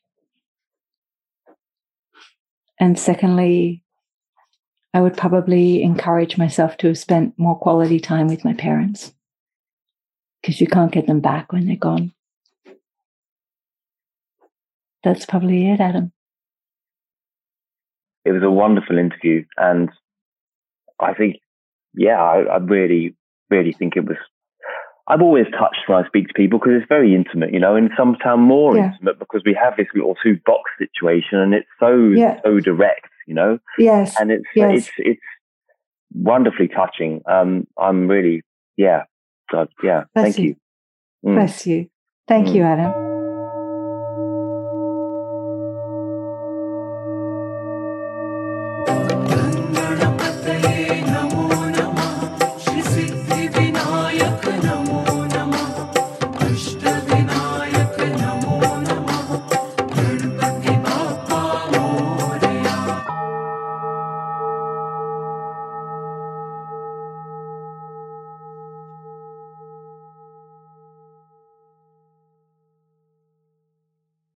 And 2.81 2.99
secondly, 2.99 3.83
I 4.93 5.01
would 5.01 5.17
probably 5.17 5.83
encourage 5.83 6.39
myself 6.39 6.77
to 6.79 6.89
have 6.89 6.99
spent 6.99 7.39
more 7.39 7.59
quality 7.59 8.01
time 8.01 8.29
with 8.29 8.45
my 8.45 8.55
parents 8.55 9.13
because 10.41 10.61
you 10.61 10.67
can't 10.67 10.93
get 10.93 11.07
them 11.07 11.21
back 11.21 11.53
when 11.53 11.67
they're 11.67 11.77
gone. 11.77 12.13
That's 15.03 15.27
probably 15.27 15.71
it, 15.71 15.81
Adam. 15.81 16.13
It 18.25 18.33
was 18.33 18.43
a 18.43 18.51
wonderful 18.51 18.97
interview, 18.97 19.45
and 19.59 19.91
I 20.99 21.13
think, 21.13 21.37
yeah, 21.93 22.23
I, 22.23 22.41
I 22.43 22.57
really, 22.57 23.15
really 23.55 23.73
think 23.73 23.97
it 23.97 24.05
was. 24.07 24.17
I'm 25.07 25.23
always 25.23 25.45
touched 25.59 25.87
when 25.87 26.03
I 26.03 26.07
speak 26.07 26.29
to 26.29 26.35
people 26.35 26.59
because 26.59 26.75
it's 26.81 26.89
very 26.89 27.15
intimate, 27.15 27.53
you 27.53 27.61
know, 27.61 27.77
and 27.77 27.91
sometimes 27.97 28.41
more 28.41 28.77
Yeah. 28.77 28.87
intimate 28.93 29.19
because 29.19 29.43
we 29.45 29.53
have 29.63 29.77
this 29.77 29.87
little 29.95 30.15
two 30.23 30.39
box 30.47 30.71
situation, 30.79 31.39
and 31.39 31.53
it's 31.55 31.69
so 31.79 31.95
Yeah. 31.97 32.41
so 32.43 32.59
direct, 32.61 33.09
you 33.27 33.35
know, 33.35 33.59
Yes. 33.79 34.19
and 34.19 34.31
it's 34.31 34.47
Yes. 34.55 34.89
it's 34.89 34.91
it's 34.99 35.27
wonderfully 36.15 36.69
touching. 36.69 37.21
Um, 37.27 37.67
I'm 37.79 38.09
really, 38.09 38.43
yeah, 38.77 39.05
God, 39.53 39.69
yeah, 39.83 40.05
Bless 40.15 40.25
thank 40.25 40.39
you. 40.39 40.57
you. 41.23 41.31
Mm. 41.31 41.35
Bless 41.35 41.67
you. 41.67 41.89
Thank 42.27 42.49
Mm. 42.49 42.55
you, 42.55 42.63
Adam. 42.63 43.14